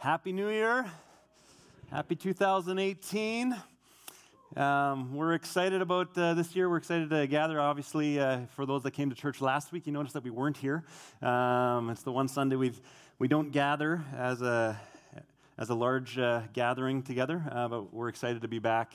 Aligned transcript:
Happy 0.00 0.32
New 0.32 0.48
Year. 0.48 0.88
Happy 1.90 2.14
2018. 2.14 3.56
Um, 4.54 5.12
we're 5.12 5.34
excited 5.34 5.82
about 5.82 6.16
uh, 6.16 6.34
this 6.34 6.54
year. 6.54 6.70
We're 6.70 6.76
excited 6.76 7.10
to 7.10 7.26
gather. 7.26 7.60
Obviously, 7.60 8.20
uh, 8.20 8.42
for 8.54 8.64
those 8.64 8.84
that 8.84 8.92
came 8.92 9.10
to 9.10 9.16
church 9.16 9.40
last 9.40 9.72
week, 9.72 9.88
you 9.88 9.92
noticed 9.92 10.14
that 10.14 10.22
we 10.22 10.30
weren't 10.30 10.56
here. 10.56 10.84
Um, 11.20 11.90
it's 11.90 12.02
the 12.02 12.12
one 12.12 12.28
Sunday 12.28 12.54
we 12.54 12.74
we 13.18 13.26
don't 13.26 13.50
gather 13.50 14.04
as 14.16 14.40
a 14.40 14.80
as 15.58 15.70
a 15.70 15.74
large 15.74 16.16
uh, 16.16 16.42
gathering 16.52 17.02
together, 17.02 17.42
uh, 17.50 17.66
but 17.66 17.92
we're 17.92 18.08
excited 18.08 18.42
to 18.42 18.48
be 18.48 18.60
back 18.60 18.92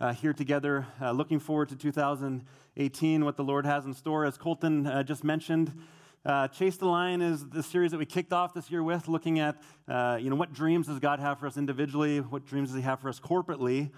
uh, 0.00 0.12
here 0.12 0.34
together. 0.34 0.86
Uh, 1.00 1.12
looking 1.12 1.40
forward 1.40 1.70
to 1.70 1.76
2018, 1.76 3.24
what 3.24 3.38
the 3.38 3.44
Lord 3.44 3.64
has 3.64 3.86
in 3.86 3.94
store. 3.94 4.26
As 4.26 4.36
Colton 4.36 5.02
just 5.06 5.24
mentioned. 5.24 5.72
Uh, 6.24 6.46
Chase 6.46 6.76
the 6.76 6.86
Lion 6.86 7.20
is 7.20 7.48
the 7.48 7.64
series 7.64 7.90
that 7.90 7.98
we 7.98 8.06
kicked 8.06 8.32
off 8.32 8.54
this 8.54 8.70
year 8.70 8.84
with, 8.84 9.08
looking 9.08 9.40
at, 9.40 9.60
uh, 9.88 10.16
you 10.20 10.30
know, 10.30 10.36
what 10.36 10.52
dreams 10.52 10.86
does 10.86 11.00
God 11.00 11.18
have 11.18 11.40
for 11.40 11.48
us 11.48 11.56
individually? 11.56 12.20
What 12.20 12.46
dreams 12.46 12.68
does 12.68 12.76
He 12.76 12.82
have 12.82 13.00
for 13.00 13.08
us 13.08 13.18
corporately? 13.18 13.90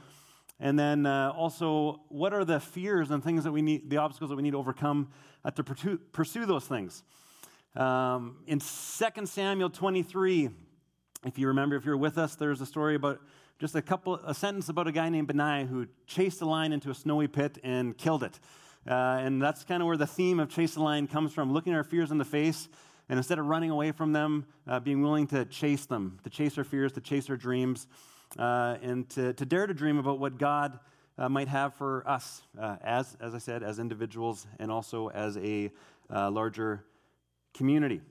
And 0.58 0.78
then 0.78 1.04
uh, 1.04 1.34
also, 1.36 2.00
what 2.08 2.32
are 2.32 2.46
the 2.46 2.60
fears 2.60 3.10
and 3.10 3.22
things 3.22 3.44
that 3.44 3.52
we 3.52 3.60
need, 3.60 3.90
the 3.90 3.98
obstacles 3.98 4.30
that 4.30 4.36
we 4.36 4.42
need 4.42 4.52
to 4.52 4.58
overcome 4.58 5.10
to 5.54 5.62
pursue, 5.62 5.98
pursue, 6.12 6.46
those 6.46 6.64
things? 6.64 7.02
Um, 7.76 8.38
in 8.46 8.58
2 8.58 9.27
Samuel 9.27 9.68
23, 9.68 10.48
if 11.27 11.38
you 11.38 11.48
remember, 11.48 11.77
if 11.77 11.84
you're 11.84 11.98
with 11.98 12.16
us, 12.16 12.36
there's 12.36 12.62
a 12.62 12.66
story 12.66 12.94
about 12.94 13.20
just 13.58 13.74
a 13.74 13.82
couple, 13.82 14.14
a 14.24 14.32
sentence 14.32 14.70
about 14.70 14.86
a 14.86 14.92
guy 14.92 15.10
named 15.10 15.27
Benaiah 15.27 15.66
who 15.66 15.88
chased 16.06 16.41
a 16.41 16.46
lion 16.46 16.72
into 16.72 16.88
a 16.88 16.94
snowy 16.94 17.28
pit 17.28 17.58
and 17.62 17.98
killed 17.98 18.22
it. 18.22 18.41
Uh, 18.86 19.18
and 19.20 19.40
that's 19.40 19.64
kind 19.64 19.82
of 19.82 19.86
where 19.86 19.96
the 19.96 20.06
theme 20.06 20.38
of 20.38 20.50
Chase 20.50 20.74
the 20.74 20.82
Lion 20.82 21.06
comes 21.06 21.32
from 21.32 21.52
looking 21.52 21.74
our 21.74 21.84
fears 21.84 22.10
in 22.10 22.18
the 22.18 22.24
face, 22.24 22.68
and 23.08 23.18
instead 23.18 23.38
of 23.38 23.46
running 23.46 23.70
away 23.70 23.92
from 23.92 24.12
them, 24.12 24.44
uh, 24.66 24.78
being 24.78 25.00
willing 25.00 25.26
to 25.28 25.44
chase 25.46 25.86
them, 25.86 26.18
to 26.22 26.30
chase 26.30 26.58
our 26.58 26.64
fears, 26.64 26.92
to 26.92 27.00
chase 27.00 27.30
our 27.30 27.36
dreams, 27.36 27.86
uh, 28.38 28.76
and 28.82 29.08
to, 29.10 29.32
to, 29.34 29.46
dare 29.46 29.66
to 29.66 29.74
dream 29.74 29.98
about 29.98 30.18
what 30.18 30.38
God 30.38 30.78
uh, 31.16 31.28
might 31.28 31.48
have 31.48 31.74
for 31.74 32.06
us, 32.06 32.42
uh, 32.60 32.76
as, 32.82 33.16
as 33.20 33.34
I 33.34 33.38
said, 33.38 33.62
as 33.62 33.78
individuals 33.78 34.46
and 34.58 34.70
also 34.70 35.08
as 35.10 35.38
a 35.38 35.70
uh, 36.12 36.30
larger 36.30 36.84
community. 37.54 38.02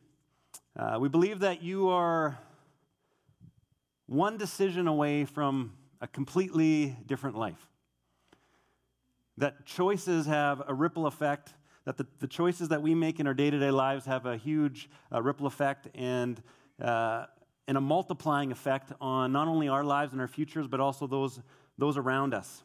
we 1.00 1.10
believe 1.10 1.40
that 1.40 1.62
you 1.62 1.90
are 1.90 2.40
one 4.08 4.38
decision 4.38 4.88
away 4.88 5.26
from 5.26 5.74
a 6.02 6.08
completely 6.08 6.96
different 7.06 7.38
life 7.38 7.68
that 9.38 9.66
choices 9.66 10.26
have 10.26 10.62
a 10.68 10.74
ripple 10.74 11.08
effect, 11.08 11.54
that 11.86 11.98
the, 11.98 12.06
the 12.20 12.28
choices 12.28 12.70
that 12.70 12.82
we 12.82 12.96
make 12.96 13.20
in 13.20 13.28
our 13.28 13.34
day 13.34 13.50
to 13.50 13.60
day 13.60 13.72
lives 13.72 14.06
have 14.06 14.26
a 14.26 14.38
huge 14.38 14.90
uh, 15.12 15.22
ripple 15.22 15.48
effect 15.48 15.88
and, 15.96 16.42
uh, 16.82 17.26
and 17.68 17.78
a 17.78 17.82
multiplying 17.82 18.52
effect 18.52 18.92
on 19.02 19.32
not 19.32 19.48
only 19.48 19.68
our 19.68 19.84
lives 19.84 20.14
and 20.14 20.22
our 20.22 20.28
futures, 20.28 20.68
but 20.68 20.80
also 20.80 21.08
those, 21.08 21.42
those 21.78 21.98
around 21.98 22.34
us. 22.34 22.64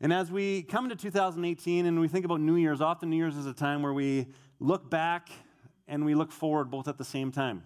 And 0.00 0.12
as 0.12 0.30
we 0.30 0.62
come 0.62 0.84
into 0.84 0.96
2018 0.96 1.86
and 1.86 2.00
we 2.00 2.06
think 2.06 2.24
about 2.24 2.40
New 2.40 2.54
Year's, 2.54 2.80
often 2.80 3.10
New 3.10 3.16
Year's 3.16 3.36
is 3.36 3.46
a 3.46 3.52
time 3.52 3.82
where 3.82 3.92
we 3.92 4.28
look 4.60 4.88
back 4.88 5.28
and 5.88 6.04
we 6.04 6.14
look 6.14 6.30
forward 6.30 6.70
both 6.70 6.86
at 6.86 6.98
the 6.98 7.04
same 7.04 7.32
time. 7.32 7.64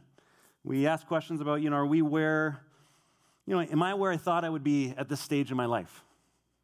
We 0.64 0.86
ask 0.86 1.06
questions 1.06 1.40
about, 1.40 1.60
you 1.60 1.70
know, 1.70 1.76
are 1.76 1.86
we 1.86 2.00
where, 2.00 2.62
you 3.46 3.54
know, 3.54 3.60
am 3.60 3.82
I 3.82 3.94
where 3.94 4.10
I 4.10 4.16
thought 4.16 4.44
I 4.44 4.48
would 4.48 4.64
be 4.64 4.94
at 4.96 5.08
this 5.08 5.20
stage 5.20 5.50
in 5.50 5.56
my 5.56 5.66
life? 5.66 6.04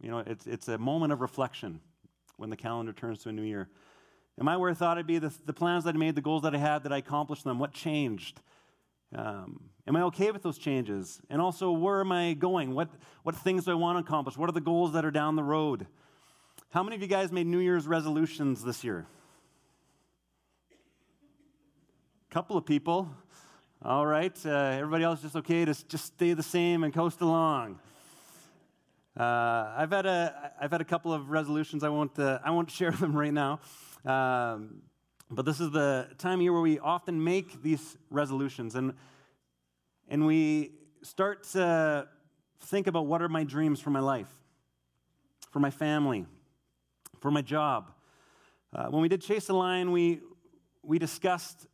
You 0.00 0.10
know, 0.10 0.18
it's, 0.18 0.46
it's 0.46 0.68
a 0.68 0.78
moment 0.78 1.12
of 1.12 1.20
reflection 1.20 1.80
when 2.36 2.50
the 2.50 2.56
calendar 2.56 2.92
turns 2.92 3.22
to 3.24 3.28
a 3.30 3.32
new 3.32 3.42
year. 3.42 3.68
Am 4.40 4.48
I 4.48 4.56
where 4.56 4.70
I 4.70 4.74
thought 4.74 4.98
I'd 4.98 5.06
be? 5.06 5.18
The, 5.18 5.34
the 5.44 5.52
plans 5.52 5.84
that 5.84 5.94
I 5.94 5.98
made, 5.98 6.14
the 6.14 6.20
goals 6.20 6.42
that 6.42 6.54
I 6.54 6.58
had, 6.58 6.84
that 6.84 6.92
I 6.92 6.98
accomplished 6.98 7.44
them? 7.44 7.58
What 7.58 7.72
changed? 7.72 8.40
Um, 9.14 9.70
am 9.86 9.96
I 9.96 10.02
okay 10.02 10.30
with 10.30 10.42
those 10.42 10.58
changes? 10.58 11.20
And 11.28 11.40
also, 11.40 11.72
where 11.72 12.00
am 12.00 12.12
I 12.12 12.34
going? 12.34 12.74
What, 12.74 12.90
what 13.24 13.34
things 13.34 13.64
do 13.64 13.72
I 13.72 13.74
want 13.74 13.96
to 13.96 14.08
accomplish? 14.08 14.36
What 14.36 14.48
are 14.48 14.52
the 14.52 14.60
goals 14.60 14.92
that 14.92 15.04
are 15.04 15.10
down 15.10 15.34
the 15.34 15.42
road? 15.42 15.86
How 16.70 16.82
many 16.82 16.94
of 16.94 17.02
you 17.02 17.08
guys 17.08 17.32
made 17.32 17.46
New 17.46 17.58
Year's 17.58 17.88
resolutions 17.88 18.62
this 18.62 18.84
year? 18.84 19.06
A 22.30 22.34
couple 22.34 22.56
of 22.56 22.64
people. 22.66 23.10
All 23.82 24.06
right. 24.06 24.36
Uh, 24.44 24.50
everybody 24.50 25.02
else 25.02 25.22
just 25.22 25.34
okay 25.36 25.64
to 25.64 25.74
just 25.88 26.06
stay 26.06 26.34
the 26.34 26.42
same 26.42 26.84
and 26.84 26.92
coast 26.92 27.20
along. 27.20 27.80
Uh, 29.18 29.74
I've, 29.76 29.90
had 29.90 30.06
a, 30.06 30.52
I've 30.60 30.70
had 30.70 30.80
a 30.80 30.84
couple 30.84 31.12
of 31.12 31.30
resolutions. 31.30 31.82
I 31.82 31.88
won't, 31.88 32.16
uh, 32.18 32.38
I 32.44 32.52
won't 32.52 32.70
share 32.78 32.92
them 32.92 33.16
right 33.16 33.32
now. 33.32 33.58
Um, 34.04 34.82
but 35.30 35.44
this 35.44 35.58
is 35.58 35.72
the 35.72 36.08
time 36.18 36.38
of 36.38 36.42
year 36.42 36.52
where 36.52 36.62
we 36.62 36.78
often 36.78 37.22
make 37.22 37.60
these 37.62 37.98
resolutions 38.10 38.76
and, 38.76 38.94
and 40.08 40.24
we 40.24 40.72
start 41.02 41.42
to 41.52 42.06
think 42.60 42.86
about 42.86 43.06
what 43.06 43.20
are 43.20 43.28
my 43.28 43.42
dreams 43.42 43.80
for 43.80 43.90
my 43.90 44.00
life, 44.00 44.28
for 45.50 45.58
my 45.58 45.70
family, 45.70 46.24
for 47.20 47.30
my 47.30 47.42
job. 47.42 47.90
Uh, 48.72 48.86
when 48.86 49.02
we 49.02 49.08
did 49.08 49.20
Chase 49.20 49.46
the 49.46 49.52
Lion, 49.52 49.90
we, 49.90 50.20
we 50.82 50.98
discussed 50.98 51.66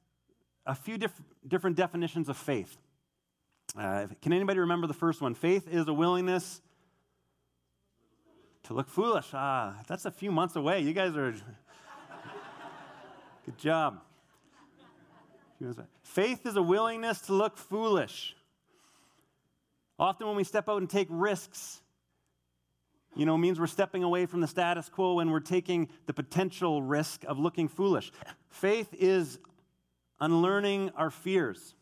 a 0.65 0.75
few 0.75 0.97
diff- 0.97 1.22
different 1.47 1.76
definitions 1.76 2.31
of 2.31 2.38
faith. 2.38 2.78
Uh, 3.78 4.06
can 4.22 4.32
anybody 4.32 4.61
remember 4.61 4.87
the 4.87 4.94
first 4.94 5.21
one? 5.21 5.34
Faith 5.34 5.69
is 5.69 5.87
a 5.88 5.93
willingness 5.93 6.62
to 8.64 8.75
look 8.75 8.88
foolish. 8.88 9.28
Ah, 9.32 9.76
that's 9.86 10.04
a 10.04 10.10
few 10.10 10.32
months 10.32 10.56
away. 10.56 10.80
You 10.80 10.92
guys 10.92 11.16
are. 11.16 11.32
Good 13.44 13.58
job. 13.58 14.00
Faith 16.02 16.47
is 16.47 16.56
a 16.56 16.62
willingness 16.62 17.20
to 17.22 17.32
look 17.32 17.56
foolish. 17.56 18.36
Often, 19.98 20.26
when 20.26 20.36
we 20.36 20.44
step 20.44 20.69
out 20.69 20.78
and 20.78 20.91
take 20.91 21.06
risks, 21.10 21.80
you 23.14 23.26
know, 23.26 23.38
means 23.38 23.60
we're 23.60 23.66
stepping 23.66 24.02
away 24.02 24.26
from 24.26 24.41
the 24.41 24.48
status 24.48 24.88
quo 24.88 25.20
and 25.20 25.31
we're 25.31 25.41
taking 25.41 25.88
the 26.06 26.12
potential 26.12 26.82
risk 26.82 27.25
of 27.25 27.38
looking 27.38 27.69
foolish. 27.69 28.10
Faith 28.50 28.88
is 28.98 29.38
unlearning 30.20 30.91
our 30.96 31.10
fears. 31.10 31.75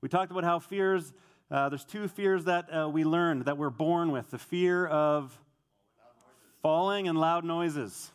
We 0.00 0.08
talked 0.08 0.30
about 0.30 0.44
how 0.44 0.60
fears, 0.60 1.12
uh, 1.50 1.68
there's 1.68 1.84
two 1.84 2.06
fears 2.06 2.44
that 2.44 2.72
uh, 2.72 2.88
we 2.88 3.04
learned 3.04 3.46
that 3.46 3.58
we're 3.58 3.70
born 3.70 4.12
with 4.12 4.30
the 4.30 4.38
fear 4.38 4.86
of 4.86 5.36
falling 6.62 7.08
and 7.08 7.18
loud 7.18 7.44
noises. 7.44 8.10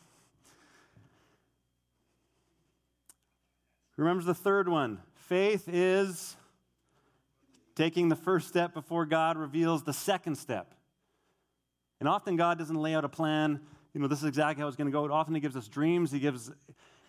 Remember 3.98 4.24
the 4.24 4.34
third 4.34 4.70
one 4.70 5.00
faith 5.14 5.68
is 5.68 6.38
taking 7.76 8.08
the 8.10 8.16
first 8.16 8.48
step 8.48 8.74
before 8.74 9.06
God 9.06 9.38
reveals 9.38 9.84
the 9.84 9.94
second 9.94 10.36
step. 10.36 10.74
And 12.00 12.08
often 12.08 12.36
God 12.36 12.58
doesn't 12.58 12.76
lay 12.76 12.96
out 12.96 13.04
a 13.04 13.10
plan, 13.10 13.60
you 13.94 14.00
know, 14.00 14.08
this 14.08 14.20
is 14.20 14.26
exactly 14.26 14.62
how 14.62 14.68
it's 14.68 14.78
going 14.78 14.88
to 14.88 14.92
go. 14.92 15.12
Often 15.12 15.36
He 15.36 15.42
gives 15.42 15.56
us 15.56 15.68
dreams, 15.68 16.12
He 16.12 16.20
gives, 16.20 16.52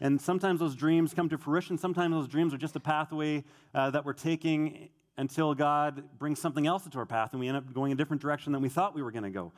and 0.00 0.20
sometimes 0.20 0.60
those 0.60 0.75
dreams 0.75 1.15
come 1.15 1.28
to 1.28 1.38
fruition. 1.38 1.78
Sometimes 1.78 2.12
those 2.15 2.28
dreams 2.28 2.53
are 2.53 2.59
just 2.59 2.75
a 2.76 2.81
pathway 2.81 3.44
uh, 3.75 3.91
that 3.91 4.05
we're 4.05 4.12
taking 4.12 4.88
until 5.16 5.55
God 5.55 6.05
brings 6.19 6.41
something 6.41 6.66
else 6.66 6.84
into 6.84 6.99
our 6.99 7.06
path 7.06 7.32
and 7.32 7.41
we 7.41 7.49
end 7.49 7.56
up 7.56 7.72
going 7.75 7.93
a 7.93 7.94
different 7.94 8.22
direction 8.22 8.53
than 8.53 8.62
we 8.62 8.69
thought 8.69 8.94
we 8.94 9.03
were 9.03 9.10
going 9.10 9.25
to 9.25 9.31
go. 9.31 9.53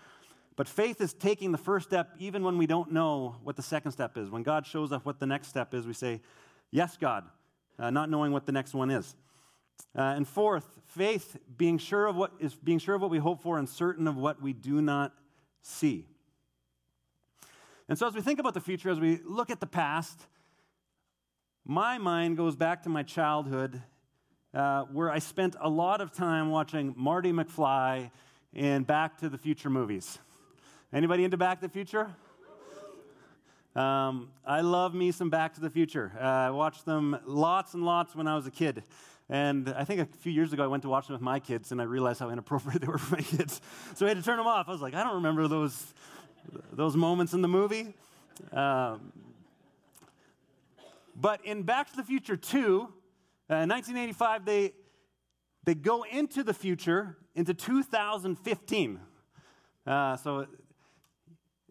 But 0.60 0.68
faith 0.68 1.00
is 1.00 1.14
taking 1.14 1.52
the 1.52 1.56
first 1.56 1.88
step 1.88 2.10
even 2.18 2.44
when 2.44 2.58
we 2.58 2.66
don't 2.66 2.92
know 2.92 3.36
what 3.42 3.56
the 3.56 3.62
second 3.62 3.92
step 3.92 4.18
is. 4.18 4.28
When 4.28 4.42
God 4.42 4.66
shows 4.66 4.92
us 4.92 5.02
what 5.06 5.18
the 5.18 5.24
next 5.24 5.48
step 5.48 5.72
is, 5.72 5.86
we 5.86 5.94
say, 5.94 6.20
Yes, 6.70 6.98
God, 6.98 7.24
uh, 7.78 7.88
not 7.88 8.10
knowing 8.10 8.30
what 8.30 8.44
the 8.44 8.52
next 8.52 8.74
one 8.74 8.90
is. 8.90 9.16
Uh, 9.96 10.02
and 10.02 10.28
fourth, 10.28 10.78
faith 10.84 11.38
being 11.56 11.78
sure 11.78 12.06
of 12.06 12.14
what 12.14 12.32
is 12.40 12.54
being 12.56 12.78
sure 12.78 12.94
of 12.94 13.00
what 13.00 13.10
we 13.10 13.16
hope 13.16 13.40
for 13.40 13.56
and 13.56 13.66
certain 13.70 14.06
of 14.06 14.18
what 14.18 14.42
we 14.42 14.52
do 14.52 14.82
not 14.82 15.14
see. 15.62 16.04
And 17.88 17.98
so 17.98 18.06
as 18.06 18.12
we 18.12 18.20
think 18.20 18.38
about 18.38 18.52
the 18.52 18.60
future, 18.60 18.90
as 18.90 19.00
we 19.00 19.18
look 19.24 19.48
at 19.48 19.60
the 19.60 19.66
past, 19.66 20.26
my 21.64 21.96
mind 21.96 22.36
goes 22.36 22.54
back 22.54 22.82
to 22.82 22.90
my 22.90 23.02
childhood 23.02 23.80
uh, 24.52 24.82
where 24.92 25.10
I 25.10 25.20
spent 25.20 25.56
a 25.58 25.70
lot 25.70 26.02
of 26.02 26.12
time 26.12 26.50
watching 26.50 26.92
Marty 26.98 27.32
McFly 27.32 28.10
and 28.52 28.86
Back 28.86 29.20
to 29.20 29.30
the 29.30 29.38
Future 29.38 29.70
movies. 29.70 30.18
Anybody 30.92 31.22
into 31.22 31.36
Back 31.36 31.60
to 31.60 31.68
the 31.68 31.72
Future? 31.72 32.10
Um, 33.76 34.30
I 34.44 34.60
love 34.62 34.92
me 34.92 35.12
some 35.12 35.30
Back 35.30 35.54
to 35.54 35.60
the 35.60 35.70
Future. 35.70 36.10
Uh, 36.18 36.24
I 36.24 36.50
watched 36.50 36.84
them 36.84 37.16
lots 37.26 37.74
and 37.74 37.84
lots 37.84 38.16
when 38.16 38.26
I 38.26 38.34
was 38.34 38.48
a 38.48 38.50
kid. 38.50 38.82
And 39.28 39.68
I 39.68 39.84
think 39.84 40.00
a 40.00 40.06
few 40.18 40.32
years 40.32 40.52
ago, 40.52 40.64
I 40.64 40.66
went 40.66 40.82
to 40.82 40.88
watch 40.88 41.06
them 41.06 41.14
with 41.14 41.22
my 41.22 41.38
kids, 41.38 41.70
and 41.70 41.80
I 41.80 41.84
realized 41.84 42.18
how 42.18 42.30
inappropriate 42.30 42.80
they 42.82 42.88
were 42.88 42.98
for 42.98 43.14
my 43.14 43.22
kids. 43.22 43.60
So 43.94 44.04
I 44.04 44.08
had 44.08 44.18
to 44.18 44.24
turn 44.24 44.36
them 44.36 44.48
off. 44.48 44.68
I 44.68 44.72
was 44.72 44.80
like, 44.80 44.94
I 44.94 45.04
don't 45.04 45.14
remember 45.14 45.46
those, 45.46 45.94
those 46.72 46.96
moments 46.96 47.34
in 47.34 47.42
the 47.42 47.48
movie. 47.48 47.94
Um, 48.52 49.12
but 51.14 51.40
in 51.44 51.62
Back 51.62 51.88
to 51.90 51.96
the 51.96 52.02
Future 52.02 52.36
2, 52.36 52.58
uh, 52.58 52.86
1985, 53.48 54.44
they, 54.44 54.72
they 55.62 55.76
go 55.76 56.02
into 56.02 56.42
the 56.42 56.52
future, 56.52 57.16
into 57.36 57.54
2015. 57.54 59.00
Uh, 59.86 60.16
so 60.16 60.46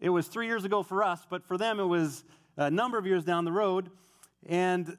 it 0.00 0.08
was 0.08 0.26
three 0.26 0.46
years 0.46 0.64
ago 0.64 0.82
for 0.82 1.04
us, 1.04 1.20
but 1.28 1.44
for 1.44 1.58
them 1.58 1.78
it 1.78 1.84
was 1.84 2.24
a 2.56 2.70
number 2.70 2.98
of 2.98 3.06
years 3.06 3.24
down 3.24 3.44
the 3.44 3.52
road. 3.52 3.90
And 4.46 4.96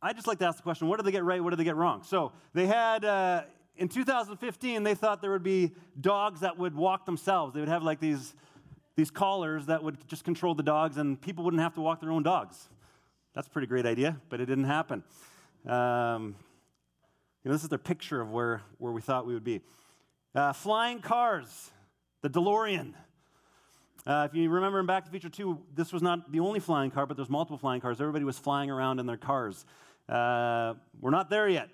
I 0.00 0.12
just 0.12 0.26
like 0.26 0.38
to 0.38 0.46
ask 0.46 0.56
the 0.56 0.62
question 0.62 0.88
what 0.88 0.98
did 0.98 1.06
they 1.06 1.12
get 1.12 1.24
right? 1.24 1.42
What 1.42 1.50
did 1.50 1.58
they 1.58 1.64
get 1.64 1.76
wrong? 1.76 2.02
So 2.04 2.32
they 2.54 2.66
had, 2.66 3.04
uh, 3.04 3.42
in 3.76 3.88
2015, 3.88 4.82
they 4.82 4.94
thought 4.94 5.20
there 5.20 5.32
would 5.32 5.42
be 5.42 5.72
dogs 6.00 6.40
that 6.40 6.56
would 6.56 6.74
walk 6.74 7.04
themselves. 7.04 7.54
They 7.54 7.60
would 7.60 7.68
have 7.68 7.82
like 7.82 8.00
these, 8.00 8.34
these 8.94 9.10
collars 9.10 9.66
that 9.66 9.82
would 9.82 10.06
just 10.08 10.24
control 10.24 10.54
the 10.54 10.62
dogs, 10.62 10.96
and 10.96 11.20
people 11.20 11.44
wouldn't 11.44 11.62
have 11.62 11.74
to 11.74 11.80
walk 11.80 12.00
their 12.00 12.12
own 12.12 12.22
dogs. 12.22 12.68
That's 13.34 13.48
a 13.48 13.50
pretty 13.50 13.66
great 13.66 13.84
idea, 13.84 14.18
but 14.30 14.40
it 14.40 14.46
didn't 14.46 14.64
happen. 14.64 15.02
Um, 15.66 16.36
you 17.42 17.50
know, 17.50 17.52
this 17.52 17.62
is 17.62 17.68
their 17.68 17.78
picture 17.78 18.20
of 18.20 18.30
where, 18.30 18.62
where 18.78 18.92
we 18.92 19.02
thought 19.02 19.26
we 19.26 19.34
would 19.34 19.44
be. 19.44 19.60
Uh, 20.34 20.52
flying 20.52 21.00
cars, 21.00 21.70
the 22.22 22.30
DeLorean. 22.30 22.94
Uh, 24.06 24.28
if 24.30 24.36
you 24.36 24.48
remember 24.48 24.78
in 24.78 24.86
Back 24.86 25.04
to 25.04 25.10
the 25.10 25.18
Future 25.18 25.28
2, 25.28 25.58
this 25.74 25.92
was 25.92 26.00
not 26.00 26.30
the 26.30 26.38
only 26.38 26.60
flying 26.60 26.92
car, 26.92 27.06
but 27.06 27.16
there's 27.16 27.28
multiple 27.28 27.58
flying 27.58 27.80
cars. 27.80 28.00
Everybody 28.00 28.24
was 28.24 28.38
flying 28.38 28.70
around 28.70 29.00
in 29.00 29.06
their 29.06 29.16
cars. 29.16 29.66
Uh, 30.08 30.74
we're 31.00 31.10
not 31.10 31.28
there 31.28 31.48
yet. 31.48 31.68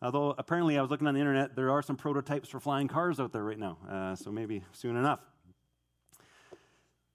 Although 0.00 0.36
apparently 0.38 0.78
I 0.78 0.82
was 0.82 0.90
looking 0.92 1.08
on 1.08 1.14
the 1.14 1.20
internet, 1.20 1.56
there 1.56 1.72
are 1.72 1.82
some 1.82 1.96
prototypes 1.96 2.48
for 2.48 2.60
flying 2.60 2.86
cars 2.86 3.18
out 3.18 3.32
there 3.32 3.42
right 3.42 3.58
now. 3.58 3.78
Uh, 3.90 4.14
so 4.14 4.30
maybe 4.30 4.62
soon 4.72 4.96
enough. 4.96 5.18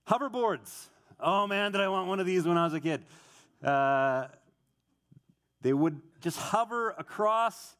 Hoverboards. 0.09 0.89
Oh 1.21 1.47
man, 1.47 1.71
did 1.71 1.79
I 1.79 1.87
want 1.87 2.09
one 2.09 2.19
of 2.19 2.25
these 2.25 2.45
when 2.45 2.57
I 2.57 2.65
was 2.65 2.73
a 2.73 2.81
kid. 2.81 3.05
Uh, 3.63 4.27
they 5.61 5.71
would 5.71 6.01
just 6.19 6.37
hover 6.37 6.89
across 6.97 7.77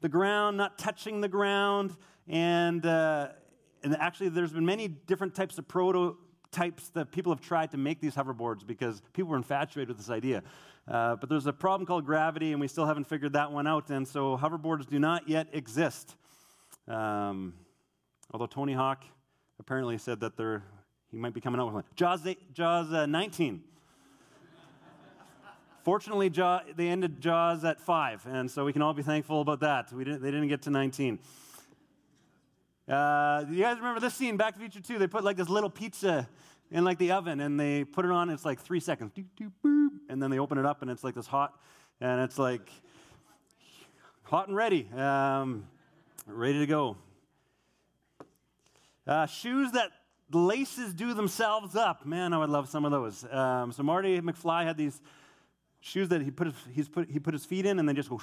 the 0.00 0.08
ground, 0.08 0.56
not 0.56 0.78
touching 0.78 1.20
the 1.20 1.28
ground. 1.28 1.94
And, 2.28 2.86
uh, 2.86 3.28
and 3.84 3.96
actually, 3.98 4.30
there's 4.30 4.52
been 4.52 4.66
many 4.66 4.88
different 4.88 5.34
types 5.34 5.58
of 5.58 5.68
prototypes 5.68 6.88
that 6.90 7.12
people 7.12 7.32
have 7.32 7.40
tried 7.40 7.70
to 7.72 7.76
make 7.76 8.00
these 8.00 8.14
hoverboards 8.14 8.66
because 8.66 9.02
people 9.12 9.30
were 9.30 9.36
infatuated 9.36 9.88
with 9.88 9.98
this 9.98 10.10
idea. 10.10 10.42
Uh, 10.88 11.16
but 11.16 11.28
there's 11.28 11.46
a 11.46 11.52
problem 11.52 11.86
called 11.86 12.04
gravity, 12.04 12.52
and 12.52 12.60
we 12.60 12.68
still 12.68 12.86
haven't 12.86 13.04
figured 13.04 13.34
that 13.34 13.52
one 13.52 13.66
out. 13.66 13.90
And 13.90 14.06
so 14.06 14.36
hoverboards 14.36 14.88
do 14.88 14.98
not 14.98 15.28
yet 15.28 15.48
exist. 15.52 16.16
Um, 16.88 17.54
although 18.32 18.46
Tony 18.46 18.72
Hawk 18.72 19.04
apparently 19.60 19.98
said 19.98 20.20
that 20.20 20.36
they're, 20.36 20.62
he 21.10 21.16
might 21.16 21.34
be 21.34 21.40
coming 21.40 21.60
out 21.60 21.66
with 21.66 21.74
one. 21.74 21.84
Jaws, 21.94 22.26
Jaws 22.52 22.92
uh, 22.92 23.06
19 23.06 23.62
Fortunately, 25.84 26.30
Jaw, 26.30 26.62
they 26.74 26.88
ended 26.88 27.20
Jaws 27.20 27.62
at 27.62 27.78
five, 27.78 28.26
and 28.26 28.50
so 28.50 28.64
we 28.64 28.72
can 28.72 28.80
all 28.80 28.94
be 28.94 29.02
thankful 29.02 29.42
about 29.42 29.60
that. 29.60 29.92
We 29.92 30.02
didn't, 30.02 30.22
they 30.22 30.30
didn't 30.30 30.48
get 30.48 30.62
to 30.62 30.70
19. 30.70 31.18
Uh, 32.88 33.44
you 33.50 33.62
guys 33.62 33.78
remember 33.78 34.00
this 34.00 34.14
scene, 34.14 34.36
Back 34.36 34.54
to 34.54 34.58
the 34.58 34.68
Future 34.68 34.86
2? 34.86 34.98
They 34.98 35.06
put 35.06 35.24
like 35.24 35.36
this 35.36 35.48
little 35.48 35.70
pizza 35.70 36.28
in 36.70 36.84
like 36.84 36.98
the 36.98 37.12
oven, 37.12 37.40
and 37.40 37.58
they 37.58 37.84
put 37.84 38.04
it 38.04 38.10
on, 38.10 38.28
it's 38.30 38.44
like 38.44 38.60
three 38.60 38.80
seconds. 38.80 39.12
And 40.08 40.22
then 40.22 40.30
they 40.30 40.38
open 40.38 40.58
it 40.58 40.66
up, 40.66 40.82
and 40.82 40.90
it's 40.90 41.02
like 41.02 41.14
this 41.14 41.26
hot, 41.26 41.58
and 42.00 42.20
it's 42.20 42.38
like 42.38 42.70
hot 44.24 44.48
and 44.48 44.56
ready, 44.56 44.88
um, 44.96 45.66
ready 46.26 46.58
to 46.58 46.66
go. 46.66 46.96
Uh, 49.06 49.26
shoes 49.26 49.72
that 49.72 49.90
laces 50.30 50.92
do 50.92 51.14
themselves 51.14 51.76
up. 51.76 52.04
Man, 52.04 52.32
I 52.32 52.38
would 52.38 52.50
love 52.50 52.68
some 52.68 52.84
of 52.84 52.90
those. 52.90 53.24
Um, 53.30 53.72
so 53.72 53.82
Marty 53.82 54.20
McFly 54.20 54.64
had 54.64 54.76
these 54.76 55.00
shoes 55.80 56.08
that 56.08 56.22
he 56.22 56.30
put 56.30 56.48
his, 56.48 56.56
he's 56.72 56.88
put, 56.88 57.10
he 57.10 57.18
put 57.18 57.34
his 57.34 57.44
feet 57.44 57.66
in 57.66 57.78
and 57.78 57.88
then 57.88 57.96
just 57.96 58.08
go 58.08 58.20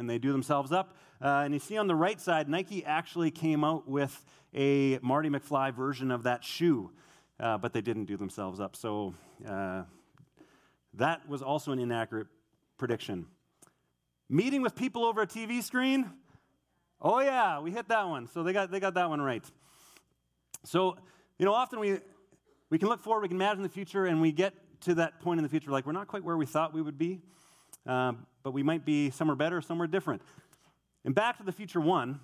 and 0.00 0.08
they 0.08 0.18
do 0.18 0.32
themselves 0.32 0.72
up. 0.72 0.96
Uh, 1.22 1.42
and 1.44 1.52
you 1.52 1.60
see 1.60 1.76
on 1.76 1.86
the 1.86 1.94
right 1.94 2.18
side, 2.18 2.48
Nike 2.48 2.82
actually 2.84 3.30
came 3.30 3.62
out 3.62 3.86
with 3.86 4.24
a 4.54 4.98
Marty 5.02 5.28
McFly 5.28 5.74
version 5.74 6.10
of 6.10 6.22
that 6.22 6.42
shoe, 6.42 6.90
uh, 7.38 7.58
but 7.58 7.74
they 7.74 7.82
didn't 7.82 8.06
do 8.06 8.16
themselves 8.16 8.60
up. 8.60 8.74
So 8.74 9.14
uh, 9.46 9.82
that 10.94 11.28
was 11.28 11.42
also 11.42 11.70
an 11.72 11.78
inaccurate 11.78 12.28
prediction. 12.78 13.26
Meeting 14.30 14.62
with 14.62 14.74
people 14.74 15.04
over 15.04 15.20
a 15.20 15.26
TV 15.26 15.62
screen. 15.62 16.10
Oh 17.02 17.20
yeah, 17.20 17.60
we 17.60 17.70
hit 17.70 17.88
that 17.88 18.08
one. 18.08 18.26
So 18.26 18.42
they 18.42 18.54
got 18.54 18.70
they 18.70 18.80
got 18.80 18.94
that 18.94 19.10
one 19.10 19.20
right. 19.20 19.44
So 20.64 20.96
you 21.38 21.44
know, 21.44 21.52
often 21.52 21.78
we 21.78 21.98
we 22.70 22.78
can 22.78 22.88
look 22.88 23.02
forward, 23.02 23.22
we 23.22 23.28
can 23.28 23.36
imagine 23.36 23.62
the 23.62 23.68
future, 23.68 24.06
and 24.06 24.20
we 24.20 24.32
get 24.32 24.54
to 24.82 24.94
that 24.94 25.20
point 25.20 25.38
in 25.38 25.42
the 25.42 25.50
future, 25.50 25.70
like 25.70 25.84
we're 25.84 25.92
not 25.92 26.08
quite 26.08 26.24
where 26.24 26.38
we 26.38 26.46
thought 26.46 26.72
we 26.72 26.80
would 26.80 26.96
be, 26.96 27.20
um, 27.86 28.26
but 28.42 28.52
we 28.52 28.62
might 28.62 28.84
be 28.84 29.10
somewhere 29.10 29.36
better, 29.36 29.60
somewhere 29.60 29.88
different. 29.88 30.22
In 31.04 31.12
Back 31.12 31.38
to 31.38 31.42
the 31.42 31.52
Future 31.52 31.80
1, 31.80 32.20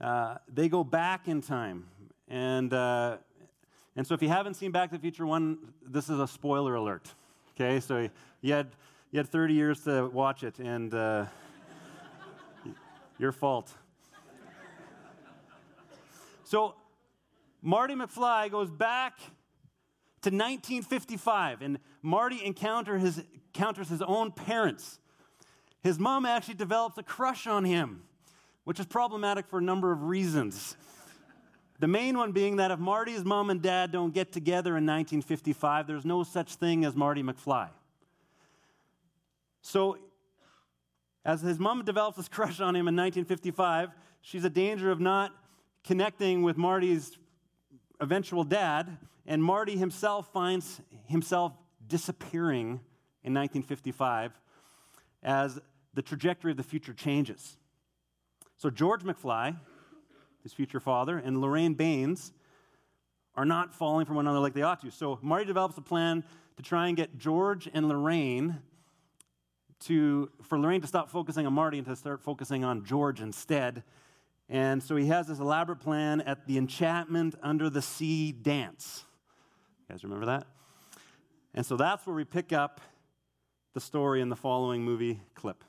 uh, 0.00 0.36
they 0.48 0.68
go 0.68 0.82
back 0.82 1.28
in 1.28 1.40
time. 1.40 1.86
And, 2.28 2.72
uh, 2.72 3.18
and 3.94 4.06
so 4.06 4.14
if 4.14 4.22
you 4.22 4.28
haven't 4.28 4.54
seen 4.54 4.72
Back 4.72 4.90
to 4.90 4.96
the 4.96 5.00
Future 5.02 5.26
1, 5.26 5.58
this 5.86 6.08
is 6.08 6.18
a 6.18 6.26
spoiler 6.26 6.74
alert. 6.74 7.12
Okay, 7.54 7.80
so 7.80 8.08
you 8.40 8.52
had, 8.52 8.68
you 9.10 9.18
had 9.18 9.28
30 9.28 9.54
years 9.54 9.84
to 9.84 10.08
watch 10.08 10.42
it, 10.42 10.58
and 10.58 10.92
uh, 10.94 11.26
your 13.18 13.32
fault. 13.32 13.72
So 16.44 16.74
Marty 17.62 17.94
McFly 17.94 18.50
goes 18.50 18.70
back 18.70 19.18
to 20.22 20.30
1955, 20.30 21.62
and 21.62 21.78
Marty 22.02 22.44
encounter 22.44 22.98
his, 22.98 23.22
encounters 23.54 23.88
his 23.88 24.02
own 24.02 24.32
parents. 24.32 24.98
His 25.82 25.98
mom 25.98 26.24
actually 26.24 26.54
develops 26.54 26.96
a 26.98 27.02
crush 27.02 27.46
on 27.46 27.64
him, 27.64 28.04
which 28.64 28.80
is 28.80 28.86
problematic 28.86 29.46
for 29.48 29.58
a 29.58 29.62
number 29.62 29.92
of 29.92 30.04
reasons. 30.04 30.76
The 31.80 31.88
main 31.88 32.16
one 32.16 32.32
being 32.32 32.56
that 32.56 32.70
if 32.70 32.78
Marty's 32.78 33.24
mom 33.24 33.50
and 33.50 33.60
dad 33.60 33.90
don't 33.92 34.14
get 34.14 34.32
together 34.32 34.70
in 34.70 34.86
1955, 34.86 35.86
there's 35.86 36.04
no 36.04 36.22
such 36.22 36.54
thing 36.54 36.84
as 36.84 36.94
Marty 36.94 37.22
McFly. 37.22 37.68
So, 39.60 39.98
as 41.24 41.40
his 41.40 41.58
mom 41.58 41.84
develops 41.84 42.16
this 42.16 42.28
crush 42.28 42.60
on 42.60 42.74
him 42.74 42.88
in 42.88 42.96
1955, 42.96 43.90
she's 44.22 44.44
a 44.44 44.50
danger 44.50 44.90
of 44.90 45.00
not 45.00 45.32
connecting 45.84 46.42
with 46.42 46.56
Marty's 46.56 47.18
eventual 48.00 48.44
dad, 48.44 48.98
and 49.26 49.42
Marty 49.42 49.76
himself 49.76 50.32
finds 50.32 50.80
himself 51.06 51.52
disappearing 51.86 52.80
in 53.24 53.34
1955 53.34 54.38
as 55.22 55.60
the 55.94 56.02
trajectory 56.02 56.50
of 56.50 56.56
the 56.56 56.62
future 56.62 56.92
changes. 56.92 57.56
So, 58.56 58.70
George 58.70 59.02
McFly, 59.02 59.56
his 60.42 60.52
future 60.52 60.80
father, 60.80 61.18
and 61.18 61.40
Lorraine 61.40 61.74
Baines 61.74 62.32
are 63.34 63.44
not 63.44 63.74
falling 63.74 64.06
for 64.06 64.14
one 64.14 64.26
another 64.26 64.40
like 64.40 64.54
they 64.54 64.62
ought 64.62 64.80
to. 64.82 64.90
So, 64.90 65.18
Marty 65.22 65.44
develops 65.44 65.76
a 65.78 65.82
plan 65.82 66.24
to 66.56 66.62
try 66.62 66.88
and 66.88 66.96
get 66.96 67.18
George 67.18 67.68
and 67.72 67.88
Lorraine 67.88 68.60
to, 69.80 70.30
for 70.42 70.58
Lorraine 70.58 70.80
to 70.80 70.86
stop 70.86 71.10
focusing 71.10 71.46
on 71.46 71.52
Marty 71.52 71.78
and 71.78 71.86
to 71.86 71.96
start 71.96 72.20
focusing 72.20 72.64
on 72.64 72.84
George 72.84 73.20
instead. 73.20 73.82
And 74.48 74.82
so 74.82 74.96
he 74.96 75.06
has 75.06 75.26
this 75.26 75.38
elaborate 75.38 75.80
plan 75.80 76.20
at 76.20 76.46
the 76.46 76.58
Enchantment 76.58 77.34
Under 77.42 77.70
the 77.70 77.82
Sea 77.82 78.32
dance. 78.32 79.04
You 79.80 79.94
guys 79.94 80.04
remember 80.04 80.26
that? 80.26 80.46
And 81.54 81.66
so 81.66 81.76
that's 81.76 82.06
where 82.06 82.14
we 82.14 82.24
pick 82.24 82.52
up 82.52 82.80
the 83.74 83.80
story 83.80 84.20
in 84.20 84.28
the 84.28 84.36
following 84.36 84.82
movie 84.82 85.20
clip. 85.34 85.64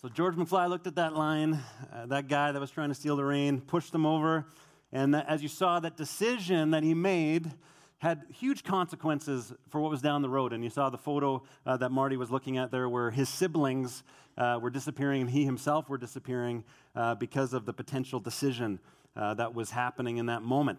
So 0.00 0.08
George 0.08 0.36
McFly 0.36 0.68
looked 0.68 0.86
at 0.86 0.94
that 0.96 1.14
line, 1.14 1.58
uh, 1.92 2.06
that 2.06 2.28
guy 2.28 2.52
that 2.52 2.60
was 2.60 2.70
trying 2.70 2.88
to 2.88 2.94
steal 2.94 3.16
the 3.16 3.24
rain, 3.24 3.60
pushed 3.60 3.94
him 3.94 4.06
over, 4.06 4.46
and 4.92 5.14
that, 5.14 5.28
as 5.28 5.42
you 5.42 5.48
saw, 5.48 5.80
that 5.80 5.96
decision 5.96 6.70
that 6.70 6.82
he 6.82 6.94
made 6.94 7.52
had 7.98 8.22
huge 8.32 8.62
consequences 8.62 9.52
for 9.68 9.80
what 9.80 9.90
was 9.90 10.00
down 10.00 10.22
the 10.22 10.28
road. 10.28 10.52
And 10.52 10.62
you 10.62 10.70
saw 10.70 10.88
the 10.88 10.98
photo 10.98 11.42
uh, 11.66 11.76
that 11.78 11.90
Marty 11.90 12.16
was 12.16 12.30
looking 12.30 12.58
at 12.58 12.70
there 12.70 12.88
where 12.88 13.10
his 13.10 13.28
siblings 13.28 14.04
uh, 14.36 14.58
were 14.62 14.70
disappearing 14.70 15.22
and 15.22 15.30
he 15.30 15.44
himself 15.44 15.88
were 15.88 15.98
disappearing 15.98 16.64
uh, 16.94 17.16
because 17.16 17.52
of 17.52 17.66
the 17.66 17.72
potential 17.72 18.20
decision 18.20 18.78
uh, 19.16 19.34
that 19.34 19.52
was 19.52 19.70
happening 19.70 20.18
in 20.18 20.26
that 20.26 20.42
moment. 20.42 20.78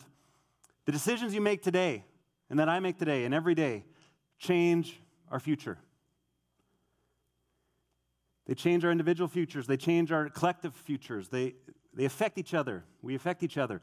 The 0.86 0.94
decisions 0.94 1.34
you 1.34 1.41
make 1.41 1.62
today 1.62 2.06
and 2.50 2.58
that 2.58 2.70
I 2.70 2.79
make 2.79 2.98
today 2.98 3.25
and 3.25 3.34
every 3.34 3.53
day 3.53 3.84
change 4.39 5.00
our 5.29 5.39
future. 5.39 5.77
They 8.48 8.55
change 8.55 8.84
our 8.84 8.91
individual 8.91 9.27
futures, 9.27 9.67
they 9.67 9.77
change 9.77 10.12
our 10.12 10.29
collective 10.29 10.74
futures, 10.74 11.29
they, 11.29 11.53
they 11.93 12.05
affect 12.05 12.39
each 12.39 12.55
other. 12.55 12.84
We 13.01 13.13
affect 13.13 13.43
each 13.43 13.58
other. 13.58 13.81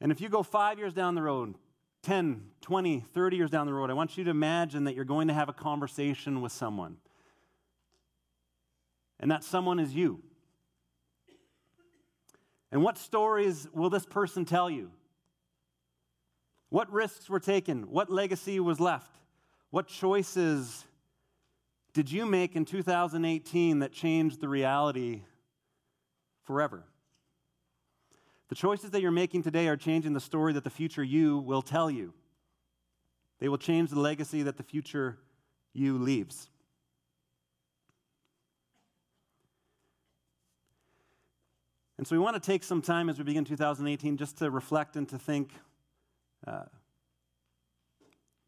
And 0.00 0.10
if 0.10 0.20
you 0.20 0.28
go 0.28 0.42
five 0.42 0.78
years 0.78 0.92
down 0.92 1.14
the 1.14 1.22
road, 1.22 1.54
10, 2.02 2.42
20, 2.62 3.00
30 3.00 3.36
years 3.36 3.50
down 3.50 3.66
the 3.66 3.72
road, 3.72 3.90
I 3.90 3.94
want 3.94 4.18
you 4.18 4.24
to 4.24 4.30
imagine 4.30 4.84
that 4.84 4.96
you're 4.96 5.04
going 5.04 5.28
to 5.28 5.34
have 5.34 5.48
a 5.48 5.52
conversation 5.52 6.40
with 6.40 6.50
someone. 6.50 6.96
And 9.20 9.30
that 9.30 9.44
someone 9.44 9.78
is 9.78 9.94
you. 9.94 10.20
And 12.72 12.82
what 12.82 12.98
stories 12.98 13.68
will 13.72 13.90
this 13.90 14.04
person 14.04 14.44
tell 14.44 14.68
you? 14.68 14.90
What 16.70 16.90
risks 16.90 17.30
were 17.30 17.38
taken? 17.38 17.82
What 17.82 18.10
legacy 18.10 18.58
was 18.58 18.80
left? 18.80 19.21
What 19.72 19.86
choices 19.86 20.84
did 21.94 22.12
you 22.12 22.26
make 22.26 22.56
in 22.56 22.66
2018 22.66 23.78
that 23.78 23.90
changed 23.90 24.38
the 24.38 24.48
reality 24.48 25.22
forever? 26.44 26.84
The 28.50 28.54
choices 28.54 28.90
that 28.90 29.00
you're 29.00 29.10
making 29.10 29.44
today 29.44 29.68
are 29.68 29.78
changing 29.78 30.12
the 30.12 30.20
story 30.20 30.52
that 30.52 30.64
the 30.64 30.68
future 30.68 31.02
you 31.02 31.38
will 31.38 31.62
tell 31.62 31.90
you. 31.90 32.12
They 33.40 33.48
will 33.48 33.56
change 33.56 33.88
the 33.88 33.98
legacy 33.98 34.42
that 34.42 34.58
the 34.58 34.62
future 34.62 35.16
you 35.72 35.96
leaves. 35.96 36.50
And 41.96 42.06
so 42.06 42.14
we 42.14 42.18
want 42.18 42.36
to 42.36 42.46
take 42.46 42.62
some 42.62 42.82
time 42.82 43.08
as 43.08 43.16
we 43.16 43.24
begin 43.24 43.46
2018 43.46 44.18
just 44.18 44.36
to 44.36 44.50
reflect 44.50 44.96
and 44.96 45.08
to 45.08 45.18
think 45.18 45.50
uh, 46.46 46.64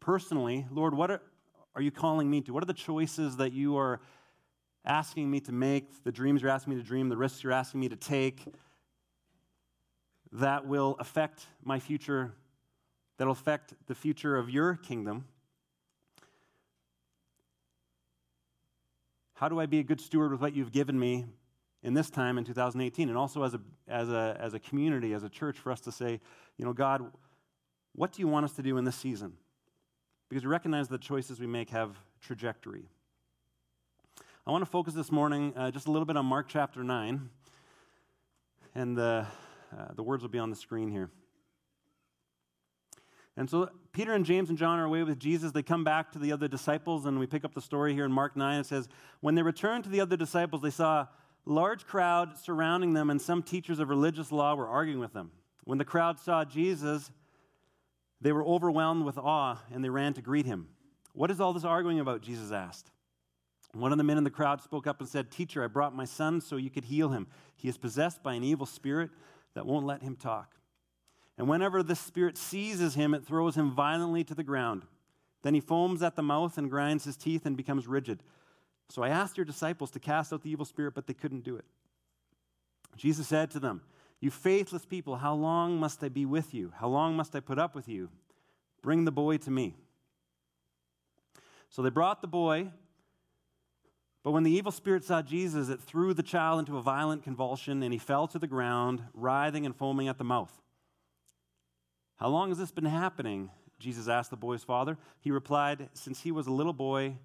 personally, 0.05 0.67
Lord, 0.69 0.93
what 0.93 1.09
are, 1.09 1.21
are 1.73 1.81
you 1.81 1.89
calling 1.89 2.29
me 2.29 2.39
to? 2.41 2.53
What 2.53 2.61
are 2.61 2.67
the 2.67 2.73
choices 2.73 3.37
that 3.37 3.53
you 3.53 3.75
are 3.75 3.99
asking 4.85 5.31
me 5.31 5.39
to 5.39 5.51
make, 5.51 6.03
the 6.03 6.11
dreams 6.11 6.43
you're 6.43 6.51
asking 6.51 6.75
me 6.75 6.79
to 6.79 6.87
dream, 6.87 7.09
the 7.09 7.17
risks 7.17 7.43
you're 7.43 7.51
asking 7.51 7.79
me 7.79 7.89
to 7.89 7.95
take 7.95 8.45
that 10.31 10.67
will 10.67 10.95
affect 10.99 11.47
my 11.63 11.79
future, 11.79 12.33
that'll 13.17 13.31
affect 13.31 13.73
the 13.87 13.95
future 13.95 14.37
of 14.37 14.47
your 14.47 14.75
kingdom? 14.75 15.25
How 19.33 19.49
do 19.49 19.59
I 19.59 19.65
be 19.65 19.79
a 19.79 19.83
good 19.83 19.99
steward 19.99 20.31
with 20.31 20.39
what 20.39 20.55
you've 20.55 20.71
given 20.71 20.99
me 20.99 21.25
in 21.81 21.95
this 21.95 22.11
time 22.11 22.37
in 22.37 22.43
2018 22.43 23.09
and 23.09 23.17
also 23.17 23.41
as 23.41 23.55
a, 23.55 23.59
as 23.87 24.09
a, 24.09 24.37
as 24.39 24.53
a 24.53 24.59
community, 24.59 25.13
as 25.13 25.23
a 25.23 25.29
church, 25.29 25.57
for 25.57 25.71
us 25.71 25.81
to 25.81 25.91
say, 25.91 26.21
you 26.57 26.65
know, 26.65 26.73
God, 26.73 27.11
what 27.93 28.11
do 28.11 28.21
you 28.21 28.27
want 28.27 28.43
us 28.43 28.53
to 28.53 28.61
do 28.61 28.77
in 28.77 28.85
this 28.85 28.95
season? 28.95 29.33
Because 30.35 30.43
we 30.43 30.51
recognize 30.51 30.89
the 30.89 30.97
choices 30.97 31.39
we 31.39 31.47
make 31.47 31.69
have 31.69 31.95
trajectory. 32.19 32.89
I 34.45 34.51
want 34.51 34.63
to 34.63 34.69
focus 34.69 34.93
this 34.93 35.09
morning 35.09 35.53
uh, 35.55 35.71
just 35.71 35.87
a 35.87 35.91
little 35.91 36.05
bit 36.05 36.17
on 36.17 36.25
Mark 36.25 36.49
chapter 36.49 36.83
9, 36.83 37.29
and 38.75 38.97
the, 38.97 39.25
uh, 39.71 39.93
the 39.95 40.03
words 40.03 40.23
will 40.23 40.29
be 40.29 40.37
on 40.37 40.49
the 40.49 40.55
screen 40.57 40.91
here. 40.91 41.09
And 43.37 43.49
so 43.49 43.69
Peter 43.93 44.11
and 44.11 44.25
James 44.25 44.49
and 44.49 44.57
John 44.57 44.77
are 44.77 44.83
away 44.83 45.03
with 45.03 45.19
Jesus. 45.19 45.53
They 45.53 45.63
come 45.63 45.85
back 45.85 46.11
to 46.11 46.19
the 46.19 46.33
other 46.33 46.49
disciples, 46.49 47.05
and 47.05 47.17
we 47.17 47.27
pick 47.27 47.45
up 47.45 47.53
the 47.53 47.61
story 47.61 47.93
here 47.93 48.03
in 48.03 48.11
Mark 48.11 48.35
9. 48.35 48.59
It 48.59 48.65
says, 48.65 48.89
When 49.21 49.35
they 49.35 49.41
returned 49.41 49.85
to 49.85 49.89
the 49.89 50.01
other 50.01 50.17
disciples, 50.17 50.61
they 50.61 50.69
saw 50.69 51.03
a 51.03 51.09
large 51.45 51.87
crowd 51.87 52.37
surrounding 52.37 52.91
them, 52.91 53.09
and 53.09 53.21
some 53.21 53.41
teachers 53.41 53.79
of 53.79 53.87
religious 53.87 54.33
law 54.33 54.53
were 54.55 54.67
arguing 54.67 54.99
with 54.99 55.13
them. 55.13 55.31
When 55.63 55.77
the 55.77 55.85
crowd 55.85 56.19
saw 56.19 56.43
Jesus, 56.43 57.09
they 58.25 58.31
were 58.31 58.43
overwhelmed 58.43 59.05
with 59.05 59.19
awe, 59.19 59.59
and 59.71 59.83
they 59.83 59.89
ran 59.89 60.15
to 60.15 60.21
greet 60.21 60.47
him. 60.47 60.67
What 61.13 61.29
is 61.29 61.39
all 61.39 61.53
this 61.53 61.63
arguing 61.63 61.99
about? 61.99 62.23
Jesus 62.23 62.51
asked. 62.51 62.89
One 63.71 63.91
of 63.91 63.99
the 63.99 64.03
men 64.03 64.17
in 64.17 64.23
the 64.23 64.31
crowd 64.31 64.63
spoke 64.63 64.87
up 64.87 64.99
and 64.99 65.07
said, 65.07 65.29
Teacher, 65.29 65.63
I 65.63 65.67
brought 65.67 65.95
my 65.95 66.05
son 66.05 66.41
so 66.41 66.55
you 66.55 66.71
could 66.71 66.85
heal 66.85 67.09
him. 67.09 67.27
He 67.55 67.69
is 67.69 67.77
possessed 67.77 68.23
by 68.23 68.33
an 68.33 68.43
evil 68.43 68.65
spirit 68.65 69.11
that 69.53 69.67
won't 69.67 69.85
let 69.85 70.01
him 70.01 70.15
talk. 70.15 70.55
And 71.37 71.47
whenever 71.47 71.83
this 71.83 71.99
spirit 71.99 72.35
seizes 72.35 72.95
him, 72.95 73.13
it 73.13 73.23
throws 73.23 73.53
him 73.53 73.69
violently 73.69 74.23
to 74.23 74.33
the 74.33 74.43
ground. 74.43 74.87
Then 75.43 75.53
he 75.53 75.59
foams 75.59 76.01
at 76.01 76.15
the 76.15 76.23
mouth 76.23 76.57
and 76.57 76.67
grinds 76.67 77.03
his 77.03 77.17
teeth 77.17 77.45
and 77.45 77.55
becomes 77.55 77.85
rigid. 77.85 78.23
So 78.89 79.03
I 79.03 79.09
asked 79.09 79.37
your 79.37 79.45
disciples 79.45 79.91
to 79.91 79.99
cast 79.99 80.33
out 80.33 80.41
the 80.41 80.49
evil 80.49 80.65
spirit, 80.65 80.95
but 80.95 81.05
they 81.05 81.13
couldn't 81.13 81.43
do 81.43 81.57
it. 81.57 81.65
Jesus 82.97 83.27
said 83.27 83.51
to 83.51 83.59
them, 83.59 83.83
You 84.21 84.31
faithless 84.31 84.85
people, 84.85 85.17
how 85.17 85.35
long 85.35 85.79
must 85.79 86.03
I 86.03 86.09
be 86.09 86.25
with 86.25 86.53
you? 86.53 86.73
How 86.79 86.87
long 86.87 87.15
must 87.15 87.35
I 87.35 87.39
put 87.39 87.59
up 87.59 87.75
with 87.75 87.87
you? 87.87 88.09
Bring 88.81 89.05
the 89.05 89.11
boy 89.11 89.37
to 89.37 89.51
me. 89.51 89.75
So 91.69 91.81
they 91.81 91.89
brought 91.89 92.21
the 92.21 92.27
boy, 92.27 92.71
but 94.23 94.31
when 94.31 94.43
the 94.43 94.51
evil 94.51 94.71
spirit 94.71 95.03
saw 95.03 95.21
Jesus, 95.21 95.69
it 95.69 95.81
threw 95.81 96.13
the 96.13 96.23
child 96.23 96.59
into 96.59 96.77
a 96.77 96.81
violent 96.81 97.23
convulsion, 97.23 97.83
and 97.83 97.93
he 97.93 97.99
fell 97.99 98.27
to 98.27 98.39
the 98.39 98.47
ground, 98.47 99.03
writhing 99.13 99.65
and 99.65 99.75
foaming 99.75 100.07
at 100.07 100.17
the 100.17 100.23
mouth. 100.23 100.61
How 102.15 102.29
long 102.29 102.49
has 102.49 102.57
this 102.57 102.71
been 102.71 102.85
happening? 102.85 103.51
Jesus 103.77 104.07
asked 104.07 104.29
the 104.29 104.37
boy's 104.37 104.63
father. 104.63 104.97
He 105.19 105.31
replied, 105.31 105.89
Since 105.93 106.21
he 106.21 106.31
was 106.31 106.47
a 106.47 106.51
little 106.51 106.73
boy, 106.73 107.17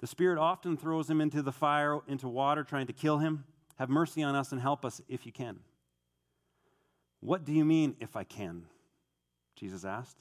the 0.00 0.06
Spirit 0.06 0.38
often 0.38 0.76
throws 0.76 1.08
him 1.08 1.20
into 1.20 1.42
the 1.42 1.52
fire, 1.52 2.00
into 2.08 2.28
water, 2.28 2.64
trying 2.64 2.86
to 2.88 2.92
kill 2.92 3.18
him. 3.18 3.44
Have 3.82 3.90
mercy 3.90 4.22
on 4.22 4.36
us 4.36 4.52
and 4.52 4.60
help 4.60 4.84
us 4.84 5.02
if 5.08 5.26
you 5.26 5.32
can. 5.32 5.58
What 7.18 7.44
do 7.44 7.50
you 7.52 7.64
mean, 7.64 7.96
if 7.98 8.14
I 8.14 8.22
can? 8.22 8.66
Jesus 9.56 9.84
asked. 9.84 10.18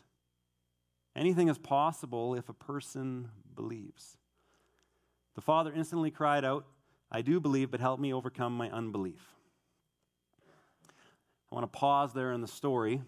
Anything 1.15 1.47
is 1.47 1.59
possible 1.59 2.33
if 2.33 2.49
a 2.49 2.53
person 2.53 3.29
believes. 3.53 4.17
The 5.35 5.41
father 5.41 5.71
instantly 5.71 6.09
cried 6.09 6.43
out, 6.43 6.65
I 7.11 7.21
do 7.21 7.39
believe, 7.39 7.69
but 7.69 7.79
help 7.79 7.99
me 7.99 8.11
overcome 8.11 8.57
my 8.57 8.67
unbelief. 8.71 9.21
I 11.51 11.53
want 11.55 11.71
to 11.71 11.79
pause 11.79 12.13
there 12.13 12.31
in 12.31 12.41
the 12.41 12.47
story. 12.47 13.03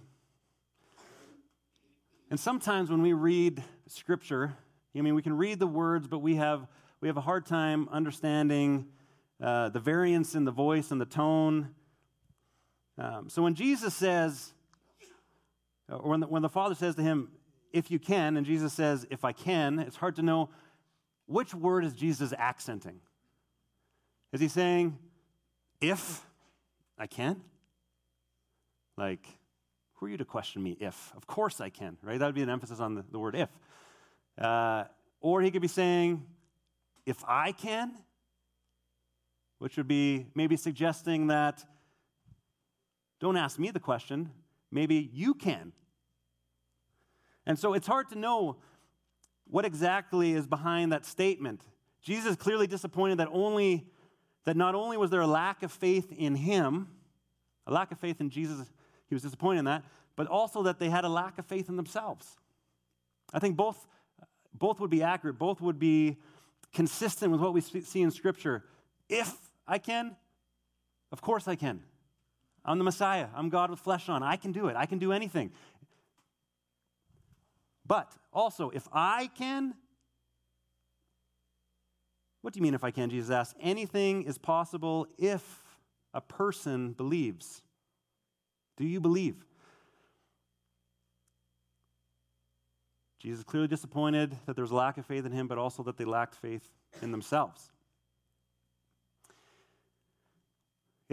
And 2.29 2.39
sometimes 2.39 2.91
when 2.91 3.01
we 3.01 3.13
read 3.13 3.63
scripture, 3.87 4.55
I 4.95 5.01
mean, 5.01 5.15
we 5.15 5.23
can 5.23 5.35
read 5.35 5.57
the 5.57 5.65
words, 5.65 6.07
but 6.07 6.19
we 6.19 6.35
have, 6.35 6.67
we 7.01 7.07
have 7.07 7.17
a 7.17 7.21
hard 7.21 7.47
time 7.47 7.89
understanding 7.91 8.85
uh, 9.43 9.67
the 9.67 9.79
variance 9.79 10.35
in 10.35 10.45
the 10.45 10.51
voice 10.51 10.89
and 10.89 11.01
the 11.01 11.05
tone. 11.05 11.75
Um, 12.97 13.27
so 13.27 13.43
when 13.43 13.55
Jesus 13.55 13.93
says, 13.93 14.53
or 15.89 16.09
when 16.09 16.21
the, 16.21 16.27
when 16.27 16.41
the 16.41 16.49
Father 16.49 16.75
says 16.75 16.95
to 16.95 17.01
him, 17.01 17.29
if 17.73 17.91
you 17.91 17.99
can, 17.99 18.37
and 18.37 18.45
Jesus 18.45 18.71
says, 18.71 19.05
if 19.09 19.25
I 19.25 19.33
can, 19.33 19.79
it's 19.79 19.97
hard 19.97 20.15
to 20.15 20.21
know 20.21 20.49
which 21.25 21.53
word 21.53 21.83
is 21.83 21.93
Jesus 21.93 22.31
accenting. 22.31 23.01
Is 24.31 24.39
he 24.39 24.47
saying, 24.47 24.97
if 25.81 26.25
I 26.97 27.07
can? 27.07 27.41
Like, 28.95 29.27
who 29.95 30.05
are 30.05 30.09
you 30.09 30.17
to 30.17 30.25
question 30.25 30.63
me 30.63 30.77
if? 30.79 31.11
Of 31.17 31.27
course 31.27 31.59
I 31.59 31.69
can, 31.69 31.97
right? 32.01 32.17
That 32.17 32.27
would 32.27 32.35
be 32.35 32.43
an 32.43 32.49
emphasis 32.49 32.79
on 32.79 32.95
the, 32.95 33.03
the 33.11 33.19
word 33.19 33.35
if. 33.35 33.49
Uh, 34.37 34.85
or 35.19 35.41
he 35.41 35.51
could 35.51 35.61
be 35.61 35.67
saying, 35.67 36.25
if 37.05 37.23
I 37.27 37.51
can, 37.51 37.91
which 39.63 39.77
would 39.77 39.87
be 39.87 40.25
maybe 40.35 40.57
suggesting 40.57 41.27
that 41.27 41.63
don't 43.21 43.37
ask 43.37 43.57
me 43.57 43.71
the 43.71 43.79
question, 43.79 44.29
maybe 44.69 45.09
you 45.13 45.33
can. 45.33 45.71
And 47.45 47.57
so 47.57 47.73
it's 47.73 47.87
hard 47.87 48.09
to 48.09 48.19
know 48.19 48.57
what 49.45 49.63
exactly 49.63 50.33
is 50.33 50.47
behind 50.47 50.91
that 50.91 51.05
statement. 51.05 51.61
Jesus 52.01 52.35
clearly 52.35 52.67
disappointed 52.67 53.19
that 53.19 53.29
only 53.31 53.85
that 54.43 54.57
not 54.57 54.75
only 54.75 54.97
was 54.97 55.11
there 55.11 55.21
a 55.21 55.27
lack 55.27 55.63
of 55.63 55.71
faith 55.71 56.11
in 56.11 56.35
him, 56.35 56.89
a 57.65 57.71
lack 57.71 57.93
of 57.93 57.99
faith 57.99 58.19
in 58.19 58.29
Jesus, 58.29 58.67
he 59.07 59.15
was 59.15 59.21
disappointed 59.21 59.59
in 59.59 59.65
that, 59.65 59.85
but 60.17 60.27
also 60.27 60.63
that 60.63 60.77
they 60.77 60.89
had 60.89 61.05
a 61.05 61.09
lack 61.09 61.39
of 61.39 61.45
faith 61.45 61.69
in 61.69 61.77
themselves. 61.77 62.35
I 63.33 63.39
think 63.39 63.55
both 63.55 63.87
both 64.53 64.81
would 64.81 64.89
be 64.89 65.03
accurate, 65.03 65.39
both 65.39 65.61
would 65.61 65.79
be 65.79 66.17
consistent 66.73 67.31
with 67.31 67.39
what 67.39 67.53
we 67.53 67.61
see 67.61 68.01
in 68.01 68.11
Scripture. 68.11 68.65
If 69.07 69.33
I 69.67 69.77
can, 69.77 70.15
of 71.11 71.21
course 71.21 71.47
I 71.47 71.55
can. 71.55 71.83
I'm 72.65 72.77
the 72.77 72.83
Messiah. 72.83 73.27
I'm 73.35 73.49
God 73.49 73.69
with 73.69 73.79
flesh 73.79 74.09
on. 74.09 74.23
I 74.23 74.35
can 74.35 74.51
do 74.51 74.67
it. 74.67 74.75
I 74.75 74.85
can 74.85 74.99
do 74.99 75.11
anything. 75.11 75.51
But 77.85 78.11
also, 78.31 78.69
if 78.69 78.87
I 78.93 79.29
can, 79.37 79.73
what 82.41 82.53
do 82.53 82.59
you 82.59 82.63
mean 82.63 82.73
if 82.73 82.83
I 82.83 82.91
can? 82.91 83.09
Jesus 83.09 83.29
asked. 83.29 83.55
Anything 83.59 84.23
is 84.23 84.37
possible 84.37 85.07
if 85.17 85.43
a 86.13 86.21
person 86.21 86.93
believes. 86.93 87.61
Do 88.77 88.85
you 88.85 89.01
believe? 89.01 89.45
Jesus 93.19 93.43
clearly 93.43 93.67
disappointed 93.67 94.37
that 94.45 94.55
there 94.55 94.63
was 94.63 94.71
lack 94.71 94.97
of 94.97 95.05
faith 95.05 95.25
in 95.25 95.31
him, 95.31 95.47
but 95.47 95.57
also 95.57 95.83
that 95.83 95.97
they 95.97 96.05
lacked 96.05 96.35
faith 96.35 96.69
in 97.01 97.11
themselves. 97.11 97.72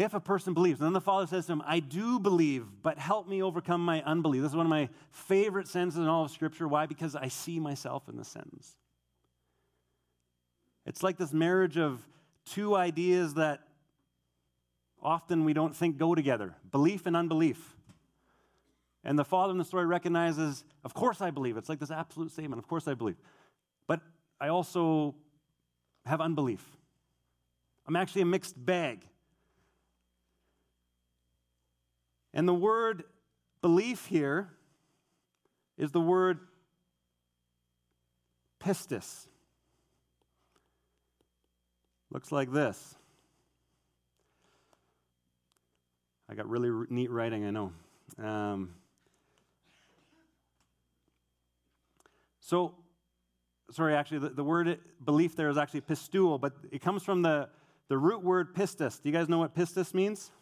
If 0.01 0.15
a 0.15 0.21
person 0.21 0.55
believes, 0.55 0.81
and 0.81 0.87
then 0.87 0.93
the 0.95 1.01
Father 1.03 1.27
says 1.27 1.45
to 1.45 1.53
him, 1.53 1.63
I 1.67 1.79
do 1.79 2.19
believe, 2.19 2.65
but 2.83 2.99
help 2.99 3.29
me 3.29 3.43
overcome 3.43 3.85
my 3.85 4.01
unbelief. 4.05 4.41
This 4.41 4.53
is 4.53 4.57
one 4.57 4.65
of 4.65 4.71
my 4.71 4.89
favorite 5.11 5.69
sentences 5.69 6.01
in 6.01 6.07
all 6.07 6.25
of 6.25 6.31
Scripture. 6.31 6.67
Why? 6.67 6.87
Because 6.87 7.15
I 7.15 7.29
see 7.29 7.61
myself 7.61 8.09
in 8.09 8.17
the 8.17 8.25
sentence. 8.25 8.77
It's 10.87 11.03
like 11.03 11.19
this 11.19 11.35
marriage 11.35 11.77
of 11.77 12.01
two 12.47 12.75
ideas 12.75 13.35
that 13.35 13.61
often 15.03 15.45
we 15.45 15.53
don't 15.53 15.77
think 15.77 15.99
go 15.99 16.15
together 16.15 16.55
belief 16.71 17.05
and 17.05 17.15
unbelief. 17.15 17.77
And 19.05 19.19
the 19.19 19.25
father 19.25 19.51
in 19.51 19.59
the 19.59 19.67
story 19.67 19.85
recognizes, 19.85 20.65
of 20.83 20.95
course 20.95 21.21
I 21.21 21.31
believe. 21.31 21.59
It's 21.59 21.69
like 21.69 21.79
this 21.79 21.91
absolute 21.91 22.33
statement, 22.33 22.59
of 22.59 22.67
course 22.67 22.89
I 22.89 22.95
believe. 22.95 23.17
But 23.87 24.01
I 24.41 24.49
also 24.49 25.15
have 26.07 26.23
unbelief. 26.23 26.65
I'm 27.87 27.97
actually 27.97 28.23
a 28.23 28.27
mixed 28.27 28.55
bag. 28.65 29.05
And 32.33 32.49
the 32.49 32.55
word 32.55 33.05
belief 33.63 34.07
here 34.07 34.51
is 35.77 35.91
the 35.91 36.01
word 36.01 36.41
pistis. 38.63 39.27
Looks 42.11 42.33
like 42.33 42.53
this. 42.53 42.97
I 46.29 46.35
got 46.35 46.49
really 46.49 46.87
neat 46.91 47.11
writing, 47.11 47.45
I 47.45 47.51
know. 47.51 47.73
Um, 48.23 48.75
So, 52.51 52.75
sorry, 53.71 53.95
actually, 53.95 54.19
the, 54.19 54.31
the 54.31 54.43
word 54.43 54.81
belief 55.05 55.37
there 55.37 55.51
is 55.51 55.57
actually 55.57 55.83
pisteuo, 55.83 56.41
but 56.41 56.53
it 56.73 56.83
comes 56.83 57.05
from 57.05 57.23
the, 57.23 57.49
the 57.87 57.97
root 57.97 58.25
word 58.25 58.57
pistis. 58.57 59.01
Do 59.01 59.09
you 59.09 59.13
guys 59.13 59.29
know 59.29 59.39
what 59.39 59.55
pistis 59.55 59.95
means? 59.95 60.33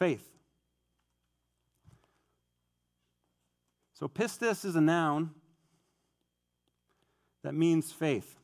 Faith. 0.00 0.26
So 3.92 4.08
pistis 4.08 4.64
is 4.64 4.74
a 4.74 4.80
noun 4.80 5.30
that 7.42 7.52
means 7.52 7.92
faith. 7.92 8.38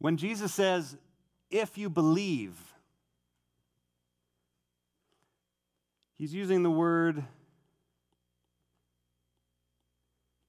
When 0.00 0.16
Jesus 0.16 0.52
says, 0.52 0.96
if 1.48 1.78
you 1.78 1.88
believe, 1.88 2.58
he's 6.18 6.34
using 6.34 6.64
the 6.64 6.70
word 6.70 7.22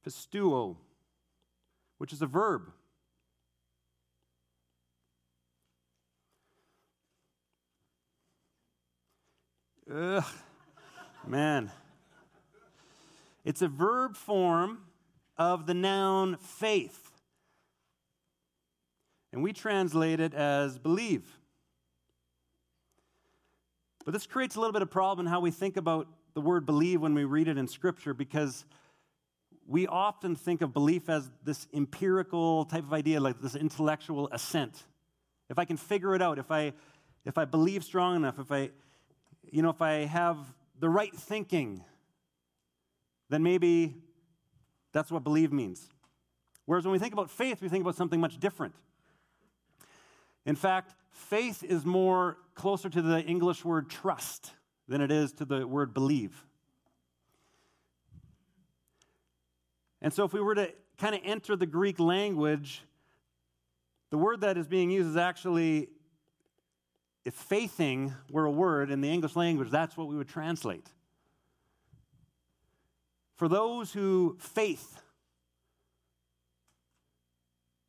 pisteuo, 0.03 0.75
which 1.99 2.11
is 2.11 2.23
a 2.23 2.27
verb. 2.27 2.71
Ugh, 9.93 10.25
man. 11.25 11.71
It's 13.45 13.61
a 13.61 13.69
verb 13.69 14.17
form 14.17 14.79
of 15.37 15.65
the 15.65 15.73
noun 15.73 16.37
faith. 16.41 17.11
And 19.31 19.41
we 19.41 19.53
translate 19.53 20.19
it 20.19 20.33
as 20.33 20.77
believe. 20.77 21.25
But 24.03 24.11
this 24.11 24.27
creates 24.27 24.55
a 24.55 24.59
little 24.59 24.73
bit 24.73 24.81
of 24.81 24.89
problem 24.89 25.25
in 25.25 25.31
how 25.31 25.39
we 25.39 25.51
think 25.51 25.77
about 25.77 26.07
the 26.33 26.41
word 26.41 26.65
believe 26.65 27.01
when 27.01 27.13
we 27.13 27.23
read 27.23 27.47
it 27.47 27.57
in 27.57 27.67
Scripture 27.67 28.13
because 28.13 28.65
we 29.65 29.87
often 29.87 30.35
think 30.35 30.61
of 30.61 30.73
belief 30.73 31.09
as 31.09 31.29
this 31.45 31.67
empirical 31.73 32.65
type 32.65 32.83
of 32.83 32.93
idea, 32.93 33.21
like 33.21 33.41
this 33.41 33.55
intellectual 33.55 34.27
assent. 34.33 34.83
If 35.49 35.57
I 35.57 35.63
can 35.63 35.77
figure 35.77 36.13
it 36.13 36.21
out, 36.21 36.39
if 36.39 36.51
I, 36.51 36.73
if 37.25 37.37
I 37.37 37.45
believe 37.45 37.85
strong 37.85 38.17
enough, 38.17 38.39
if 38.39 38.51
I, 38.51 38.71
you 39.51 39.61
know, 39.61 39.69
if 39.69 39.81
I 39.81 40.05
have 40.05 40.37
the 40.79 40.89
right 40.89 41.13
thinking, 41.13 41.83
then 43.29 43.43
maybe 43.43 43.95
that's 44.91 45.11
what 45.11 45.23
believe 45.23 45.51
means. 45.51 45.89
Whereas 46.65 46.85
when 46.85 46.91
we 46.91 46.99
think 46.99 47.13
about 47.13 47.29
faith, 47.29 47.61
we 47.61 47.69
think 47.69 47.81
about 47.81 47.95
something 47.95 48.19
much 48.19 48.39
different. 48.39 48.75
In 50.45 50.55
fact, 50.55 50.95
faith 51.09 51.63
is 51.63 51.85
more 51.85 52.37
closer 52.55 52.89
to 52.89 53.01
the 53.01 53.21
English 53.21 53.65
word 53.65 53.89
trust 53.89 54.51
than 54.87 55.01
it 55.01 55.11
is 55.11 55.33
to 55.33 55.45
the 55.45 55.67
word 55.67 55.93
believe. 55.93 56.45
And 60.01 60.13
so, 60.13 60.23
if 60.23 60.33
we 60.33 60.39
were 60.39 60.55
to 60.55 60.71
kind 60.97 61.15
of 61.15 61.21
enter 61.23 61.55
the 61.55 61.65
Greek 61.65 61.99
language, 61.99 62.83
the 64.09 64.17
word 64.17 64.41
that 64.41 64.57
is 64.57 64.67
being 64.67 64.89
used 64.89 65.09
is 65.09 65.17
actually, 65.17 65.89
if 67.27 67.33
faithing 67.33 68.13
were 68.31 68.45
a 68.45 68.49
word 68.49 68.89
in 68.89 69.01
the 69.01 69.11
English 69.11 69.35
language, 69.35 69.69
that's 69.69 69.97
what 69.97 70.07
we 70.07 70.15
would 70.15 70.29
translate. 70.29 70.87
For 73.35 73.49
those 73.49 73.91
who 73.91 74.37
faith, 74.39 75.01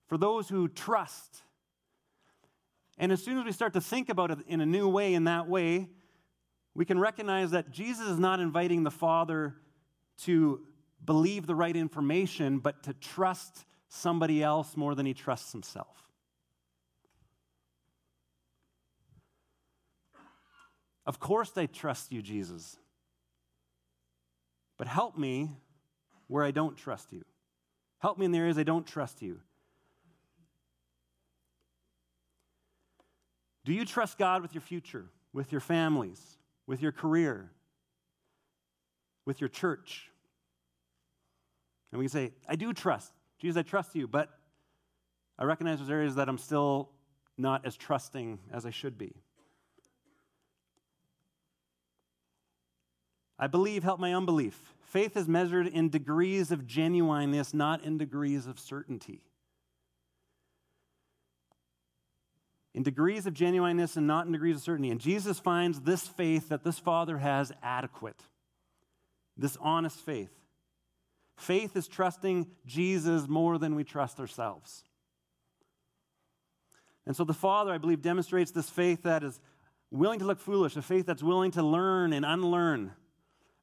for 0.09 0.18
those 0.18 0.49
who 0.49 0.66
trust. 0.66 1.42
And 2.99 3.12
as 3.12 3.23
soon 3.23 3.38
as 3.38 3.45
we 3.45 3.52
start 3.52 3.75
to 3.75 3.80
think 3.80 4.09
about 4.09 4.33
it 4.33 4.38
in 4.49 4.61
a 4.61 4.66
new 4.66 4.88
way, 4.88 5.14
in 5.14 5.23
that 5.25 5.49
way, 5.49 5.87
we 6.75 6.85
can 6.85 6.99
recognize 6.99 7.52
that 7.52 7.71
Jesus 7.71 8.09
is 8.09 8.18
not 8.18 8.40
inviting 8.40 8.83
the 8.83 8.90
Father 8.90 9.54
to 10.23 10.66
believe 11.04 11.47
the 11.47 11.54
right 11.54 11.76
information, 11.76 12.59
but 12.59 12.83
to 12.83 12.92
trust 12.92 13.67
somebody 13.89 14.43
else 14.43 14.76
more 14.76 14.97
than 14.97 15.06
he 15.06 15.15
trusts 15.15 15.52
himself. 15.52 16.07
Of 21.08 21.18
course, 21.18 21.52
I 21.56 21.64
trust 21.64 22.12
you, 22.12 22.21
Jesus. 22.21 22.76
But 24.76 24.86
help 24.86 25.16
me 25.16 25.50
where 26.26 26.44
I 26.44 26.50
don't 26.50 26.76
trust 26.76 27.14
you. 27.14 27.25
Help 27.99 28.18
me 28.18 28.26
in 28.26 28.30
the 28.32 28.38
areas 28.38 28.58
I 28.58 28.62
don't 28.62 28.86
trust 28.86 29.23
you. 29.23 29.40
Do 33.64 33.73
you 33.73 33.86
trust 33.86 34.18
God 34.18 34.42
with 34.42 34.52
your 34.52 34.60
future, 34.60 35.06
with 35.32 35.50
your 35.50 35.62
families, 35.62 36.21
with 36.66 36.82
your 36.82 36.92
career, 36.92 37.50
with 39.25 39.40
your 39.40 39.49
church? 39.49 40.10
And 41.90 41.99
we 41.99 42.04
can 42.04 42.10
say, 42.10 42.32
I 42.47 42.56
do 42.56 42.75
trust. 42.75 43.14
Jesus, 43.38 43.58
I 43.58 43.62
trust 43.62 43.94
you, 43.94 44.06
but 44.06 44.28
I 45.38 45.44
recognize 45.44 45.78
there's 45.78 45.90
areas 45.90 46.16
that 46.16 46.28
I'm 46.28 46.38
still 46.38 46.90
not 47.38 47.64
as 47.64 47.78
trusting 47.78 48.40
as 48.52 48.66
I 48.66 48.71
should 48.71 48.99
be. 48.99 49.14
I 53.39 53.47
believe, 53.47 53.83
help 53.85 54.01
my 54.01 54.15
unbelief. 54.15 54.75
Faith 54.81 55.17
is 55.17 55.29
measured 55.29 55.67
in 55.67 55.91
degrees 55.91 56.51
of 56.51 56.67
genuineness, 56.67 57.55
not 57.55 57.85
in 57.85 57.99
degrees 57.99 58.47
of 58.47 58.59
certainty. 58.59 59.23
In 62.75 62.83
degrees 62.83 63.27
of 63.27 63.35
genuineness 63.35 63.97
and 63.97 64.07
not 64.07 64.27
in 64.27 64.33
degrees 64.33 64.57
of 64.57 64.63
certainty. 64.63 64.91
And 64.91 65.01
Jesus 65.01 65.39
finds 65.39 65.81
this 65.81 66.07
faith 66.07 66.49
that 66.49 66.65
this 66.65 66.79
Father 66.79 67.19
has 67.19 67.53
adequate, 67.63 68.23
this 69.37 69.57
honest 69.61 69.99
faith. 69.99 70.31
Faith 71.37 71.77
is 71.77 71.87
trusting 71.87 72.49
Jesus 72.67 73.29
more 73.29 73.59
than 73.59 73.75
we 73.75 73.85
trust 73.85 74.19
ourselves. 74.19 74.85
And 77.07 77.15
so 77.15 77.25
the 77.25 77.35
Father, 77.35 77.73
I 77.73 77.79
believe, 77.79 78.03
demonstrates 78.03 78.51
this 78.51 78.69
faith 78.69 79.05
that 79.05 79.23
is 79.23 79.41
willing 79.91 80.19
to 80.19 80.25
look 80.25 80.41
foolish, 80.41 80.77
a 80.77 80.83
faith 80.83 81.07
that's 81.07 81.23
willing 81.23 81.53
to 81.53 81.63
learn 81.63 82.13
and 82.13 82.25
unlearn, 82.27 82.93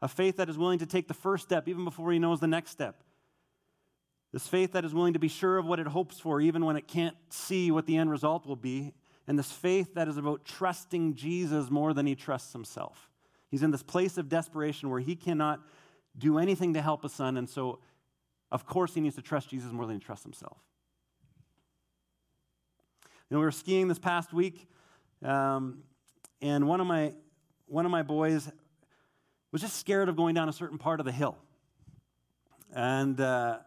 a 0.01 0.07
faith 0.07 0.37
that 0.37 0.49
is 0.49 0.57
willing 0.57 0.79
to 0.79 0.85
take 0.85 1.07
the 1.07 1.13
first 1.13 1.43
step 1.43 1.67
even 1.67 1.83
before 1.83 2.11
he 2.11 2.19
knows 2.19 2.39
the 2.39 2.47
next 2.47 2.71
step. 2.71 3.03
This 4.33 4.47
faith 4.47 4.73
that 4.73 4.83
is 4.83 4.93
willing 4.93 5.13
to 5.13 5.19
be 5.19 5.29
sure 5.29 5.57
of 5.57 5.65
what 5.65 5.79
it 5.79 5.87
hopes 5.87 6.19
for, 6.19 6.41
even 6.41 6.65
when 6.65 6.75
it 6.75 6.87
can't 6.87 7.15
see 7.29 7.71
what 7.71 7.85
the 7.85 7.95
end 7.95 8.11
result 8.11 8.45
will 8.45 8.57
be. 8.57 8.93
And 9.27 9.39
this 9.39 9.51
faith 9.51 9.93
that 9.95 10.07
is 10.07 10.17
about 10.17 10.43
trusting 10.43 11.15
Jesus 11.15 11.69
more 11.69 11.93
than 11.93 12.05
he 12.05 12.15
trusts 12.15 12.51
himself. 12.51 13.09
He's 13.49 13.63
in 13.63 13.71
this 13.71 13.83
place 13.83 14.17
of 14.17 14.27
desperation 14.27 14.89
where 14.89 14.99
he 14.99 15.15
cannot 15.15 15.61
do 16.17 16.37
anything 16.37 16.73
to 16.73 16.81
help 16.81 17.03
his 17.03 17.13
son, 17.13 17.37
and 17.37 17.49
so, 17.49 17.79
of 18.51 18.65
course, 18.65 18.93
he 18.93 19.01
needs 19.01 19.15
to 19.15 19.21
trust 19.21 19.49
Jesus 19.49 19.71
more 19.71 19.85
than 19.85 19.95
he 19.95 20.01
trusts 20.01 20.23
himself. 20.23 20.57
You 23.29 23.35
know, 23.35 23.39
we 23.39 23.45
were 23.45 23.51
skiing 23.51 23.87
this 23.87 23.99
past 23.99 24.33
week, 24.33 24.67
um, 25.23 25.83
and 26.41 26.67
one 26.67 26.79
of 26.79 26.87
my 26.87 27.13
one 27.67 27.85
of 27.85 27.91
my 27.91 28.03
boys 28.03 28.51
was 29.55 29.61
just 29.61 29.77
scared 29.77 30.09
of 30.09 30.17
going 30.17 30.35
down 30.35 30.49
a 30.49 30.51
certain 30.51 30.77
part 30.77 30.99
of 30.99 31.05
the 31.05 31.13
hill, 31.13 31.37
and 32.73 33.17
uh, 33.21 33.59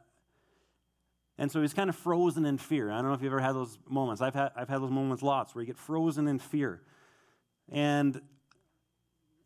and 1.39 1.51
so 1.51 1.63
he's 1.63 1.73
kind 1.73 1.89
of 1.89 1.97
frozen 1.97 2.45
in 2.45 2.59
fear. 2.59 2.91
I 2.91 2.97
don't 2.97 3.07
know 3.07 3.15
if 3.15 3.23
you've 3.23 3.33
ever 3.33 3.41
had 3.41 3.55
those 3.55 3.79
moments. 3.89 4.21
I've 4.21 4.35
had 4.35 4.51
I've 4.55 4.69
had 4.69 4.83
those 4.83 4.91
moments 4.91 5.23
lots 5.23 5.55
where 5.55 5.63
you 5.63 5.67
get 5.67 5.79
frozen 5.79 6.29
in 6.29 6.41
fear, 6.41 6.83
and 7.73 8.21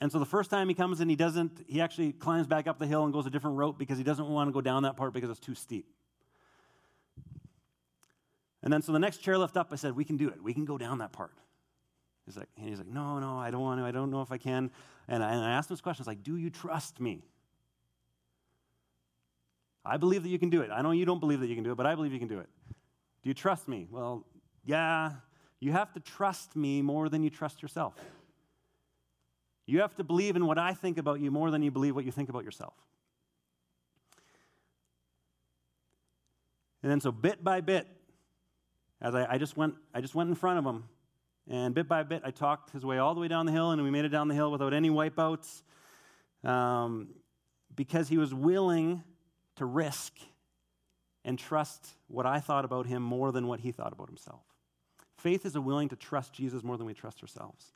and 0.01 0.11
so 0.11 0.19
the 0.19 0.27
first 0.27 0.51
time 0.51 0.69
he 0.69 0.75
comes 0.75 0.99
and 0.99 1.09
he 1.09 1.15
doesn't, 1.15 1.65
he 1.69 1.81
actually 1.81 2.11
climbs 2.11 2.49
back 2.49 2.67
up 2.67 2.81
the 2.81 2.89
hill 2.89 3.05
and 3.05 3.13
goes 3.13 3.25
a 3.25 3.31
different 3.31 3.57
route 3.57 3.79
because 3.79 3.97
he 3.97 4.03
doesn't 4.03 4.27
want 4.29 4.49
to 4.49 4.53
go 4.53 4.61
down 4.61 4.83
that 4.83 4.97
part 4.97 5.13
because 5.13 5.31
it's 5.31 5.39
too 5.39 5.55
steep. 5.55 5.87
And 8.65 8.73
then 8.73 8.83
so 8.83 8.91
the 8.91 8.99
next 8.99 9.23
chairlift 9.23 9.57
up, 9.57 9.69
I 9.71 9.77
said, 9.77 9.95
We 9.95 10.05
can 10.05 10.17
do 10.17 10.29
it. 10.29 10.43
We 10.43 10.55
can 10.55 10.65
go 10.65 10.77
down 10.77 10.99
that 10.99 11.13
part. 11.13 11.39
He's 12.27 12.37
like, 12.37 12.49
and 12.57 12.69
he's 12.69 12.79
like, 12.79 12.89
No, 12.89 13.19
no, 13.19 13.39
I 13.39 13.51
don't 13.51 13.63
want 13.63 13.81
to. 13.81 13.85
I 13.85 13.91
don't 13.91 14.11
know 14.11 14.23
if 14.23 14.31
I 14.31 14.39
can. 14.39 14.71
And 15.09 15.23
I, 15.23 15.33
and 15.33 15.45
I 15.45 15.51
asked 15.53 15.71
him 15.71 15.75
this 15.75 15.81
question. 15.81 16.05
I 16.07 16.11
like, 16.11 16.23
Do 16.23 16.37
you 16.37 16.51
trust 16.51 17.01
me? 17.01 17.25
I 19.85 19.97
believe 19.97 20.23
that 20.23 20.29
you 20.29 20.39
can 20.39 20.51
do 20.51 20.63
it. 20.63 20.71
I 20.71 20.83
know 20.83 20.93
you 20.93 21.05
don't 21.05 21.19
believe 21.19 21.41
that 21.41 21.49
you 21.49 21.57
can 21.57 21.65
do 21.65 21.73
it, 21.73 21.75
but 21.75 21.87
I 21.87 21.95
believe 21.95 22.13
you 22.13 22.21
can 22.21 22.29
do 22.29 22.39
it. 22.39 22.49
Do 23.23 23.31
you 23.31 23.35
trust 23.35 23.67
me? 23.67 23.89
Well, 23.91 24.25
yeah. 24.65 25.13
You 25.59 25.73
have 25.73 25.93
to 25.95 26.01
trust 26.01 26.57
me 26.57 26.83
more 26.83 27.09
than 27.09 27.23
you 27.23 27.31
trust 27.31 27.63
yourself. 27.63 27.95
You 29.67 29.81
have 29.81 29.95
to 29.97 30.05
believe 30.05 30.37
in 30.37 30.47
what 30.47 30.59
I 30.59 30.75
think 30.75 30.99
about 30.99 31.21
you 31.21 31.31
more 31.31 31.51
than 31.51 31.63
you 31.63 31.71
believe 31.71 31.95
what 31.95 32.05
you 32.05 32.13
think 32.13 32.29
about 32.29 32.45
yourself. 32.45 32.75
And 36.83 36.91
then, 36.91 37.01
so 37.01 37.13
bit 37.13 37.45
by 37.45 37.61
bit, 37.61 37.87
as 39.01 39.15
I, 39.15 39.35
I, 39.35 39.39
just 39.39 39.57
went, 39.57 39.75
I 39.95 40.01
just 40.01 40.15
went 40.15 40.29
in 40.29 40.35
front 40.35 40.59
of 40.59 40.67
him, 40.67 40.85
and 41.49 41.75
bit 41.75 41.89
by 41.89 42.03
bit, 42.03 42.23
I 42.25 42.31
talked 42.31 42.71
his 42.71 42.85
way 42.85 42.99
all 42.99 43.15
the 43.15 43.21
way 43.21 43.29
down 43.29 43.47
the 43.47 43.53
hill, 43.53 43.71
and 43.71 43.83
we 43.83 43.91
made 43.91 44.05
it 44.05 44.11
down 44.11 44.29
the 44.29 44.35
hill 44.35 44.51
without 44.51 44.73
any 44.73 44.91
wipeouts, 44.91 45.63
um, 46.45 47.09
because 47.75 48.09
he 48.09 48.19
was 48.19 48.33
willing 48.33 49.03
to 49.57 49.65
risk 49.65 50.13
and 51.25 51.39
trust 51.39 51.89
what 52.09 52.27
I 52.27 52.41
thought 52.41 52.65
about 52.65 52.87
him 52.87 53.03
more 53.03 53.33
than 53.33 53.47
what 53.47 53.61
he 53.61 53.73
thought 53.73 53.93
about 53.93 54.09
himself. 54.09 54.43
Faith 55.17 55.47
is 55.47 55.55
a 55.55 55.61
willing 55.61 55.89
to 55.89 55.97
trust 55.97 56.33
Jesus 56.33 56.63
more 56.63 56.77
than 56.77 56.87
we 56.87 56.95
trust 56.95 57.23
ourselves. 57.23 57.73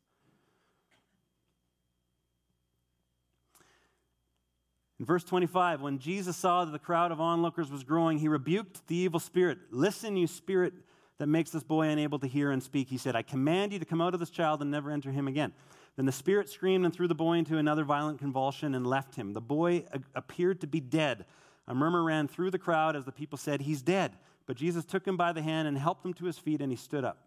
In 4.99 5.05
verse 5.05 5.25
25, 5.25 5.83
when 5.83 5.99
Jesus 5.99 6.37
saw 6.37 6.65
that 6.65 6.71
the 6.71 6.79
crowd 6.79 7.13
of 7.13 7.21
onlookers 7.21 7.71
was 7.71 7.85
growing, 7.85 8.19
he 8.19 8.29
rebuked 8.29 8.87
the 8.87 8.97
evil 8.97 9.21
spirit. 9.21 9.59
Listen, 9.71 10.17
you 10.17 10.27
spirit 10.27 10.73
that 11.19 11.27
makes 11.27 11.51
this 11.51 11.63
boy 11.63 11.89
unable 11.89 12.19
to 12.19 12.27
hear 12.27 12.51
and 12.51 12.63
speak. 12.63 12.89
He 12.89 12.99
said, 12.99 13.17
I 13.17 13.23
command 13.23 13.73
you 13.73 13.79
to 13.79 13.85
come 13.85 14.01
out 14.01 14.15
of 14.15 14.21
this 14.21 14.31
child 14.31 14.61
and 14.61 14.71
never 14.71 14.91
enter 14.91 15.11
him 15.11 15.29
again. 15.29 15.53
Then 15.97 16.07
the 16.07 16.13
spirit 16.13 16.51
screamed 16.51 16.85
and 16.85 16.95
threw 16.95 17.09
the 17.09 17.15
boy 17.15 17.35
into 17.35 17.57
another 17.57 17.85
violent 17.85 18.19
convulsion 18.19 18.75
and 18.75 18.87
left 18.87 19.15
him. 19.15 19.33
The 19.33 19.41
boy 19.41 19.85
appeared 20.15 20.61
to 20.61 20.67
be 20.67 20.81
dead. 20.81 21.25
A 21.67 21.75
murmur 21.75 22.05
ran 22.05 22.29
through 22.29 22.51
the 22.51 22.59
crowd 22.59 22.97
as 22.97 23.05
the 23.05 23.13
people 23.13 23.39
said, 23.39 23.63
He's 23.63 23.83
dead. 23.83 24.13
But 24.47 24.57
Jesus 24.57 24.85
took 24.85 25.07
him 25.07 25.17
by 25.17 25.33
the 25.33 25.43
hand 25.43 25.67
and 25.67 25.77
helped 25.77 26.05
him 26.05 26.15
to 26.15 26.27
his 26.27 26.39
feet, 26.39 26.61
and 26.61 26.71
he 26.71 26.77
stood 26.77 27.05
up. 27.05 27.27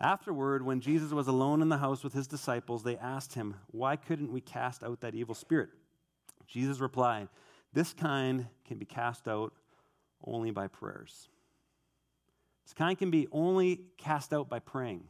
Afterward, 0.00 0.64
when 0.64 0.80
Jesus 0.80 1.12
was 1.12 1.28
alone 1.28 1.62
in 1.62 1.68
the 1.68 1.78
house 1.78 2.02
with 2.02 2.12
his 2.12 2.26
disciples, 2.26 2.82
they 2.82 2.96
asked 2.96 3.34
him, 3.34 3.54
Why 3.68 3.96
couldn't 3.96 4.32
we 4.32 4.40
cast 4.40 4.82
out 4.82 5.00
that 5.00 5.14
evil 5.14 5.34
spirit? 5.34 5.70
Jesus 6.46 6.80
replied, 6.80 7.28
This 7.72 7.92
kind 7.92 8.46
can 8.64 8.78
be 8.78 8.84
cast 8.84 9.28
out 9.28 9.52
only 10.24 10.50
by 10.50 10.66
prayers. 10.66 11.28
This 12.66 12.74
kind 12.74 12.98
can 12.98 13.12
be 13.12 13.28
only 13.30 13.82
cast 13.96 14.32
out 14.32 14.48
by 14.48 14.58
praying. 14.58 15.04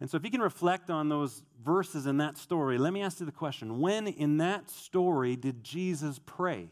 And 0.00 0.10
so, 0.10 0.16
if 0.16 0.24
you 0.24 0.32
can 0.32 0.40
reflect 0.40 0.90
on 0.90 1.08
those 1.08 1.44
verses 1.62 2.06
in 2.06 2.16
that 2.16 2.36
story, 2.36 2.76
let 2.76 2.92
me 2.92 3.00
ask 3.00 3.20
you 3.20 3.26
the 3.26 3.30
question 3.30 3.78
when 3.78 4.08
in 4.08 4.38
that 4.38 4.68
story 4.68 5.36
did 5.36 5.62
Jesus 5.62 6.18
pray? 6.26 6.70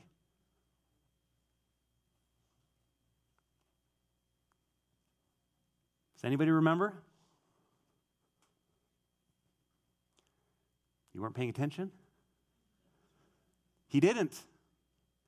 Does 6.17 6.25
anybody 6.25 6.51
remember? 6.51 6.95
You 11.15 11.23
weren't 11.23 11.37
paying 11.37 11.51
attention? 11.51 11.93
He 13.87 14.01
didn't. 14.01 14.37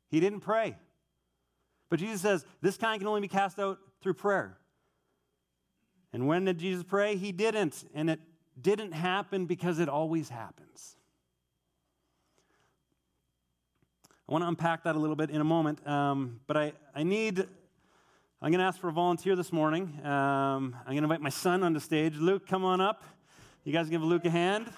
He 0.08 0.18
didn't 0.18 0.40
pray. 0.40 0.76
But 1.90 1.98
Jesus 1.98 2.22
says 2.22 2.46
this 2.62 2.78
kind 2.78 2.98
can 2.98 3.08
only 3.08 3.20
be 3.20 3.28
cast 3.28 3.58
out 3.58 3.78
through 4.00 4.14
prayer. 4.14 4.56
And 6.12 6.26
when 6.26 6.44
did 6.44 6.58
Jesus 6.58 6.82
pray? 6.82 7.16
He 7.16 7.32
didn't. 7.32 7.84
And 7.94 8.08
it 8.08 8.20
didn't 8.60 8.92
happen 8.92 9.46
because 9.46 9.78
it 9.78 9.88
always 9.88 10.28
happens. 10.28 10.96
I 14.28 14.32
want 14.32 14.44
to 14.44 14.48
unpack 14.48 14.84
that 14.84 14.94
a 14.94 14.98
little 14.98 15.16
bit 15.16 15.30
in 15.30 15.40
a 15.40 15.44
moment, 15.44 15.84
um, 15.88 16.38
but 16.46 16.56
I, 16.56 16.72
I 16.94 17.02
need, 17.02 17.40
I'm 18.40 18.52
going 18.52 18.60
to 18.60 18.64
ask 18.64 18.78
for 18.78 18.88
a 18.88 18.92
volunteer 18.92 19.34
this 19.34 19.52
morning. 19.52 19.98
Um, 20.04 20.76
I'm 20.86 20.92
going 20.92 20.98
to 20.98 21.02
invite 21.02 21.20
my 21.20 21.30
son 21.30 21.64
on 21.64 21.72
the 21.72 21.80
stage. 21.80 22.14
Luke, 22.14 22.46
come 22.46 22.64
on 22.64 22.80
up. 22.80 23.02
You 23.64 23.72
guys 23.72 23.88
give 23.88 24.04
Luke 24.04 24.24
a 24.24 24.30
hand. 24.30 24.72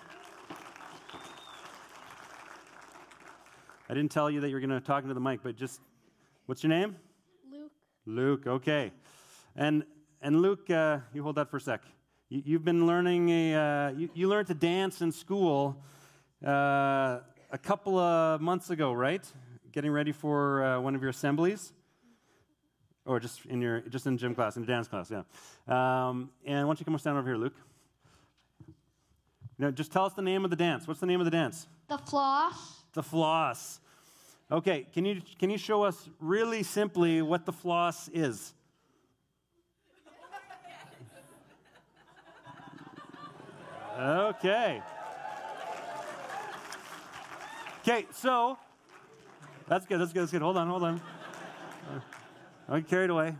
I 3.91 3.95
didn't 3.95 4.11
tell 4.11 4.31
you 4.31 4.41
that 4.41 4.49
you 4.49 4.55
were 4.55 4.61
going 4.61 4.71
to 4.71 4.81
talk 4.81 5.03
into 5.03 5.13
the 5.13 5.21
mic, 5.21 5.41
but 5.43 5.55
just, 5.55 5.83
what's 6.53 6.63
your 6.63 6.69
name? 6.69 6.95
Luke. 7.51 7.73
Luke, 8.05 8.47
okay. 8.47 8.93
And, 9.57 9.85
and 10.21 10.43
Luke, 10.43 10.69
uh, 10.69 10.99
you 11.15 11.23
hold 11.23 11.37
that 11.37 11.51
for 11.51 11.57
a 11.57 11.61
sec. 11.63 11.83
You, 12.29 12.57
have 12.57 12.65
been 12.65 12.87
learning, 12.87 13.31
a, 13.31 13.55
uh, 13.55 13.91
you, 13.93 14.11
you, 14.13 14.29
learned 14.29 14.49
to 14.49 14.55
dance 14.55 15.01
in 15.01 15.13
school 15.13 15.83
uh, 16.47 17.21
a 17.51 17.59
couple 17.63 17.99
of 17.99 18.43
months 18.43 18.69
ago, 18.69 18.93
right? 18.93 19.27
Getting 19.73 19.93
ready 19.93 20.13
for 20.13 20.63
uh, 20.63 20.81
one 20.83 20.95
of 20.95 21.01
your 21.01 21.09
assemblies? 21.09 21.73
Or 23.07 23.19
just 23.19 23.47
in 23.47 23.63
your, 23.63 23.81
just 23.89 24.07
in 24.07 24.19
gym 24.19 24.35
class, 24.35 24.59
in 24.59 24.67
dance 24.67 24.89
class, 24.89 25.11
yeah. 25.11 25.23
Um, 25.67 26.33
and 26.45 26.67
why 26.67 26.75
don't 26.75 26.81
you 26.81 26.85
come 26.85 26.99
stand 26.99 27.17
over 27.17 27.27
here, 27.27 27.39
Luke? 27.39 27.57
Now, 29.57 29.71
just 29.71 29.91
tell 29.91 30.05
us 30.05 30.13
the 30.13 30.21
name 30.21 30.45
of 30.45 30.51
the 30.51 30.57
dance. 30.57 30.87
What's 30.87 31.01
the 31.01 31.07
name 31.07 31.23
of 31.23 31.25
the 31.25 31.31
dance? 31.31 31.67
The 31.89 31.97
floss. 31.97 32.83
The 32.93 33.03
floss. 33.03 33.81
Okay, 34.53 34.87
can 34.93 35.07
you, 35.07 35.23
can 35.39 35.49
you 35.49 35.57
show 35.57 35.83
us 35.83 36.11
really 36.21 36.63
simply 36.63 37.23
what 37.23 37.47
the 37.47 37.53
floss 37.55 38.09
is? 38.09 38.53
Okay. 43.99 44.83
Okay, 47.81 48.07
so 48.13 48.59
that's 49.69 49.87
good, 49.87 49.99
that's 49.99 50.13
good, 50.13 50.21
that's 50.21 50.33
good. 50.33 50.43
Hold 50.43 50.59
on, 50.59 50.69
hold 50.69 50.83
on. 50.83 51.01
Uh, 51.91 52.01
I 52.69 52.81
get 52.81 52.91
carried 52.91 53.09
away. 53.09 53.35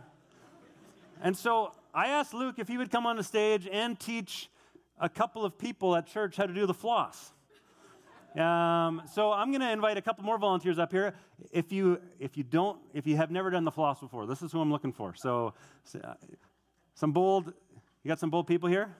And 1.21 1.37
so 1.37 1.73
I 1.93 2.07
asked 2.07 2.33
Luke 2.33 2.55
if 2.57 2.67
he 2.67 2.79
would 2.79 2.89
come 2.89 3.05
on 3.05 3.17
the 3.17 3.23
stage 3.23 3.69
and 3.71 3.99
teach 3.99 4.49
a 4.99 5.09
couple 5.09 5.45
of 5.45 5.59
people 5.59 5.95
at 5.95 6.07
church 6.07 6.37
how 6.37 6.47
to 6.47 6.53
do 6.55 6.65
the 6.65 6.73
floss. 6.73 7.33
Um, 8.39 9.03
so 9.13 9.31
I'm 9.31 9.51
going 9.51 9.61
to 9.61 9.71
invite 9.71 9.97
a 9.97 10.01
couple 10.01 10.23
more 10.23 10.39
volunteers 10.39 10.79
up 10.79 10.91
here. 10.91 11.13
If 11.51 11.71
you 11.71 12.01
if 12.19 12.35
you 12.35 12.43
don't 12.43 12.79
if 12.93 13.05
you 13.05 13.15
have 13.15 13.29
never 13.29 13.51
done 13.51 13.63
the 13.63 13.71
floss 13.71 13.99
before, 13.99 14.25
this 14.25 14.41
is 14.41 14.51
who 14.51 14.59
I'm 14.59 14.71
looking 14.71 14.91
for. 14.91 15.13
So, 15.15 15.53
uh, 16.03 16.13
some 16.95 17.11
bold. 17.11 17.53
You 18.03 18.09
got 18.09 18.19
some 18.19 18.31
bold 18.31 18.47
people 18.47 18.69
here. 18.69 18.95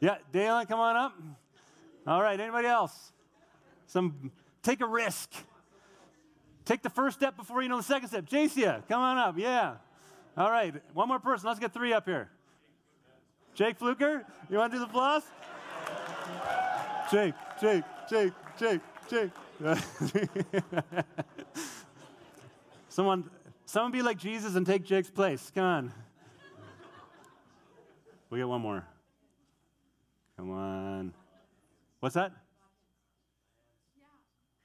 Yeah, 0.00 0.16
Dalen, 0.32 0.66
come 0.66 0.80
on 0.80 0.96
up. 0.96 1.14
All 2.06 2.22
right, 2.22 2.38
anybody 2.38 2.66
else? 2.66 3.12
Some 3.86 4.32
take 4.62 4.80
a 4.80 4.86
risk. 4.86 5.30
Take 6.64 6.82
the 6.82 6.90
first 6.90 7.16
step 7.16 7.36
before 7.36 7.62
you 7.62 7.68
know 7.68 7.76
the 7.76 7.82
second 7.82 8.08
step. 8.08 8.26
Jacia, 8.26 8.82
come 8.88 9.00
on 9.00 9.18
up. 9.18 9.36
Yeah. 9.36 9.74
All 10.36 10.50
right, 10.50 10.74
one 10.94 11.08
more 11.08 11.18
person. 11.18 11.48
Let's 11.48 11.60
get 11.60 11.74
three 11.74 11.92
up 11.92 12.06
here. 12.06 12.30
Jake 13.54 13.76
Fluker, 13.76 14.24
you 14.48 14.58
want 14.58 14.72
to 14.72 14.78
do 14.78 14.84
the 14.84 14.90
floss? 14.90 15.22
Jake, 17.12 17.34
Jake, 17.60 17.84
Jake, 18.08 18.32
Jake, 18.58 18.80
Jake. 19.10 19.30
someone, 22.88 23.28
someone 23.66 23.92
be 23.92 24.00
like 24.00 24.16
Jesus 24.16 24.54
and 24.54 24.64
take 24.64 24.82
Jake's 24.82 25.10
place. 25.10 25.52
Come 25.54 25.64
on. 25.64 25.92
We 28.30 28.38
got 28.38 28.48
one 28.48 28.62
more. 28.62 28.86
Come 30.38 30.52
on. 30.52 31.12
What's 32.00 32.14
that? 32.14 32.32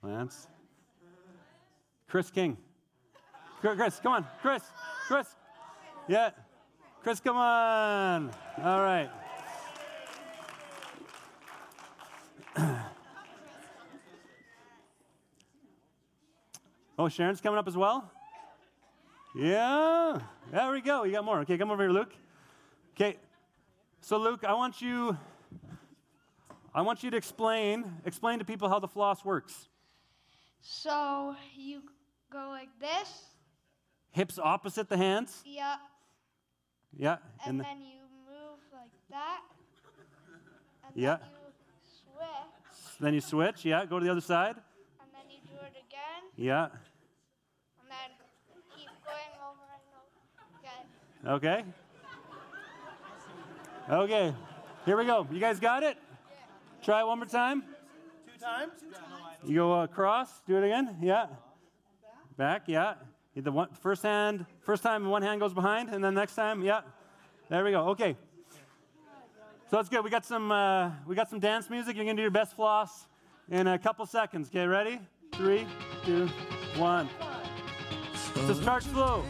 Lance. 0.01 0.47
Chris 2.07 2.31
King. 2.31 2.55
Chris, 3.59 3.99
come 4.01 4.13
on. 4.13 4.25
Chris. 4.41 4.63
Chris. 5.07 5.35
Yeah. 6.07 6.29
Chris, 7.03 7.19
come 7.19 7.35
on. 7.35 8.31
All 8.63 8.81
right. 8.81 9.09
Oh, 16.97 17.09
Sharon's 17.09 17.41
coming 17.41 17.57
up 17.57 17.67
as 17.67 17.77
well? 17.77 18.11
Yeah. 19.35 20.19
There 20.51 20.71
we 20.71 20.81
go. 20.81 21.03
You 21.03 21.11
got 21.11 21.25
more. 21.25 21.39
Okay, 21.41 21.57
come 21.57 21.71
over 21.71 21.83
here, 21.83 21.91
Luke. 21.91 22.13
Okay. 22.95 23.17
So, 24.01 24.17
Luke, 24.17 24.43
I 24.47 24.53
want 24.53 24.81
you. 24.81 25.17
I 26.73 26.81
want 26.81 27.03
you 27.03 27.09
to 27.11 27.17
explain 27.17 27.91
explain 28.05 28.39
to 28.39 28.45
people 28.45 28.69
how 28.69 28.79
the 28.79 28.87
floss 28.87 29.25
works. 29.25 29.67
So 30.61 31.35
you 31.55 31.81
go 32.31 32.49
like 32.49 32.69
this. 32.79 33.23
Hips 34.11 34.39
opposite 34.39 34.89
the 34.89 34.97
hands. 34.97 35.41
Yeah. 35.45 35.75
Yeah. 36.95 37.17
And, 37.45 37.59
and 37.59 37.65
then 37.65 37.81
you 37.81 38.01
move 38.25 38.59
like 38.73 38.91
that. 39.09 39.41
yeah. 40.95 41.17
switch. 41.17 42.99
Then 42.99 43.13
you 43.13 43.21
switch, 43.21 43.65
yeah, 43.65 43.85
go 43.85 43.99
to 43.99 44.05
the 44.05 44.11
other 44.11 44.21
side. 44.21 44.55
And 44.99 45.09
then 45.13 45.29
you 45.29 45.37
do 45.47 45.55
it 45.63 45.75
again. 45.87 46.26
Yeah. 46.37 46.65
And 46.65 47.89
then 47.89 48.11
keep 48.75 48.89
going 49.03 49.33
over 49.41 49.65
and 49.73 49.81
over 49.97 50.59
again. 50.61 50.85
Okay. 51.35 51.65
Okay. 53.89 54.35
Here 54.85 54.97
we 54.97 55.05
go. 55.05 55.27
You 55.31 55.39
guys 55.39 55.59
got 55.59 55.81
it? 55.81 55.97
Yeah. 56.29 56.85
Try 56.85 57.01
it 57.01 57.07
one 57.07 57.17
more 57.17 57.25
time. 57.27 57.63
Two 58.31 58.39
times? 58.39 58.73
You 59.43 59.55
go 59.55 59.81
across, 59.81 60.41
do 60.45 60.57
it 60.57 60.63
again. 60.63 60.97
Yeah. 61.01 61.25
Back, 62.37 62.63
yeah. 62.67 62.93
The 63.35 63.51
one, 63.51 63.69
first 63.81 64.03
hand, 64.03 64.45
first 64.61 64.83
time 64.83 65.09
one 65.09 65.23
hand 65.23 65.39
goes 65.39 65.53
behind, 65.53 65.89
and 65.89 66.03
then 66.03 66.13
next 66.13 66.35
time, 66.35 66.61
yeah. 66.63 66.81
There 67.49 67.63
we 67.63 67.71
go. 67.71 67.89
Okay. 67.89 68.15
So 69.69 69.77
that's 69.77 69.89
good. 69.89 70.03
We 70.03 70.09
got 70.09 70.25
some 70.25 70.51
uh, 70.51 70.91
we 71.07 71.15
got 71.15 71.29
some 71.29 71.39
dance 71.39 71.69
music. 71.69 71.95
You're 71.95 72.05
gonna 72.05 72.15
do 72.15 72.21
your 72.21 72.31
best 72.31 72.55
floss 72.55 73.07
in 73.49 73.67
a 73.67 73.79
couple 73.79 74.05
seconds. 74.05 74.49
Okay, 74.49 74.65
ready? 74.67 74.99
Three, 75.37 75.67
two, 76.03 76.27
one. 76.77 77.07
So 78.33 78.53
start 78.53 78.81
slow. 78.81 79.23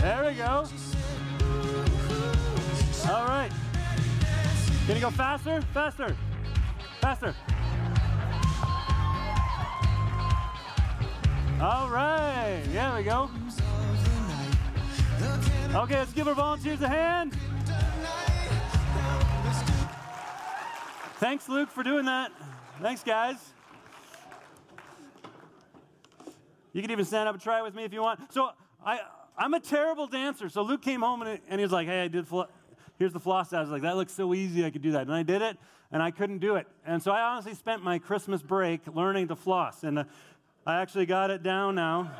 There 0.00 0.24
we 0.26 0.34
go. 0.34 0.66
All 3.08 3.26
right. 3.26 3.50
Gonna 4.86 5.00
go 5.00 5.10
faster? 5.10 5.62
Faster. 5.72 6.14
Faster. 7.00 7.34
All 11.58 11.88
right, 11.88 12.60
there 12.66 12.94
we 12.94 13.02
go. 13.04 13.30
Okay, 15.74 15.96
let's 15.96 16.12
give 16.12 16.28
our 16.28 16.34
volunteers 16.34 16.80
a 16.82 16.88
hand. 16.88 17.32
Thanks, 21.16 21.48
Luke, 21.48 21.68
for 21.68 21.82
doing 21.82 22.04
that. 22.04 22.30
Thanks, 22.80 23.02
guys. 23.02 23.36
You 26.72 26.80
can 26.80 26.92
even 26.92 27.04
stand 27.04 27.28
up 27.28 27.34
and 27.34 27.42
try 27.42 27.58
it 27.58 27.64
with 27.64 27.74
me 27.74 27.82
if 27.82 27.92
you 27.92 28.02
want. 28.02 28.32
So 28.32 28.50
I, 28.86 29.00
I'm 29.36 29.52
a 29.52 29.58
terrible 29.58 30.06
dancer. 30.06 30.48
So 30.48 30.62
Luke 30.62 30.80
came 30.80 31.00
home 31.00 31.22
and, 31.22 31.40
and 31.48 31.58
he 31.58 31.64
was 31.64 31.72
like, 31.72 31.88
hey, 31.88 32.02
I 32.02 32.08
did, 32.08 32.28
fl- 32.28 32.42
here's 33.00 33.12
the 33.12 33.18
floss. 33.18 33.52
I 33.52 33.60
was 33.60 33.70
like, 33.70 33.82
that 33.82 33.96
looks 33.96 34.12
so 34.12 34.32
easy, 34.32 34.64
I 34.64 34.70
could 34.70 34.82
do 34.82 34.92
that. 34.92 35.02
And 35.02 35.12
I 35.12 35.24
did 35.24 35.42
it, 35.42 35.58
and 35.90 36.00
I 36.00 36.12
couldn't 36.12 36.38
do 36.38 36.54
it. 36.54 36.68
And 36.86 37.02
so 37.02 37.10
I 37.10 37.20
honestly 37.20 37.54
spent 37.54 37.82
my 37.82 37.98
Christmas 37.98 38.42
break 38.42 38.82
learning 38.94 39.26
to 39.26 39.34
floss. 39.34 39.82
And 39.82 39.98
uh, 39.98 40.04
I 40.64 40.80
actually 40.80 41.06
got 41.06 41.32
it 41.32 41.42
down 41.42 41.74
now. 41.74 42.12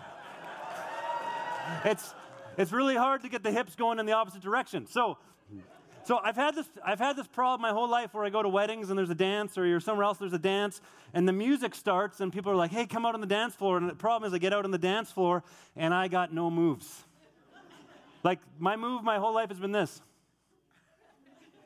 it's, 1.84 2.14
it's 2.56 2.72
really 2.72 2.96
hard 2.96 3.22
to 3.22 3.28
get 3.28 3.42
the 3.42 3.50
hips 3.50 3.74
going 3.74 3.98
in 3.98 4.06
the 4.06 4.12
opposite 4.12 4.42
direction. 4.42 4.86
So 4.86 5.18
so 6.04 6.18
I've 6.22 6.36
had 6.36 6.54
this 6.54 6.68
I've 6.84 6.98
had 6.98 7.16
this 7.16 7.26
problem 7.26 7.62
my 7.62 7.70
whole 7.70 7.88
life 7.88 8.12
where 8.12 8.24
I 8.24 8.30
go 8.30 8.42
to 8.42 8.48
weddings 8.48 8.90
and 8.90 8.98
there's 8.98 9.10
a 9.10 9.14
dance 9.14 9.56
or 9.56 9.64
you're 9.66 9.80
somewhere 9.80 10.04
else 10.04 10.18
there's 10.18 10.34
a 10.34 10.38
dance 10.38 10.80
and 11.14 11.26
the 11.26 11.32
music 11.32 11.74
starts 11.74 12.20
and 12.20 12.32
people 12.32 12.52
are 12.52 12.56
like, 12.56 12.70
"Hey, 12.70 12.86
come 12.86 13.06
out 13.06 13.14
on 13.14 13.20
the 13.20 13.26
dance 13.26 13.54
floor." 13.54 13.78
And 13.78 13.88
the 13.88 13.94
problem 13.94 14.28
is 14.28 14.34
I 14.34 14.38
get 14.38 14.52
out 14.52 14.64
on 14.64 14.70
the 14.70 14.78
dance 14.78 15.10
floor 15.10 15.42
and 15.76 15.94
I 15.94 16.08
got 16.08 16.32
no 16.32 16.50
moves. 16.50 17.04
like 18.22 18.40
my 18.58 18.76
move 18.76 19.02
my 19.02 19.18
whole 19.18 19.34
life 19.34 19.48
has 19.48 19.58
been 19.58 19.72
this. 19.72 20.02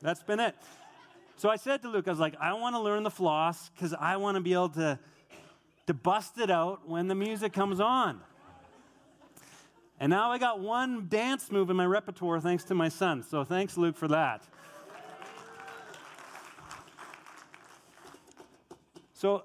That's 0.01 0.23
been 0.23 0.39
it. 0.39 0.55
So 1.39 1.49
I 1.49 1.55
said 1.55 1.81
to 1.83 1.89
Luke, 1.89 2.07
I 2.07 2.11
was 2.11 2.19
like, 2.19 2.35
I 2.39 2.53
want 2.53 2.75
to 2.75 2.81
learn 2.81 3.03
the 3.03 3.09
floss 3.11 3.69
because 3.69 3.93
I 3.93 4.17
want 4.17 4.35
to 4.35 4.41
be 4.41 4.51
able 4.51 4.69
to, 4.69 4.99
to 5.87 5.93
bust 5.93 6.37
it 6.37 6.51
out 6.51 6.87
when 6.87 7.07
the 7.07 7.15
music 7.15 7.53
comes 7.53 7.79
on. 7.79 8.19
And 10.01 10.09
now 10.09 10.31
I 10.31 10.37
got 10.37 10.61
one 10.61 11.07
dance 11.09 11.51
move 11.51 11.69
in 11.69 11.75
my 11.75 11.85
repertoire 11.85 12.39
thanks 12.39 12.63
to 12.65 12.75
my 12.75 12.87
son. 12.87 13.21
So 13.21 13.43
thanks, 13.43 13.77
Luke, 13.77 13.97
for 13.97 14.07
that. 14.07 14.43
So 19.13 19.43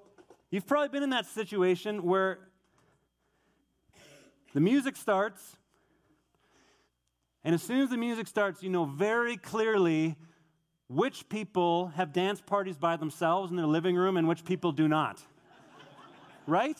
you've 0.51 0.67
probably 0.67 0.91
been 0.91 1.03
in 1.03 1.11
that 1.11 1.27
situation 1.27 2.05
where 2.05 2.39
the 4.53 4.61
music 4.61 4.97
starts, 4.97 5.57
and 7.43 7.53
as 7.53 7.61
soon 7.61 7.81
as 7.81 7.91
the 7.91 7.97
music 7.97 8.29
starts, 8.29 8.63
you 8.63 8.71
know 8.71 8.85
very 8.85 9.37
clearly 9.37 10.15
which 10.89 11.29
people 11.29 11.89
have 11.89 12.13
dance 12.13 12.41
parties 12.41 12.77
by 12.77 12.97
themselves 12.97 13.51
in 13.51 13.57
their 13.57 13.67
living 13.67 13.97
room 13.97 14.17
and 14.17 14.29
which 14.29 14.45
people 14.45 14.71
do 14.71 14.87
not. 14.87 15.21
right? 16.47 16.79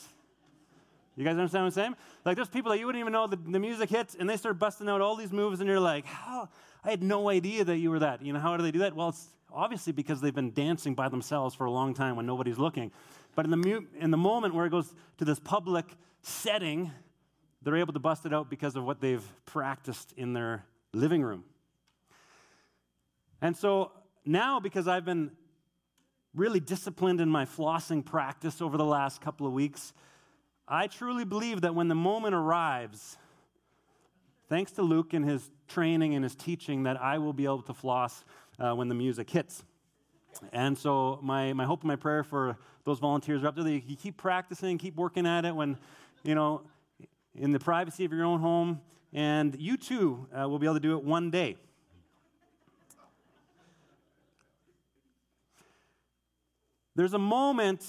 You 1.15 1.23
guys 1.23 1.37
understand 1.37 1.63
what 1.63 1.67
I'm 1.67 1.71
saying? 1.71 1.95
Like, 2.25 2.35
there's 2.35 2.49
people 2.49 2.71
that 2.71 2.79
you 2.79 2.85
wouldn't 2.85 2.99
even 2.99 3.13
know 3.13 3.27
the, 3.27 3.37
the 3.37 3.59
music 3.59 3.89
hits, 3.89 4.15
and 4.19 4.29
they 4.29 4.35
start 4.35 4.59
busting 4.59 4.89
out 4.89 5.01
all 5.01 5.15
these 5.15 5.31
moves, 5.31 5.61
and 5.61 5.69
you're 5.69 5.79
like, 5.79 6.05
how? 6.05 6.49
I 6.83 6.89
had 6.89 7.01
no 7.01 7.29
idea 7.29 7.63
that 7.63 7.77
you 7.77 7.89
were 7.89 7.99
that. 7.99 8.21
You 8.21 8.33
know, 8.33 8.39
how 8.39 8.57
do 8.57 8.63
they 8.63 8.71
do 8.71 8.79
that? 8.79 8.95
Well, 8.95 9.09
it's 9.09 9.27
obviously 9.51 9.93
because 9.93 10.19
they've 10.19 10.35
been 10.35 10.51
dancing 10.51 10.93
by 10.93 11.07
themselves 11.07 11.55
for 11.55 11.65
a 11.65 11.71
long 11.71 11.93
time 11.93 12.15
when 12.17 12.25
nobody's 12.25 12.57
looking. 12.57 12.91
But 13.33 13.45
in 13.45 13.51
the, 13.51 13.57
mu- 13.57 13.85
in 13.99 14.11
the 14.11 14.17
moment 14.17 14.53
where 14.53 14.65
it 14.65 14.69
goes 14.71 14.93
to 15.17 15.25
this 15.25 15.39
public 15.39 15.85
setting, 16.21 16.91
they're 17.61 17.77
able 17.77 17.93
to 17.93 17.99
bust 17.99 18.25
it 18.25 18.33
out 18.33 18.49
because 18.49 18.75
of 18.75 18.83
what 18.83 18.99
they've 18.99 19.23
practiced 19.45 20.13
in 20.17 20.33
their 20.33 20.65
living 20.93 21.23
room. 21.23 21.45
And 23.41 23.55
so 23.55 23.91
now, 24.25 24.59
because 24.59 24.87
I've 24.87 25.05
been 25.05 25.31
really 26.33 26.59
disciplined 26.59 27.21
in 27.21 27.29
my 27.29 27.45
flossing 27.45 28.03
practice 28.05 28.61
over 28.61 28.77
the 28.77 28.85
last 28.85 29.21
couple 29.21 29.47
of 29.47 29.53
weeks, 29.53 29.93
I 30.67 30.87
truly 30.87 31.25
believe 31.25 31.61
that 31.61 31.75
when 31.75 31.87
the 31.87 31.95
moment 31.95 32.33
arrives, 32.33 33.17
thanks 34.49 34.71
to 34.73 34.81
Luke 34.81 35.13
and 35.13 35.23
his 35.23 35.51
training 35.67 36.15
and 36.15 36.23
his 36.23 36.33
teaching, 36.33 36.83
that 36.83 36.99
I 36.99 37.19
will 37.19 37.33
be 37.33 37.45
able 37.45 37.61
to 37.63 37.73
floss 37.73 38.25
uh, 38.59 38.73
when 38.73 38.87
the 38.87 38.95
music 38.95 39.29
hits. 39.29 39.63
And 40.51 40.77
so, 40.77 41.19
my, 41.21 41.53
my 41.53 41.65
hope 41.65 41.81
and 41.81 41.87
my 41.87 41.95
prayer 41.95 42.23
for 42.23 42.57
those 42.83 42.99
volunteers 42.99 43.43
are 43.43 43.47
up 43.47 43.55
there 43.55 43.63
that 43.63 43.83
you 43.87 43.95
keep 43.95 44.17
practicing, 44.17 44.77
keep 44.77 44.95
working 44.95 45.27
at 45.27 45.45
it 45.45 45.55
when, 45.55 45.77
you 46.23 46.35
know, 46.35 46.63
in 47.35 47.51
the 47.51 47.59
privacy 47.59 48.03
of 48.03 48.11
your 48.11 48.25
own 48.25 48.39
home, 48.39 48.81
and 49.13 49.55
you 49.59 49.77
too 49.77 50.27
uh, 50.37 50.49
will 50.49 50.59
be 50.59 50.65
able 50.65 50.75
to 50.75 50.79
do 50.79 50.97
it 50.97 51.03
one 51.03 51.29
day. 51.29 51.57
There's 56.95 57.13
a 57.13 57.19
moment 57.19 57.85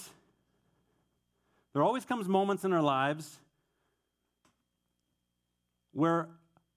there 1.77 1.83
always 1.83 2.05
comes 2.05 2.27
moments 2.27 2.63
in 2.63 2.73
our 2.73 2.81
lives 2.81 3.37
where 5.91 6.27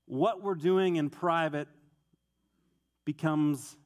what 0.05 0.43
we're 0.43 0.55
doing 0.55 0.97
in 0.97 1.09
private 1.09 1.69
becomes 3.07 3.79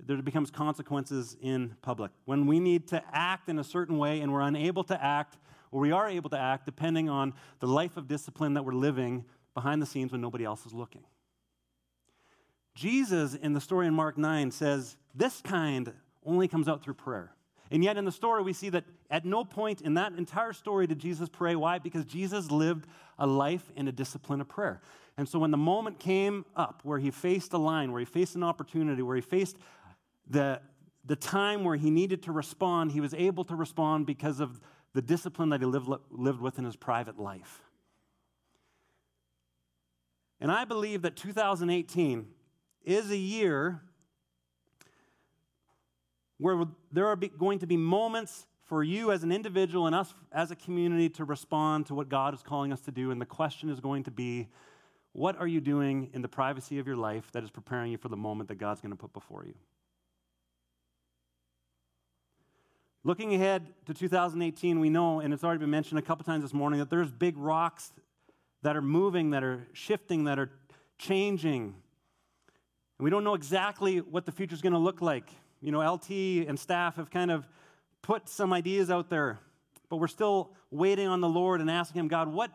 there 0.00 0.16
becomes 0.22 0.50
consequences 0.50 1.36
in 1.42 1.76
public. 1.82 2.10
When 2.24 2.46
we 2.46 2.58
need 2.58 2.88
to 2.88 3.02
act 3.12 3.50
in 3.50 3.58
a 3.58 3.64
certain 3.64 3.98
way 3.98 4.22
and 4.22 4.32
we're 4.32 4.40
unable 4.40 4.82
to 4.84 5.04
act, 5.04 5.36
or 5.70 5.78
we 5.78 5.92
are 5.92 6.08
able 6.08 6.30
to 6.30 6.38
act 6.38 6.64
depending 6.64 7.10
on 7.10 7.34
the 7.60 7.66
life 7.66 7.98
of 7.98 8.08
discipline 8.08 8.54
that 8.54 8.64
we're 8.64 8.72
living 8.72 9.26
behind 9.52 9.82
the 9.82 9.86
scenes 9.86 10.10
when 10.10 10.22
nobody 10.22 10.46
else 10.46 10.64
is 10.64 10.72
looking. 10.72 11.04
Jesus 12.74 13.34
in 13.34 13.52
the 13.52 13.60
story 13.60 13.88
in 13.88 13.92
Mark 13.92 14.16
9 14.16 14.50
says 14.50 14.96
this 15.14 15.42
kind 15.42 15.92
only 16.24 16.48
comes 16.48 16.66
out 16.66 16.82
through 16.82 16.94
prayer. 16.94 17.34
And 17.74 17.82
yet, 17.82 17.96
in 17.96 18.04
the 18.04 18.12
story, 18.12 18.40
we 18.44 18.52
see 18.52 18.68
that 18.68 18.84
at 19.10 19.24
no 19.24 19.44
point 19.44 19.80
in 19.80 19.94
that 19.94 20.12
entire 20.12 20.52
story 20.52 20.86
did 20.86 21.00
Jesus 21.00 21.28
pray. 21.28 21.56
Why? 21.56 21.80
Because 21.80 22.04
Jesus 22.04 22.52
lived 22.52 22.86
a 23.18 23.26
life 23.26 23.68
in 23.74 23.88
a 23.88 23.92
discipline 23.92 24.40
of 24.40 24.46
prayer. 24.46 24.80
And 25.18 25.28
so, 25.28 25.40
when 25.40 25.50
the 25.50 25.56
moment 25.56 25.98
came 25.98 26.44
up 26.54 26.82
where 26.84 27.00
he 27.00 27.10
faced 27.10 27.52
a 27.52 27.58
line, 27.58 27.90
where 27.90 27.98
he 27.98 28.04
faced 28.04 28.36
an 28.36 28.44
opportunity, 28.44 29.02
where 29.02 29.16
he 29.16 29.20
faced 29.20 29.56
the, 30.30 30.60
the 31.04 31.16
time 31.16 31.64
where 31.64 31.74
he 31.74 31.90
needed 31.90 32.22
to 32.22 32.30
respond, 32.30 32.92
he 32.92 33.00
was 33.00 33.12
able 33.12 33.42
to 33.42 33.56
respond 33.56 34.06
because 34.06 34.38
of 34.38 34.60
the 34.92 35.02
discipline 35.02 35.48
that 35.48 35.58
he 35.58 35.66
lived, 35.66 35.90
lived 36.12 36.40
with 36.40 36.60
in 36.60 36.64
his 36.64 36.76
private 36.76 37.18
life. 37.18 37.60
And 40.40 40.52
I 40.52 40.64
believe 40.64 41.02
that 41.02 41.16
2018 41.16 42.28
is 42.84 43.10
a 43.10 43.16
year 43.16 43.82
where 46.44 46.66
there 46.92 47.06
are 47.06 47.16
going 47.16 47.58
to 47.58 47.66
be 47.66 47.74
moments 47.74 48.46
for 48.64 48.84
you 48.84 49.10
as 49.10 49.22
an 49.22 49.32
individual 49.32 49.86
and 49.86 49.96
us 49.96 50.12
as 50.30 50.50
a 50.50 50.56
community 50.56 51.08
to 51.08 51.24
respond 51.24 51.86
to 51.86 51.94
what 51.94 52.10
God 52.10 52.34
is 52.34 52.42
calling 52.42 52.70
us 52.70 52.82
to 52.82 52.90
do. 52.90 53.10
And 53.10 53.18
the 53.18 53.24
question 53.24 53.70
is 53.70 53.80
going 53.80 54.02
to 54.04 54.10
be 54.10 54.48
what 55.12 55.38
are 55.40 55.46
you 55.46 55.62
doing 55.62 56.10
in 56.12 56.20
the 56.20 56.28
privacy 56.28 56.78
of 56.78 56.86
your 56.86 56.96
life 56.96 57.32
that 57.32 57.44
is 57.44 57.50
preparing 57.50 57.92
you 57.92 57.96
for 57.96 58.10
the 58.10 58.16
moment 58.18 58.50
that 58.50 58.56
God's 58.56 58.82
going 58.82 58.90
to 58.90 58.96
put 58.96 59.14
before 59.14 59.46
you? 59.46 59.54
Looking 63.04 63.34
ahead 63.34 63.66
to 63.86 63.94
2018, 63.94 64.80
we 64.80 64.90
know, 64.90 65.20
and 65.20 65.32
it's 65.32 65.44
already 65.44 65.60
been 65.60 65.70
mentioned 65.70 65.98
a 65.98 66.02
couple 66.02 66.26
times 66.26 66.42
this 66.42 66.52
morning, 66.52 66.78
that 66.78 66.90
there's 66.90 67.10
big 67.10 67.38
rocks 67.38 67.90
that 68.60 68.76
are 68.76 68.82
moving, 68.82 69.30
that 69.30 69.42
are 69.42 69.66
shifting, 69.72 70.24
that 70.24 70.38
are 70.38 70.50
changing. 70.98 71.74
And 72.98 73.04
we 73.04 73.08
don't 73.08 73.24
know 73.24 73.34
exactly 73.34 74.02
what 74.02 74.26
the 74.26 74.32
future 74.32 74.54
is 74.54 74.60
going 74.60 74.74
to 74.74 74.78
look 74.78 75.00
like. 75.00 75.30
You 75.64 75.72
know, 75.72 75.80
LT 75.80 76.10
and 76.46 76.60
staff 76.60 76.96
have 76.96 77.10
kind 77.10 77.30
of 77.30 77.48
put 78.02 78.28
some 78.28 78.52
ideas 78.52 78.90
out 78.90 79.08
there, 79.08 79.38
but 79.88 79.96
we're 79.96 80.08
still 80.08 80.50
waiting 80.70 81.08
on 81.08 81.22
the 81.22 81.28
Lord 81.28 81.62
and 81.62 81.70
asking 81.70 82.00
Him, 82.00 82.08
God, 82.08 82.28
what, 82.28 82.50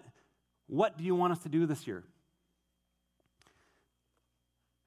what 0.68 0.96
do 0.96 1.04
you 1.04 1.16
want 1.16 1.34
us 1.34 1.40
to 1.40 1.50
do 1.50 1.66
this 1.66 1.88
year? 1.88 2.04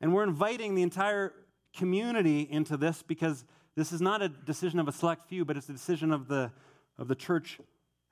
And 0.01 0.15
we're 0.15 0.23
inviting 0.23 0.77
the 0.77 0.83
entire 0.83 1.33
community 1.77 2.43
into 2.49 2.77
this 2.77 3.03
because 3.03 3.45
this 3.75 3.91
is 3.91 4.01
not 4.01 4.23
a 4.23 4.29
decision 4.29 4.79
of 4.79 4.87
a 4.87 4.93
select 4.93 5.29
few, 5.29 5.45
but 5.45 5.57
it's 5.57 5.69
a 5.69 5.73
decision 5.73 6.13
of 6.13 6.29
the, 6.29 6.53
of 6.99 7.09
the 7.09 7.17
church 7.17 7.59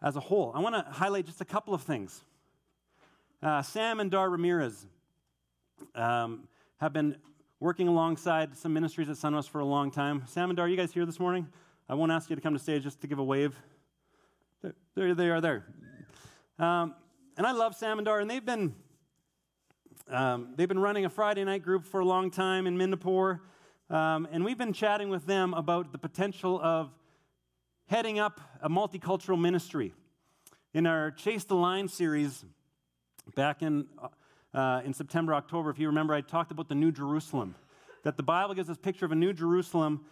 as 0.02 0.16
a 0.16 0.20
whole. 0.20 0.50
I 0.56 0.58
want 0.58 0.74
to 0.74 0.90
highlight 0.90 1.26
just 1.26 1.40
a 1.40 1.44
couple 1.44 1.72
of 1.72 1.82
things. 1.82 2.24
Uh, 3.40 3.62
Sam 3.62 4.00
and 4.00 4.10
Dar 4.10 4.28
Ramirez 4.28 4.86
um, 5.94 6.48
have 6.78 6.92
been 6.92 7.14
working 7.60 7.88
alongside 7.88 8.56
some 8.56 8.72
ministries 8.72 9.10
at 9.10 9.16
Sunwest 9.16 9.50
for 9.50 9.60
a 9.60 9.64
long 9.66 9.90
time. 9.90 10.22
Sam 10.26 10.48
and 10.48 10.56
Dar, 10.56 10.66
you 10.66 10.78
guys 10.78 10.92
here 10.92 11.04
this 11.04 11.20
morning? 11.20 11.46
I 11.90 11.94
won't 11.94 12.10
ask 12.10 12.30
you 12.30 12.36
to 12.36 12.40
come 12.40 12.54
to 12.54 12.58
stage 12.58 12.84
just 12.84 13.02
to 13.02 13.06
give 13.06 13.18
a 13.18 13.24
wave. 13.24 13.54
There, 14.94 15.14
they 15.14 15.28
are 15.28 15.42
there. 15.42 15.66
Um, 16.58 16.94
and 17.36 17.46
I 17.46 17.52
love 17.52 17.76
Sam 17.76 17.98
and 17.98 18.06
Dar, 18.06 18.20
and 18.20 18.30
they've 18.30 18.44
been 18.44 18.74
um, 20.08 20.54
they've 20.56 20.68
been 20.68 20.78
running 20.78 21.04
a 21.04 21.10
Friday 21.10 21.44
night 21.44 21.62
group 21.62 21.84
for 21.84 22.00
a 22.00 22.04
long 22.04 22.30
time 22.30 22.66
in 22.66 22.78
Mindapur, 22.78 23.40
um, 23.90 24.26
and 24.32 24.42
we've 24.42 24.58
been 24.58 24.72
chatting 24.72 25.10
with 25.10 25.26
them 25.26 25.52
about 25.52 25.92
the 25.92 25.98
potential 25.98 26.58
of 26.62 26.90
heading 27.86 28.18
up 28.18 28.40
a 28.62 28.70
multicultural 28.70 29.38
ministry. 29.38 29.92
In 30.72 30.86
our 30.86 31.10
Chase 31.10 31.44
the 31.44 31.56
Lion 31.56 31.88
series 31.88 32.44
back 33.34 33.62
in 33.62 33.86
uh, 34.52 34.82
in 34.84 34.92
September, 34.92 35.34
October, 35.34 35.70
if 35.70 35.78
you 35.78 35.86
remember, 35.86 36.14
I 36.14 36.20
talked 36.20 36.50
about 36.50 36.68
the 36.68 36.74
New 36.74 36.92
Jerusalem. 36.92 37.54
That 38.02 38.16
the 38.16 38.22
Bible 38.22 38.54
gives 38.54 38.70
us 38.70 38.76
a 38.76 38.80
picture 38.80 39.04
of 39.04 39.12
a 39.12 39.16
New 39.16 39.32
Jerusalem 39.32 40.04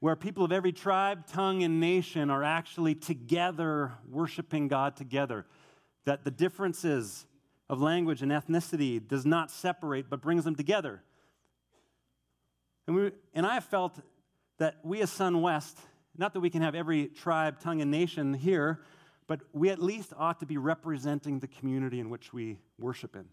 where 0.00 0.16
people 0.16 0.44
of 0.44 0.52
every 0.52 0.72
tribe, 0.72 1.26
tongue, 1.26 1.62
and 1.62 1.78
nation 1.78 2.30
are 2.30 2.42
actually 2.42 2.94
together 2.94 3.92
worshiping 4.08 4.68
God 4.68 4.96
together. 4.96 5.46
That 6.06 6.24
the 6.24 6.30
differences 6.30 7.26
of 7.68 7.80
language 7.80 8.22
and 8.22 8.32
ethnicity 8.32 9.06
does 9.06 9.24
not 9.24 9.50
separate 9.50 10.10
but 10.10 10.20
brings 10.20 10.44
them 10.44 10.56
together. 10.56 11.02
And, 12.86 12.96
we, 12.96 13.12
and 13.34 13.46
I 13.46 13.54
have 13.54 13.64
felt 13.64 13.98
that 14.58 14.76
we 14.82 15.00
as 15.02 15.10
Sun 15.10 15.40
West, 15.40 15.78
not 16.16 16.32
that 16.34 16.40
we 16.40 16.50
can 16.50 16.62
have 16.62 16.74
every 16.74 17.06
tribe, 17.06 17.60
tongue, 17.60 17.80
and 17.80 17.90
nation 17.90 18.34
here, 18.34 18.80
but 19.26 19.40
we 19.52 19.70
at 19.70 19.80
least 19.80 20.12
ought 20.18 20.40
to 20.40 20.46
be 20.46 20.56
representing 20.56 21.38
the 21.38 21.46
community 21.46 22.00
in 22.00 22.10
which 22.10 22.32
we 22.32 22.58
worship 22.78 23.14
in. 23.14 23.26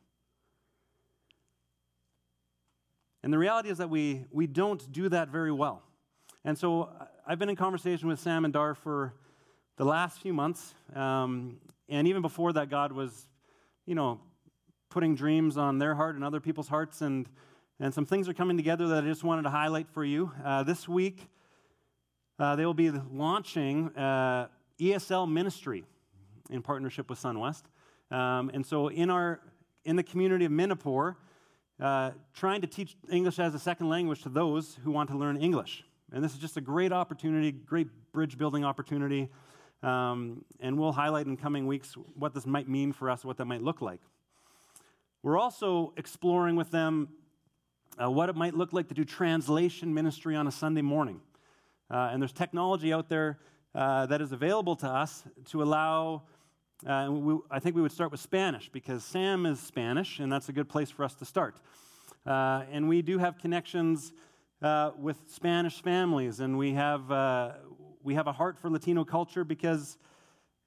And 3.23 3.33
the 3.33 3.37
reality 3.37 3.69
is 3.69 3.79
that 3.79 3.89
we, 3.89 4.25
we 4.31 4.47
don't 4.47 4.91
do 4.91 5.09
that 5.09 5.29
very 5.29 5.51
well. 5.51 5.83
And 6.45 6.57
so 6.57 6.89
I've 7.27 7.37
been 7.37 7.49
in 7.49 7.55
conversation 7.55 8.07
with 8.07 8.19
Sam 8.19 8.45
and 8.45 8.53
Dar 8.53 8.75
for 8.75 9.13
the 9.75 9.83
last 9.83 10.21
few 10.21 10.33
months. 10.33 10.73
Um, 10.95 11.57
and 11.89 12.07
even 12.07 12.21
before 12.21 12.53
that, 12.53 12.69
God 12.69 12.91
was, 12.91 13.27
you 13.85 13.95
know, 13.95 14.21
putting 14.89 15.15
dreams 15.15 15.57
on 15.57 15.79
their 15.79 15.95
heart 15.95 16.15
and 16.15 16.23
other 16.23 16.39
people's 16.39 16.69
hearts. 16.69 17.01
And, 17.01 17.27
and 17.79 17.93
some 17.93 18.05
things 18.05 18.29
are 18.29 18.33
coming 18.33 18.55
together 18.55 18.87
that 18.89 19.03
I 19.03 19.07
just 19.07 19.23
wanted 19.23 19.43
to 19.43 19.49
highlight 19.49 19.89
for 19.89 20.03
you. 20.03 20.31
Uh, 20.43 20.63
this 20.63 20.87
week, 20.87 21.27
uh, 22.39 22.55
they 22.55 22.65
will 22.65 22.73
be 22.73 22.89
launching 22.89 23.89
uh, 23.97 24.47
ESL 24.79 25.29
Ministry 25.29 25.83
in 26.49 26.61
partnership 26.61 27.09
with 27.09 27.21
SunWest. 27.21 27.63
Um, 28.11 28.49
and 28.53 28.65
so 28.65 28.87
in, 28.87 29.09
our, 29.09 29.41
in 29.83 29.97
the 29.97 30.03
community 30.03 30.45
of 30.45 30.51
Midnapore, 30.51 31.15
uh, 31.79 32.11
trying 32.33 32.61
to 32.61 32.67
teach 32.67 32.95
English 33.11 33.39
as 33.39 33.55
a 33.55 33.59
second 33.59 33.89
language 33.89 34.21
to 34.23 34.29
those 34.29 34.77
who 34.83 34.91
want 34.91 35.09
to 35.09 35.17
learn 35.17 35.37
English. 35.37 35.83
And 36.11 36.23
this 36.23 36.33
is 36.33 36.39
just 36.39 36.57
a 36.57 36.61
great 36.61 36.91
opportunity, 36.91 37.51
great 37.51 37.87
bridge 38.11 38.37
building 38.37 38.65
opportunity. 38.65 39.29
Um, 39.81 40.43
and 40.59 40.77
we'll 40.77 40.91
highlight 40.91 41.27
in 41.27 41.37
coming 41.37 41.67
weeks 41.67 41.93
what 42.15 42.33
this 42.33 42.45
might 42.45 42.67
mean 42.67 42.91
for 42.91 43.09
us, 43.09 43.23
what 43.23 43.37
that 43.37 43.45
might 43.45 43.61
look 43.61 43.81
like. 43.81 44.01
We're 45.23 45.37
also 45.37 45.93
exploring 45.97 46.55
with 46.55 46.71
them 46.71 47.09
uh, 48.01 48.09
what 48.09 48.29
it 48.29 48.35
might 48.35 48.55
look 48.55 48.73
like 48.73 48.87
to 48.89 48.93
do 48.93 49.05
translation 49.05 49.93
ministry 49.93 50.35
on 50.35 50.47
a 50.47 50.51
Sunday 50.51 50.81
morning. 50.81 51.21
Uh, 51.91 52.09
and 52.11 52.21
there's 52.21 52.33
technology 52.33 52.93
out 52.93 53.09
there 53.09 53.39
uh, 53.75 54.05
that 54.07 54.21
is 54.21 54.31
available 54.31 54.75
to 54.77 54.87
us 54.87 55.23
to 55.45 55.61
allow 55.61 56.23
uh, 56.87 57.07
we, 57.11 57.37
I 57.51 57.59
think 57.59 57.75
we 57.75 57.81
would 57.81 57.91
start 57.91 58.11
with 58.11 58.21
Spanish 58.21 58.69
because 58.69 59.03
Sam 59.03 59.45
is 59.45 59.59
Spanish, 59.59 60.19
and 60.19 60.31
that's 60.31 60.47
a 60.47 60.53
good 60.53 60.69
place 60.69 60.89
for 60.89 61.03
us 61.03 61.13
to 61.15 61.25
start. 61.25 61.59
Uh, 62.25 62.63
and 62.71 62.87
we 62.87 63.01
do 63.01 63.17
have 63.17 63.37
connections 63.37 64.13
uh, 64.61 64.91
with 64.97 65.17
Spanish 65.27 65.81
families, 65.81 66.39
and 66.39 66.57
we 66.57 66.71
have, 66.73 67.11
uh, 67.11 67.51
we 68.01 68.13
have 68.15 68.27
a 68.27 68.31
heart 68.31 68.57
for 68.57 68.69
Latino 68.69 69.03
culture 69.03 69.43
because, 69.43 69.97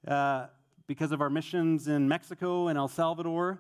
uh, 0.07 0.49
because 0.87 1.13
of 1.13 1.23
our 1.23 1.31
missions 1.31 1.89
in 1.89 2.07
Mexico 2.09 2.69
and 2.69 2.77
El 2.77 2.89
Salvador. 2.89 3.59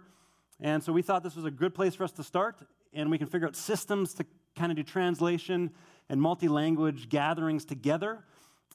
And 0.60 0.82
so 0.84 0.92
we 0.92 1.00
thought 1.00 1.22
this 1.22 1.36
was 1.36 1.46
a 1.46 1.50
good 1.50 1.74
place 1.74 1.94
for 1.94 2.04
us 2.04 2.12
to 2.12 2.22
start, 2.22 2.56
and 2.92 3.10
we 3.10 3.16
can 3.16 3.28
figure 3.28 3.46
out 3.46 3.56
systems 3.56 4.12
to 4.14 4.26
kind 4.56 4.70
of 4.70 4.76
do 4.76 4.82
translation 4.82 5.70
and 6.10 6.20
multi 6.20 6.48
language 6.48 7.08
gatherings 7.08 7.64
together 7.64 8.24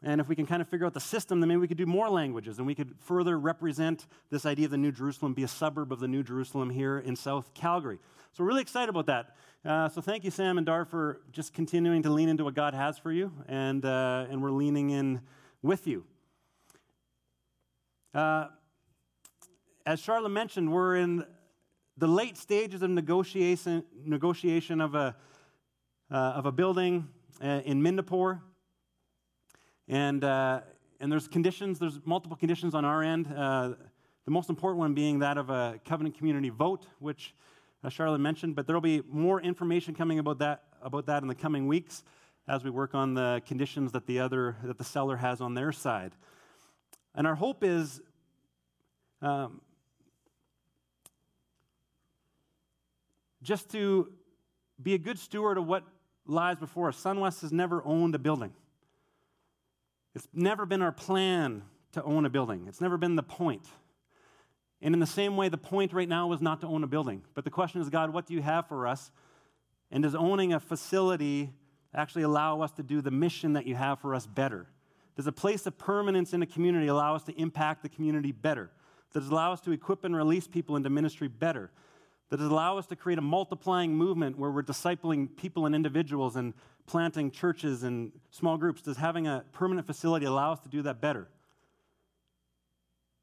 and 0.03 0.21
if 0.21 0.27
we 0.27 0.36
can 0.36 0.45
kind 0.45 0.62
of 0.62 0.67
figure 0.67 0.86
out 0.86 0.93
the 0.93 0.99
system, 0.99 1.39
then 1.39 1.49
maybe 1.49 1.60
we 1.60 1.67
could 1.67 1.77
do 1.77 1.86
more 1.86 2.10
languages 2.10 2.60
and 2.60 2.67
we 2.67 2.75
could 2.75 2.93
further 2.99 3.39
represent 3.39 4.05
this 4.29 4.45
idea 4.45 4.65
of 4.65 4.71
the 4.71 4.77
New 4.77 4.91
Jerusalem, 4.91 5.33
be 5.33 5.43
a 5.43 5.47
suburb 5.47 5.91
of 5.91 5.99
the 5.99 6.07
New 6.07 6.23
Jerusalem 6.23 6.69
here 6.69 6.99
in 6.99 7.15
South 7.15 7.53
Calgary. 7.53 7.97
So 8.33 8.43
we're 8.43 8.49
really 8.49 8.62
excited 8.62 8.89
about 8.89 9.07
that. 9.07 9.36
Uh, 9.65 9.89
so 9.89 10.01
thank 10.01 10.23
you, 10.23 10.29
Sam 10.29 10.57
and 10.57 10.65
Dar, 10.65 10.86
for 10.86 11.21
just 11.31 11.53
continuing 11.53 12.03
to 12.03 12.12
lean 12.12 12.29
into 12.29 12.43
what 12.43 12.53
God 12.53 12.75
has 12.75 12.99
for 12.99 13.12
you, 13.12 13.31
and, 13.47 13.83
uh, 13.83 14.27
and 14.29 14.41
we're 14.41 14.51
leaning 14.51 14.91
in 14.91 15.21
with 15.63 15.88
you. 15.88 16.05
Uh, 18.13 18.47
as 19.86 19.99
Charlotte 19.99 20.29
mentioned, 20.29 20.71
we're 20.71 20.97
in 20.97 21.25
the 21.97 22.07
late 22.07 22.38
stages 22.38 22.83
of 22.83 22.91
negotiation, 22.91 23.83
negotiation 24.05 24.79
of, 24.79 24.93
a, 24.93 25.15
uh, 26.12 26.15
of 26.15 26.45
a 26.45 26.51
building 26.51 27.07
uh, 27.43 27.62
in 27.65 27.81
Midnapore. 27.81 28.41
And, 29.88 30.23
uh, 30.23 30.62
and 31.00 31.12
there's 31.12 31.28
conditions, 31.28 31.80
there's 31.80 32.00
multiple 32.06 32.36
conditions 32.36 32.76
on 32.76 32.84
our 32.84 33.02
end. 33.04 33.28
Uh, 33.34 33.73
the 34.26 34.32
most 34.32 34.50
important 34.50 34.80
one 34.80 34.93
being 34.93 35.19
that 35.19 35.38
of 35.38 35.50
a 35.50 35.80
covenant 35.86 36.17
community 36.17 36.50
vote, 36.50 36.86
which 37.00 37.34
uh, 37.84 37.89
Charlotte 37.89 38.19
mentioned, 38.19 38.56
but 38.56 38.67
there 38.67 38.76
will 38.76 38.82
be 38.82 39.02
more 39.10 39.39
information 39.39 39.95
coming 39.95 40.19
about 40.19 40.39
that, 40.39 40.63
about 40.82 41.06
that 41.06 41.21
in 41.21 41.28
the 41.28 41.36
coming 41.36 41.67
weeks 41.67 42.04
as 42.47 42.63
we 42.63 42.69
work 42.69 42.95
on 42.95 43.13
the 43.13 43.41
conditions 43.45 43.91
that 43.93 44.06
the 44.06 44.19
other, 44.19 44.58
that 44.63 44.78
the 44.78 44.84
seller 44.84 45.15
has 45.15 45.39
on 45.39 45.54
their 45.54 45.71
side. 45.71 46.12
And 47.15 47.26
our 47.26 47.36
hope 47.36 47.63
is 47.63 48.02
um, 49.21 49.62
just 53.41 53.69
to 53.71 54.12
be 54.82 54.93
a 54.93 54.97
good 54.97 55.17
steward 55.17 55.58
of 55.58 55.65
what 55.65 55.84
lies 56.26 56.58
before 56.58 56.89
us. 56.89 57.02
SunWest 57.02 57.41
has 57.41 57.52
never 57.52 57.84
owned 57.86 58.13
a 58.15 58.19
building. 58.19 58.54
It's 60.17 60.27
never 60.34 60.65
been 60.65 60.82
our 60.82 60.91
plan 60.91 61.62
to 61.91 62.01
own 62.01 62.25
a 62.25 62.30
building, 62.32 62.65
it's 62.67 62.82
never 62.82 62.97
been 62.97 63.15
the 63.15 63.21
point. 63.21 63.67
And 64.82 64.95
in 64.95 64.99
the 64.99 65.06
same 65.06 65.38
way, 65.38 65.47
the 65.47 65.60
point 65.60 65.93
right 65.93 66.10
now 66.10 66.32
is 66.34 66.41
not 66.41 66.62
to 66.62 66.67
own 66.67 66.84
a 66.84 66.88
building. 66.88 67.21
But 67.36 67.43
the 67.43 67.51
question 67.51 67.82
is, 67.82 67.89
God, 67.89 68.12
what 68.12 68.25
do 68.25 68.34
you 68.34 68.41
have 68.41 68.67
for 68.67 68.88
us? 68.88 69.12
And 69.91 70.01
does 70.01 70.15
owning 70.15 70.53
a 70.53 70.60
facility 70.60 71.51
actually 71.93 72.23
allow 72.23 72.62
us 72.62 72.71
to 72.73 72.84
do 72.84 72.99
the 72.99 73.12
mission 73.12 73.53
that 73.53 73.67
you 73.67 73.75
have 73.75 73.99
for 73.99 74.15
us 74.15 74.25
better? 74.25 74.65
Does 75.15 75.27
a 75.27 75.32
place 75.32 75.67
of 75.67 75.77
permanence 75.77 76.34
in 76.34 76.41
a 76.41 76.47
community 76.47 76.88
allow 76.88 77.15
us 77.15 77.23
to 77.25 77.39
impact 77.39 77.84
the 77.84 77.89
community 77.89 78.32
better? 78.32 78.71
Does 79.13 79.27
it 79.27 79.32
allow 79.32 79.53
us 79.53 79.62
to 79.62 79.71
equip 79.71 80.03
and 80.03 80.15
release 80.15 80.47
people 80.47 80.75
into 80.75 80.89
ministry 80.89 81.27
better? 81.27 81.69
It 82.29 82.41
allow 82.41 82.77
us 82.77 82.85
to 82.87 82.95
create 82.95 83.17
a 83.17 83.21
multiplying 83.21 83.95
movement 83.95 84.37
where 84.37 84.51
we're 84.51 84.63
discipling 84.63 85.35
people 85.37 85.65
and 85.65 85.73
individuals 85.73 86.35
and 86.35 86.53
planting 86.85 87.31
churches 87.31 87.83
and 87.83 88.11
small 88.31 88.57
groups? 88.57 88.81
Does 88.81 88.97
having 88.97 89.27
a 89.27 89.45
permanent 89.53 89.87
facility 89.87 90.25
allow 90.25 90.51
us 90.51 90.59
to 90.61 90.69
do 90.69 90.81
that 90.81 90.99
better? 90.99 91.27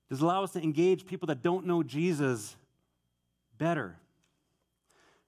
Does 0.08 0.20
it 0.20 0.24
allow 0.24 0.42
us 0.42 0.52
to 0.52 0.62
engage 0.62 1.06
people 1.06 1.26
that 1.26 1.42
don't 1.42 1.66
know 1.66 1.82
Jesus 1.82 2.56
better? 3.58 3.96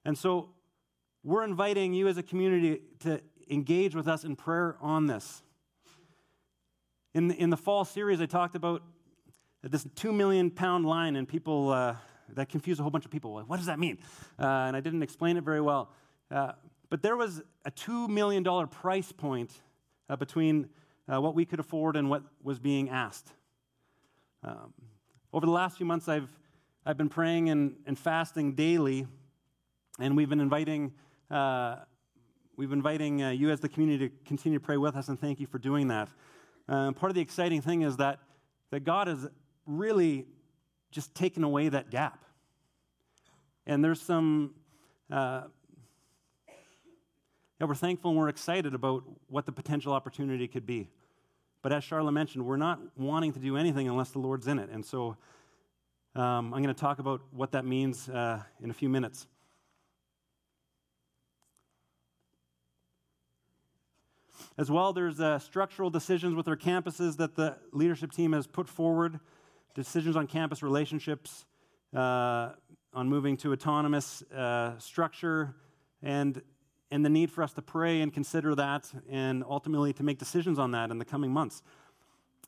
And 0.04 0.16
so 0.16 0.50
we're 1.24 1.44
inviting 1.44 1.92
you 1.92 2.08
as 2.08 2.16
a 2.16 2.22
community 2.22 2.80
to 3.00 3.20
engage 3.50 3.94
with 3.94 4.08
us 4.08 4.24
in 4.24 4.36
prayer 4.36 4.76
on 4.80 5.06
this. 5.06 5.42
In 7.14 7.28
the, 7.28 7.34
in 7.34 7.50
the 7.50 7.56
fall 7.56 7.84
series, 7.84 8.20
I 8.20 8.26
talked 8.26 8.54
about 8.54 8.82
this 9.62 9.86
two 9.96 10.12
million 10.12 10.50
pound 10.50 10.86
line, 10.86 11.16
and 11.16 11.26
people 11.26 11.70
uh, 11.70 11.96
that 12.34 12.48
confused 12.48 12.80
a 12.80 12.82
whole 12.82 12.90
bunch 12.90 13.04
of 13.04 13.10
people. 13.10 13.40
What 13.46 13.56
does 13.56 13.66
that 13.66 13.78
mean? 13.78 13.98
Uh, 14.38 14.46
and 14.46 14.76
I 14.76 14.80
didn't 14.80 15.02
explain 15.02 15.36
it 15.36 15.44
very 15.44 15.60
well. 15.60 15.90
Uh, 16.30 16.52
but 16.88 17.02
there 17.02 17.16
was 17.16 17.42
a 17.64 17.70
$2 17.70 18.08
million 18.08 18.44
price 18.68 19.12
point 19.12 19.52
uh, 20.08 20.16
between 20.16 20.68
uh, 21.12 21.20
what 21.20 21.34
we 21.34 21.44
could 21.44 21.60
afford 21.60 21.96
and 21.96 22.10
what 22.10 22.22
was 22.42 22.58
being 22.58 22.88
asked. 22.90 23.32
Um, 24.42 24.72
over 25.32 25.46
the 25.46 25.52
last 25.52 25.76
few 25.76 25.86
months, 25.86 26.08
I've, 26.08 26.30
I've 26.84 26.96
been 26.96 27.08
praying 27.08 27.50
and, 27.50 27.76
and 27.86 27.98
fasting 27.98 28.54
daily, 28.54 29.06
and 29.98 30.16
we've 30.16 30.28
been 30.28 30.40
inviting, 30.40 30.92
uh, 31.30 31.76
we've 32.56 32.70
been 32.70 32.78
inviting 32.78 33.22
uh, 33.22 33.30
you 33.30 33.50
as 33.50 33.60
the 33.60 33.68
community 33.68 34.08
to 34.08 34.14
continue 34.24 34.58
to 34.58 34.64
pray 34.64 34.76
with 34.76 34.96
us, 34.96 35.08
and 35.08 35.20
thank 35.20 35.40
you 35.40 35.46
for 35.46 35.58
doing 35.58 35.88
that. 35.88 36.08
Uh, 36.68 36.92
part 36.92 37.10
of 37.10 37.14
the 37.14 37.20
exciting 37.20 37.60
thing 37.60 37.82
is 37.82 37.96
that, 37.96 38.20
that 38.70 38.84
God 38.84 39.08
is 39.08 39.26
really 39.66 40.26
just 40.96 41.14
taken 41.14 41.44
away 41.44 41.68
that 41.68 41.90
gap. 41.90 42.24
And 43.66 43.84
there's 43.84 44.00
some 44.00 44.54
uh, 45.12 45.42
yeah, 47.60 47.66
we're 47.66 47.74
thankful 47.74 48.10
and 48.10 48.18
we're 48.18 48.28
excited 48.28 48.74
about 48.74 49.02
what 49.28 49.46
the 49.46 49.52
potential 49.52 49.92
opportunity 49.92 50.48
could 50.48 50.66
be. 50.66 50.88
But 51.62 51.72
as 51.72 51.84
Charlotte 51.84 52.12
mentioned, 52.12 52.44
we're 52.44 52.56
not 52.56 52.80
wanting 52.96 53.32
to 53.32 53.38
do 53.38 53.56
anything 53.56 53.88
unless 53.88 54.10
the 54.10 54.18
Lord's 54.18 54.46
in 54.46 54.58
it. 54.58 54.68
And 54.70 54.84
so 54.84 55.16
um, 56.14 56.52
I'm 56.54 56.62
going 56.62 56.74
to 56.74 56.74
talk 56.74 56.98
about 56.98 57.20
what 57.30 57.52
that 57.52 57.64
means 57.64 58.08
uh, 58.08 58.42
in 58.62 58.70
a 58.70 58.74
few 58.74 58.88
minutes. 58.88 59.26
As 64.58 64.70
well, 64.70 64.92
there's 64.92 65.20
uh, 65.20 65.38
structural 65.38 65.90
decisions 65.90 66.34
with 66.34 66.48
our 66.48 66.56
campuses 66.56 67.16
that 67.18 67.36
the 67.36 67.56
leadership 67.72 68.12
team 68.12 68.32
has 68.32 68.46
put 68.46 68.68
forward, 68.68 69.20
decisions 69.76 70.16
on 70.16 70.26
campus 70.26 70.62
relationships, 70.62 71.44
uh, 71.94 72.50
on 72.92 73.08
moving 73.08 73.36
to 73.36 73.52
autonomous 73.52 74.22
uh, 74.32 74.76
structure, 74.78 75.54
and 76.02 76.42
and 76.90 77.04
the 77.04 77.08
need 77.08 77.30
for 77.30 77.42
us 77.42 77.52
to 77.52 77.62
pray 77.62 78.00
and 78.00 78.12
consider 78.12 78.54
that 78.54 78.90
and 79.10 79.44
ultimately 79.48 79.92
to 79.92 80.02
make 80.02 80.18
decisions 80.18 80.58
on 80.58 80.70
that 80.70 80.90
in 80.90 80.98
the 80.98 81.04
coming 81.04 81.32
months. 81.32 81.62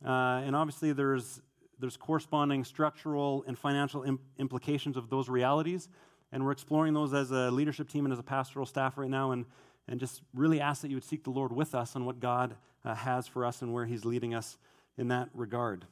Uh, 0.04 0.42
and 0.44 0.54
obviously, 0.54 0.92
there's, 0.92 1.42
there's 1.78 1.96
corresponding 1.96 2.64
structural 2.64 3.44
and 3.48 3.58
financial 3.58 4.04
imp- 4.04 4.20
implications 4.38 4.96
of 4.96 5.10
those 5.10 5.28
realities. 5.28 5.88
And 6.30 6.44
we're 6.44 6.52
exploring 6.52 6.94
those 6.94 7.14
as 7.14 7.30
a 7.30 7.50
leadership 7.50 7.88
team 7.88 8.04
and 8.04 8.12
as 8.12 8.18
a 8.18 8.22
pastoral 8.22 8.66
staff 8.66 8.96
right 8.96 9.10
now. 9.10 9.32
And, 9.32 9.44
and 9.88 9.98
just 9.98 10.22
really 10.34 10.60
ask 10.60 10.82
that 10.82 10.88
you 10.88 10.96
would 10.96 11.04
seek 11.04 11.24
the 11.24 11.30
Lord 11.30 11.50
with 11.50 11.74
us 11.74 11.96
on 11.96 12.04
what 12.04 12.20
God 12.20 12.54
uh, 12.84 12.94
has 12.94 13.26
for 13.26 13.44
us 13.44 13.62
and 13.62 13.72
where 13.72 13.86
He's 13.86 14.04
leading 14.04 14.34
us 14.34 14.56
in 14.96 15.08
that 15.08 15.30
regard. 15.34 15.86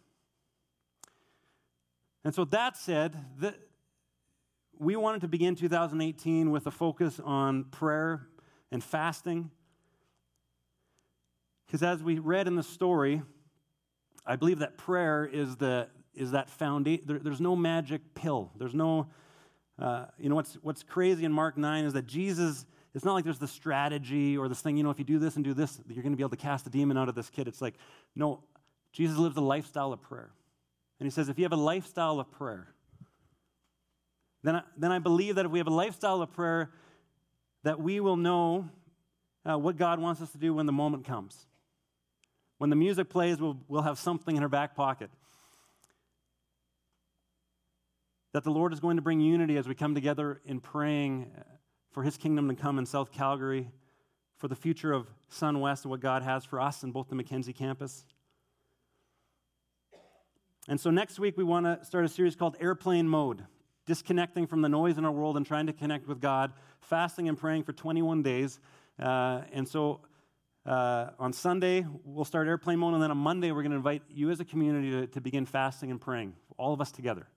And 2.27 2.35
so, 2.35 2.45
that 2.47 2.77
said, 2.77 3.15
the, 3.39 3.55
we 4.81 4.97
wanted 4.97 5.21
to 5.21 5.29
begin 5.29 5.55
2018 5.55 6.51
with 6.51 6.67
a 6.67 6.73
focus 6.73 7.21
on 7.23 7.67
prayer 7.67 8.27
and 8.73 8.83
fasting. 8.83 9.49
Because 11.65 11.85
as 11.85 12.03
we 12.03 12.19
read 12.19 12.49
in 12.49 12.57
the 12.57 12.65
story, 12.65 13.23
I 14.27 14.35
believe 14.35 14.59
that 14.59 14.77
prayer 14.77 15.25
is, 15.25 15.55
the, 15.55 15.87
is 16.17 16.33
that 16.33 16.51
foundation. 16.51 17.05
There, 17.07 17.21
there's 17.21 17.41
no 17.41 17.55
magic 17.55 18.17
pill. 18.17 18.51
There's 18.59 18.75
no, 18.75 19.07
uh, 19.79 20.07
you 20.19 20.29
know, 20.29 20.35
what's, 20.35 20.55
what's 20.63 20.83
crazy 20.83 21.25
in 21.25 21.31
Mark 21.31 21.57
9 21.57 21.85
is 21.85 21.93
that 21.93 22.09
Jesus, 22.09 22.67
it's 22.93 23.05
not 23.05 23.15
like 23.15 23.23
there's 23.23 23.39
the 23.39 23.47
strategy 23.47 24.37
or 24.37 24.49
this 24.49 24.63
thing, 24.63 24.77
you 24.77 24.83
know, 24.83 24.91
if 24.91 24.99
you 24.99 25.05
do 25.05 25.21
this 25.21 25.37
and 25.37 25.45
do 25.45 25.55
this, 25.55 25.79
you're 25.87 26.03
going 26.03 26.13
to 26.13 26.17
be 26.17 26.25
able 26.25 26.31
to 26.31 26.37
cast 26.37 26.67
a 26.67 26.71
demon 26.71 26.99
out 26.99 27.09
of 27.09 27.15
this 27.15 27.31
kid. 27.31 27.47
It's 27.47 27.63
like, 27.63 27.75
no, 28.17 28.43
Jesus 28.93 29.17
lives 29.17 29.37
a 29.37 29.41
lifestyle 29.41 29.93
of 29.93 30.03
prayer. 30.03 30.33
And 30.99 31.07
he 31.07 31.11
says, 31.11 31.29
if 31.29 31.39
you 31.39 31.45
have 31.45 31.53
a 31.53 31.57
lifestyle 31.57 32.19
of 32.19 32.31
prayer, 32.31 32.69
then 34.43 34.57
I, 34.57 34.63
then 34.77 34.93
I 34.93 34.99
believe 34.99 35.35
that 35.35 35.45
if 35.45 35.51
we 35.51 35.59
have 35.59 35.67
a 35.67 35.75
lifestyle 35.75 36.23
of 36.23 36.33
prayer, 36.33 36.71
that 37.65 37.81
we 37.81 38.01
will 38.01 38.17
know 38.17 38.71
uh, 39.45 39.59
what 39.59 39.77
God 39.77 39.99
wants 39.99 40.21
us 40.21 40.31
to 40.33 40.39
do 40.39 40.55
when 40.55 40.67
the 40.67 40.73
moment 40.73 41.05
comes. 41.05 41.47
When 42.59 42.71
the 42.71 42.77
music 42.77 43.09
plays, 43.09 43.39
we'll, 43.41 43.59
we'll 43.69 43.83
have 43.83 43.99
something 43.99 44.37
in 44.37 44.43
our 44.43 44.49
back 44.49 44.75
pocket. 44.75 45.11
That 48.33 48.45
the 48.45 48.51
Lord 48.51 48.73
is 48.73 48.81
going 48.81 48.97
to 48.97 49.03
bring 49.03 49.21
unity 49.21 49.57
as 49.57 49.67
we 49.67 49.75
come 49.75 49.95
together 49.95 50.41
in 50.45 50.61
praying 50.61 51.31
for 51.91 52.03
His 52.03 52.17
kingdom 52.17 52.49
to 52.49 52.55
come 52.55 52.79
in 52.79 52.87
South 52.87 53.13
Calgary, 53.13 53.71
for 54.39 54.49
the 54.49 54.57
future 54.57 54.93
of 54.93 55.07
Sun 55.29 55.61
West 55.61 55.85
and 55.85 55.91
what 55.91 56.01
God 56.01 56.23
has 56.23 56.45
for 56.45 56.61
us 56.61 56.83
in 56.83 56.93
both 56.93 57.09
the 57.09 57.15
Mackenzie 57.15 57.53
campus. 57.53 58.05
And 60.69 60.81
so 60.81 60.91
next 60.91 61.21
week, 61.21 61.37
we 61.37 61.45
want 61.45 61.65
to 61.65 61.85
start 61.85 62.05
a 62.05 62.09
series 62.09 62.35
called 62.35 62.57
Airplane 62.61 63.09
Mode 63.09 63.45
disconnecting 63.87 64.49
from 64.49 64.63
the 64.63 64.69
noise 64.69 64.99
in 64.99 65.05
our 65.05 65.13
world 65.13 65.37
and 65.37 65.47
trying 65.47 65.69
to 65.69 65.73
connect 65.73 66.09
with 66.09 66.21
God, 66.21 66.53
fasting 66.81 67.29
and 67.29 67.39
praying 67.39 67.63
for 67.63 67.73
21 67.73 68.23
days. 68.23 68.59
Uh, 68.99 69.43
and 69.53 69.69
so 69.69 70.01
uh, 70.67 71.11
on 71.21 71.33
Sunday, 71.33 71.87
we'll 72.05 72.25
start 72.25 72.49
airplane 72.49 72.81
mode, 72.81 72.95
and 72.95 73.03
then 73.03 73.13
on 73.13 73.17
Monday, 73.17 73.53
we're 73.53 73.63
going 73.63 73.71
to 73.71 73.77
invite 73.77 74.03
you 74.11 74.31
as 74.31 74.41
a 74.41 74.45
community 74.45 74.91
to, 74.91 75.07
to 75.07 75.21
begin 75.21 75.47
fasting 75.47 75.93
and 75.93 76.01
praying, 76.01 76.35
all 76.59 76.75
of 76.75 76.81
us 76.81 76.91
together. 76.91 77.29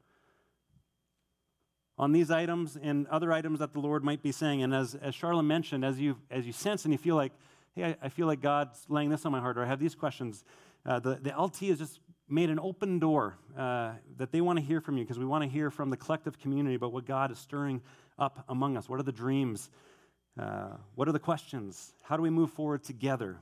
On 2.00 2.12
these 2.12 2.32
items 2.32 2.80
and 2.82 3.06
other 3.08 3.32
items 3.32 3.60
that 3.60 3.74
the 3.74 3.80
Lord 3.80 4.04
might 4.04 4.24
be 4.24 4.32
saying. 4.32 4.64
And 4.64 4.74
as, 4.74 4.96
as 4.96 5.14
Charlotte 5.14 5.44
mentioned, 5.44 5.86
as 5.86 6.00
you, 6.00 6.18
as 6.32 6.48
you 6.48 6.52
sense 6.54 6.86
and 6.86 6.92
you 6.92 6.98
feel 6.98 7.16
like, 7.16 7.34
hey, 7.76 7.84
I, 7.84 7.98
I 8.06 8.10
feel 8.10 8.26
like 8.26 8.42
God's 8.42 8.84
laying 8.90 9.10
this 9.12 9.24
on 9.24 9.32
my 9.32 9.40
heart, 9.40 9.60
or 9.60 9.64
I 9.64 9.68
have 9.68 9.80
these 9.80 9.94
questions, 9.94 10.44
uh, 10.84 11.00
the, 11.00 11.20
the 11.22 11.40
LT 11.40 11.64
is 11.64 11.78
just 11.78 12.00
made 12.30 12.50
an 12.50 12.60
open 12.60 13.00
door 13.00 13.38
uh, 13.58 13.94
that 14.18 14.32
they 14.32 14.42
want 14.42 14.60
to 14.60 14.64
hear 14.64 14.82
from 14.82 14.98
you 14.98 15.04
because 15.04 15.20
we 15.20 15.26
want 15.26 15.44
to 15.44 15.50
hear 15.50 15.72
from 15.72 15.90
the 15.90 15.98
collective 15.98 16.40
community 16.40 16.76
about 16.76 16.94
what 16.94 17.06
God 17.06 17.32
is 17.32 17.40
stirring 17.40 17.82
up 18.18 18.44
among 18.48 18.78
us. 18.78 18.88
What 18.88 19.00
are 19.00 19.04
the 19.04 19.12
dreams? 19.12 19.70
Uh, 20.40 20.70
what 20.96 21.08
are 21.08 21.12
the 21.12 21.20
questions? 21.20 21.94
How 22.04 22.16
do 22.16 22.24
we 22.24 22.30
move 22.30 22.52
forward 22.52 22.84
together? 22.84 23.40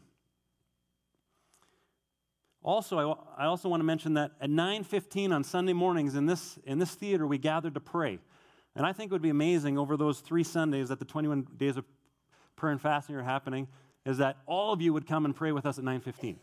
Also, 2.63 2.97
I, 3.37 3.43
I 3.43 3.45
also 3.45 3.69
want 3.69 3.81
to 3.81 3.85
mention 3.85 4.15
that 4.15 4.31
at 4.41 4.49
9:15 4.49 5.31
on 5.31 5.43
Sunday 5.43 5.73
mornings 5.73 6.15
in 6.15 6.25
this 6.25 6.57
in 6.65 6.79
this 6.79 6.95
theater 6.95 7.27
we 7.27 7.37
gathered 7.37 7.75
to 7.75 7.79
pray, 7.79 8.19
and 8.75 8.85
I 8.85 8.93
think 8.93 9.11
it 9.11 9.13
would 9.13 9.21
be 9.21 9.29
amazing 9.29 9.77
over 9.77 9.95
those 9.95 10.19
three 10.19 10.43
Sundays 10.43 10.89
that 10.89 10.99
the 10.99 11.05
21 11.05 11.47
days 11.55 11.77
of 11.77 11.85
prayer 12.55 12.71
and 12.71 12.81
fasting 12.81 13.15
are 13.15 13.23
happening, 13.23 13.67
is 14.05 14.17
that 14.17 14.37
all 14.45 14.73
of 14.73 14.81
you 14.81 14.91
would 14.91 15.05
come 15.05 15.23
and 15.25 15.35
pray 15.35 15.51
with 15.51 15.65
us 15.65 15.77
at 15.77 15.85
9:15. 15.85 16.37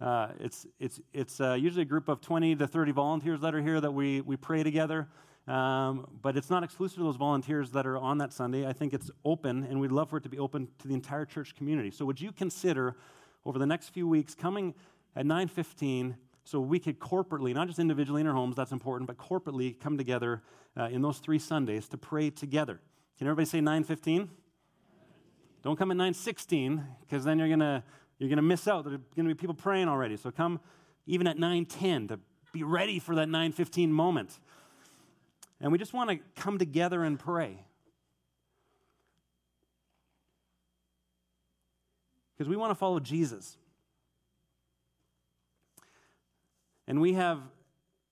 Uh, 0.00 0.28
it's 0.40 0.66
it's, 0.78 1.00
it's 1.12 1.40
uh, 1.40 1.54
usually 1.54 1.82
a 1.82 1.86
group 1.86 2.08
of 2.08 2.20
20 2.20 2.56
to 2.56 2.66
30 2.66 2.92
volunteers 2.92 3.40
that 3.40 3.54
are 3.54 3.62
here 3.62 3.80
that 3.80 3.92
we, 3.92 4.20
we 4.20 4.36
pray 4.36 4.62
together. 4.62 5.08
Um, 5.46 6.06
but 6.22 6.36
it's 6.36 6.48
not 6.48 6.64
exclusive 6.64 6.98
to 6.98 7.04
those 7.04 7.16
volunteers 7.16 7.70
that 7.72 7.86
are 7.86 7.98
on 7.98 8.18
that 8.18 8.32
Sunday. 8.32 8.66
I 8.66 8.72
think 8.72 8.94
it's 8.94 9.10
open, 9.24 9.64
and 9.64 9.78
we'd 9.78 9.92
love 9.92 10.08
for 10.08 10.16
it 10.16 10.22
to 10.22 10.30
be 10.30 10.38
open 10.38 10.68
to 10.78 10.88
the 10.88 10.94
entire 10.94 11.26
church 11.26 11.54
community. 11.54 11.90
So 11.90 12.06
would 12.06 12.20
you 12.20 12.32
consider 12.32 12.96
over 13.44 13.58
the 13.58 13.66
next 13.66 13.90
few 13.90 14.08
weeks 14.08 14.34
coming 14.34 14.74
at 15.14 15.26
9:15 15.26 16.16
so 16.44 16.60
we 16.60 16.78
could 16.78 16.98
corporately, 16.98 17.54
not 17.54 17.66
just 17.66 17.78
individually 17.78 18.20
in 18.20 18.26
our 18.26 18.34
homes, 18.34 18.56
that's 18.56 18.72
important, 18.72 19.06
but 19.06 19.16
corporately 19.16 19.78
come 19.78 19.96
together 19.98 20.42
uh, 20.76 20.84
in 20.84 21.02
those 21.02 21.18
three 21.18 21.38
Sundays 21.38 21.88
to 21.88 21.98
pray 21.98 22.30
together. 22.30 22.80
Can 23.18 23.26
everybody 23.26 23.46
say 23.46 23.60
9:15? 23.60 24.28
Don't 25.62 25.78
come 25.78 25.90
at 25.90 25.96
9:16 25.96 26.84
because 27.00 27.24
then 27.24 27.38
you're 27.38 27.48
going 27.48 27.60
to 27.60 27.82
you're 28.18 28.28
going 28.28 28.36
to 28.36 28.42
miss 28.42 28.68
out. 28.68 28.84
There 28.84 28.94
are 28.94 29.00
going 29.16 29.28
to 29.28 29.34
be 29.34 29.38
people 29.38 29.54
praying 29.54 29.88
already. 29.88 30.16
So 30.16 30.30
come 30.30 30.60
even 31.06 31.26
at 31.26 31.36
9:10 31.36 32.08
to 32.08 32.20
be 32.52 32.62
ready 32.62 32.98
for 32.98 33.14
that 33.16 33.28
9:15 33.28 33.90
moment. 33.90 34.38
And 35.60 35.72
we 35.72 35.78
just 35.78 35.92
want 35.92 36.10
to 36.10 36.18
come 36.36 36.58
together 36.58 37.02
and 37.04 37.18
pray. 37.18 37.64
Because 42.36 42.48
we 42.48 42.56
want 42.56 42.70
to 42.70 42.74
follow 42.74 43.00
Jesus. 43.00 43.56
And 46.86 47.00
we 47.00 47.14
have 47.14 47.40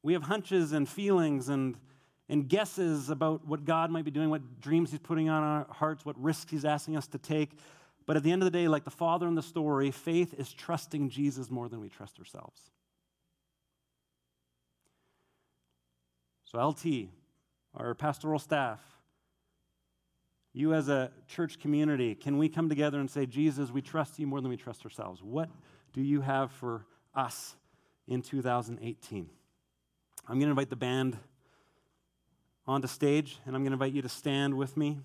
we 0.03 0.15
have 0.15 0.25
hunches 0.25 0.73
and 0.73 0.89
feelings 0.89 1.49
and 1.49 1.77
and 2.29 2.49
guesses 2.49 3.11
about 3.11 3.47
what 3.47 3.65
God 3.65 3.91
might 3.91 4.05
be 4.05 4.11
doing, 4.11 4.31
what 4.31 4.61
dreams 4.61 4.91
He's 4.91 5.01
putting 5.01 5.29
on 5.29 5.43
our 5.43 5.67
hearts, 5.71 6.07
what 6.07 6.19
risks 6.19 6.51
He's 6.51 6.65
asking 6.65 6.97
us 6.97 7.07
to 7.09 7.19
take. 7.19 7.51
But 8.07 8.17
at 8.17 8.23
the 8.23 8.33
end 8.33 8.43
of 8.43 8.51
the 8.51 8.57
day, 8.57 8.69
like 8.69 8.85
the 8.85 8.91
father 8.91 9.27
in 9.29 9.35
the 9.35 9.43
story, 9.43 9.91
faith 9.91 10.35
is 10.39 10.53
trusting 10.53 11.11
Jesus 11.11 11.51
more 11.51 11.69
than 11.69 11.81
we 11.81 11.89
trust 11.89 12.19
ourselves. 12.19 12.71
So, 16.45 16.59
LT, 16.67 17.09
our 17.75 17.95
pastoral 17.95 18.39
staff, 18.39 18.81
you 20.53 20.75
as 20.75 20.89
a 20.89 21.11
church 21.29 21.59
community, 21.59 22.15
can 22.15 22.37
we 22.37 22.49
come 22.49 22.69
together 22.69 23.01
and 23.01 23.11
say, 23.11 23.25
Jesus, 23.25 23.71
we 23.71 23.81
trust 23.81 24.19
you 24.19 24.27
more 24.27 24.41
than 24.41 24.51
we 24.51 24.59
trust 24.59 24.85
ourselves? 24.85 25.23
What 25.23 25.49
do 25.95 26.03
you 26.03 26.21
have 26.21 26.51
for 26.51 26.85
us 27.15 27.57
in 28.07 28.21
2018? 28.21 29.31
I'm 30.29 30.35
going 30.35 30.47
to 30.47 30.51
invite 30.51 30.69
the 30.69 30.77
band 30.77 31.17
onto 32.67 32.87
stage, 32.87 33.39
and 33.47 33.57
I'm 33.57 33.63
going 33.63 33.71
to 33.71 33.75
invite 33.75 33.93
you 33.93 34.03
to 34.03 34.09
stand 34.09 34.55
with 34.55 34.77
me. 34.77 34.99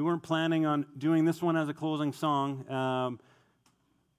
We 0.00 0.04
weren't 0.04 0.22
planning 0.22 0.64
on 0.64 0.86
doing 0.96 1.26
this 1.26 1.42
one 1.42 1.58
as 1.58 1.68
a 1.68 1.74
closing 1.74 2.14
song, 2.14 2.66
um, 2.70 3.20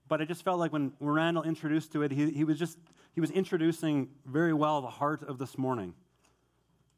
but 0.07 0.21
I 0.21 0.25
just 0.25 0.43
felt 0.43 0.59
like 0.59 0.71
when 0.71 0.93
Randall 0.99 1.41
introduced 1.41 1.91
to 1.93 2.03
it, 2.03 2.11
he, 2.11 2.29
he 2.29 2.43
was 2.43 2.59
just 2.59 2.77
he 3.15 3.19
was 3.19 3.31
introducing 3.31 4.09
very 4.27 4.53
well 4.53 4.81
the 4.81 4.89
heart 4.89 5.27
of 5.27 5.39
this 5.39 5.57
morning. 5.57 5.95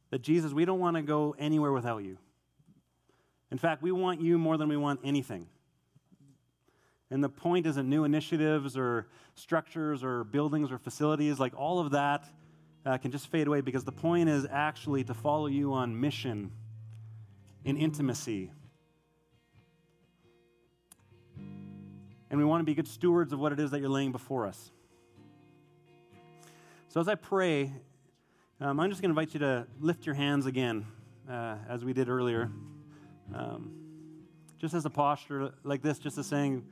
That 0.10 0.22
Jesus, 0.22 0.52
we 0.52 0.66
don't 0.66 0.82
want 0.82 0.98
to 0.98 1.02
go 1.02 1.34
anywhere 1.40 1.72
without 1.72 2.04
you. 2.04 2.18
In 3.52 3.58
fact, 3.58 3.82
we 3.82 3.94
want 3.94 4.20
you 4.20 4.38
more 4.38 4.58
than 4.58 4.68
we 4.68 4.76
want 4.76 5.00
anything. 5.02 5.48
And 7.10 7.24
the 7.24 7.30
point 7.30 7.66
isn't 7.66 7.90
new 7.90 8.04
initiatives 8.04 8.76
or 8.76 9.08
structures 9.36 10.04
or 10.04 10.26
buildings 10.26 10.74
or 10.74 10.78
facilities. 10.78 11.40
Like 11.40 11.54
all 11.56 11.80
of 11.80 11.92
that 11.92 12.26
uh, 12.86 12.98
can 12.98 13.12
just 13.12 13.28
fade 13.28 13.48
away 13.48 13.62
because 13.62 13.86
the 13.86 13.94
point 13.94 14.28
is 14.28 14.46
actually 14.52 15.06
to 15.06 15.14
follow 15.14 15.48
you 15.48 15.72
on 15.72 16.02
mission, 16.02 16.52
in 17.64 17.78
intimacy, 17.78 18.52
and 22.34 22.40
we 22.40 22.46
want 22.46 22.62
to 22.62 22.66
be 22.66 22.74
good 22.74 22.88
stewards 22.88 23.32
of 23.32 23.38
what 23.38 23.52
it 23.52 23.60
is 23.60 23.70
that 23.70 23.80
you're 23.80 23.92
laying 23.92 24.12
before 24.12 24.48
us. 24.48 24.72
So 26.88 27.00
as 27.00 27.08
I 27.08 27.14
pray, 27.14 27.72
um, 28.60 28.80
I'm 28.80 28.90
just 28.90 29.04
going 29.04 29.14
to 29.14 29.22
invite 29.22 29.36
you 29.36 29.40
to 29.42 29.68
lift 29.80 30.08
your 30.08 30.16
hands 30.16 30.48
again, 30.48 30.88
uh, 31.30 31.58
as 31.70 31.86
we 31.86 31.94
did 31.94 32.10
earlier. 32.10 32.50
Um, 33.36 33.76
just 34.58 34.74
as 34.74 34.84
a 34.84 34.90
posture 34.90 35.54
like 35.64 35.84
this, 35.84 36.00
just 36.00 36.18
as 36.18 36.26
saying, 36.26 36.66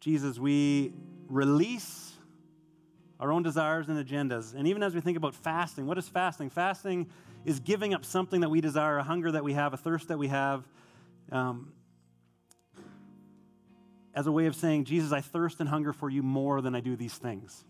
Jesus, 0.00 0.38
we 0.38 0.94
release 1.28 2.14
our 3.20 3.32
own 3.32 3.42
desires 3.42 3.90
and 3.90 4.02
agendas. 4.02 4.54
And 4.54 4.66
even 4.66 4.82
as 4.82 4.94
we 4.94 5.02
think 5.02 5.18
about 5.18 5.34
fasting, 5.34 5.86
what 5.86 5.98
is 5.98 6.08
fasting? 6.08 6.48
Fasting 6.48 7.06
is 7.44 7.60
giving 7.60 7.92
up 7.92 8.06
something 8.06 8.40
that 8.40 8.48
we 8.48 8.62
desire, 8.62 8.96
a 8.96 9.02
hunger 9.02 9.30
that 9.30 9.44
we 9.44 9.52
have, 9.52 9.74
a 9.74 9.76
thirst 9.76 10.08
that 10.08 10.16
we 10.16 10.28
have. 10.28 10.64
Um, 11.30 11.74
as 14.20 14.26
a 14.26 14.32
way 14.32 14.44
of 14.44 14.54
saying, 14.54 14.84
Jesus, 14.84 15.12
I 15.12 15.22
thirst 15.22 15.60
and 15.60 15.68
hunger 15.68 15.94
for 15.94 16.10
you 16.10 16.22
more 16.22 16.60
than 16.60 16.74
I 16.74 16.80
do 16.80 16.94
these 16.94 17.14
things. 17.14 17.64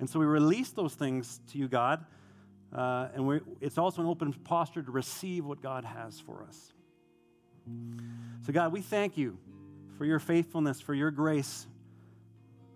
And 0.00 0.08
so 0.08 0.18
we 0.18 0.24
release 0.24 0.70
those 0.70 0.94
things 0.94 1.42
to 1.52 1.58
you, 1.58 1.68
God. 1.68 2.06
Uh, 2.74 3.08
and 3.14 3.42
it's 3.60 3.76
also 3.76 4.00
an 4.00 4.08
open 4.08 4.32
posture 4.32 4.82
to 4.82 4.90
receive 4.90 5.44
what 5.44 5.60
God 5.60 5.84
has 5.84 6.18
for 6.18 6.42
us. 6.48 6.72
So, 8.46 8.52
God, 8.54 8.72
we 8.72 8.80
thank 8.80 9.18
you 9.18 9.36
for 9.98 10.06
your 10.06 10.18
faithfulness, 10.18 10.80
for 10.80 10.94
your 10.94 11.10
grace. 11.10 11.66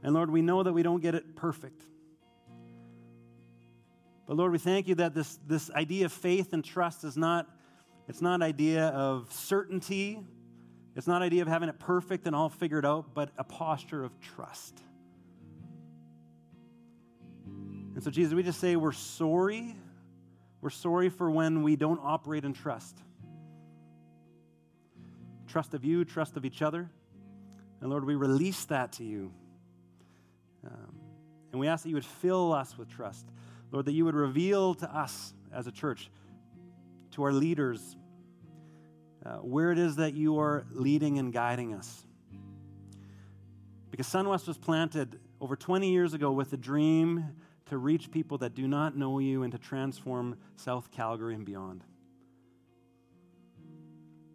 And 0.02 0.12
Lord, 0.12 0.28
we 0.28 0.42
know 0.42 0.62
that 0.62 0.74
we 0.74 0.82
don't 0.82 1.00
get 1.00 1.14
it 1.14 1.34
perfect. 1.34 1.82
But 4.26 4.36
Lord, 4.36 4.52
we 4.52 4.58
thank 4.58 4.86
you 4.86 4.96
that 4.96 5.14
this, 5.14 5.38
this 5.46 5.70
idea 5.70 6.04
of 6.04 6.12
faith 6.12 6.52
and 6.52 6.62
trust 6.62 7.04
is 7.04 7.16
not, 7.16 7.48
it's 8.06 8.20
not 8.20 8.42
idea 8.42 8.88
of 8.88 9.32
certainty. 9.32 10.20
It's 10.98 11.06
not 11.06 11.22
an 11.22 11.26
idea 11.26 11.42
of 11.42 11.48
having 11.48 11.68
it 11.68 11.78
perfect 11.78 12.26
and 12.26 12.34
all 12.34 12.48
figured 12.48 12.84
out, 12.84 13.14
but 13.14 13.30
a 13.38 13.44
posture 13.44 14.02
of 14.02 14.18
trust. 14.20 14.76
And 17.94 18.02
so, 18.02 18.10
Jesus, 18.10 18.34
we 18.34 18.42
just 18.42 18.58
say 18.58 18.74
we're 18.74 18.90
sorry. 18.90 19.76
We're 20.60 20.70
sorry 20.70 21.08
for 21.08 21.30
when 21.30 21.62
we 21.62 21.76
don't 21.76 22.00
operate 22.02 22.44
in 22.44 22.52
trust. 22.52 22.98
Trust 25.46 25.72
of 25.72 25.84
you, 25.84 26.04
trust 26.04 26.36
of 26.36 26.44
each 26.44 26.62
other. 26.62 26.90
And 27.80 27.90
Lord, 27.90 28.04
we 28.04 28.16
release 28.16 28.64
that 28.64 28.90
to 28.94 29.04
you. 29.04 29.30
Um, 30.66 30.98
and 31.52 31.60
we 31.60 31.68
ask 31.68 31.84
that 31.84 31.90
you 31.90 31.94
would 31.94 32.04
fill 32.04 32.52
us 32.52 32.76
with 32.76 32.88
trust. 32.88 33.24
Lord, 33.70 33.84
that 33.84 33.92
you 33.92 34.04
would 34.04 34.16
reveal 34.16 34.74
to 34.74 34.92
us 34.92 35.32
as 35.54 35.68
a 35.68 35.72
church, 35.72 36.10
to 37.12 37.22
our 37.22 37.32
leaders, 37.32 37.96
uh, 39.24 39.36
where 39.36 39.72
it 39.72 39.78
is 39.78 39.96
that 39.96 40.14
you 40.14 40.38
are 40.38 40.64
leading 40.72 41.18
and 41.18 41.32
guiding 41.32 41.74
us. 41.74 42.04
Because 43.90 44.06
Sunwest 44.06 44.46
was 44.46 44.58
planted 44.58 45.18
over 45.40 45.56
20 45.56 45.90
years 45.90 46.14
ago 46.14 46.30
with 46.30 46.52
a 46.52 46.56
dream 46.56 47.24
to 47.66 47.78
reach 47.78 48.10
people 48.10 48.38
that 48.38 48.54
do 48.54 48.66
not 48.66 48.96
know 48.96 49.18
you 49.18 49.42
and 49.42 49.52
to 49.52 49.58
transform 49.58 50.36
South 50.56 50.90
Calgary 50.90 51.34
and 51.34 51.44
beyond. 51.44 51.84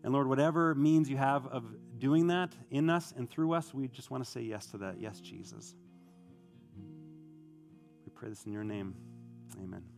And 0.04 0.12
Lord, 0.12 0.28
whatever 0.28 0.76
means 0.76 1.10
you 1.10 1.18
have 1.18 1.48
of 1.48 1.64
doing 1.98 2.28
that 2.28 2.54
in 2.70 2.90
us 2.90 3.14
and 3.16 3.30
through 3.30 3.54
us, 3.54 3.74
we 3.74 3.88
just 3.88 4.12
want 4.12 4.24
to 4.24 4.30
say 4.30 4.42
yes 4.42 4.66
to 4.68 4.78
that. 4.80 5.00
Yes, 5.00 5.20
Jesus. 5.20 5.76
We 8.06 8.12
pray 8.14 8.30
this 8.30 8.44
in 8.46 8.52
your 8.52 8.66
name. 8.66 8.96
Amen. 9.62 9.93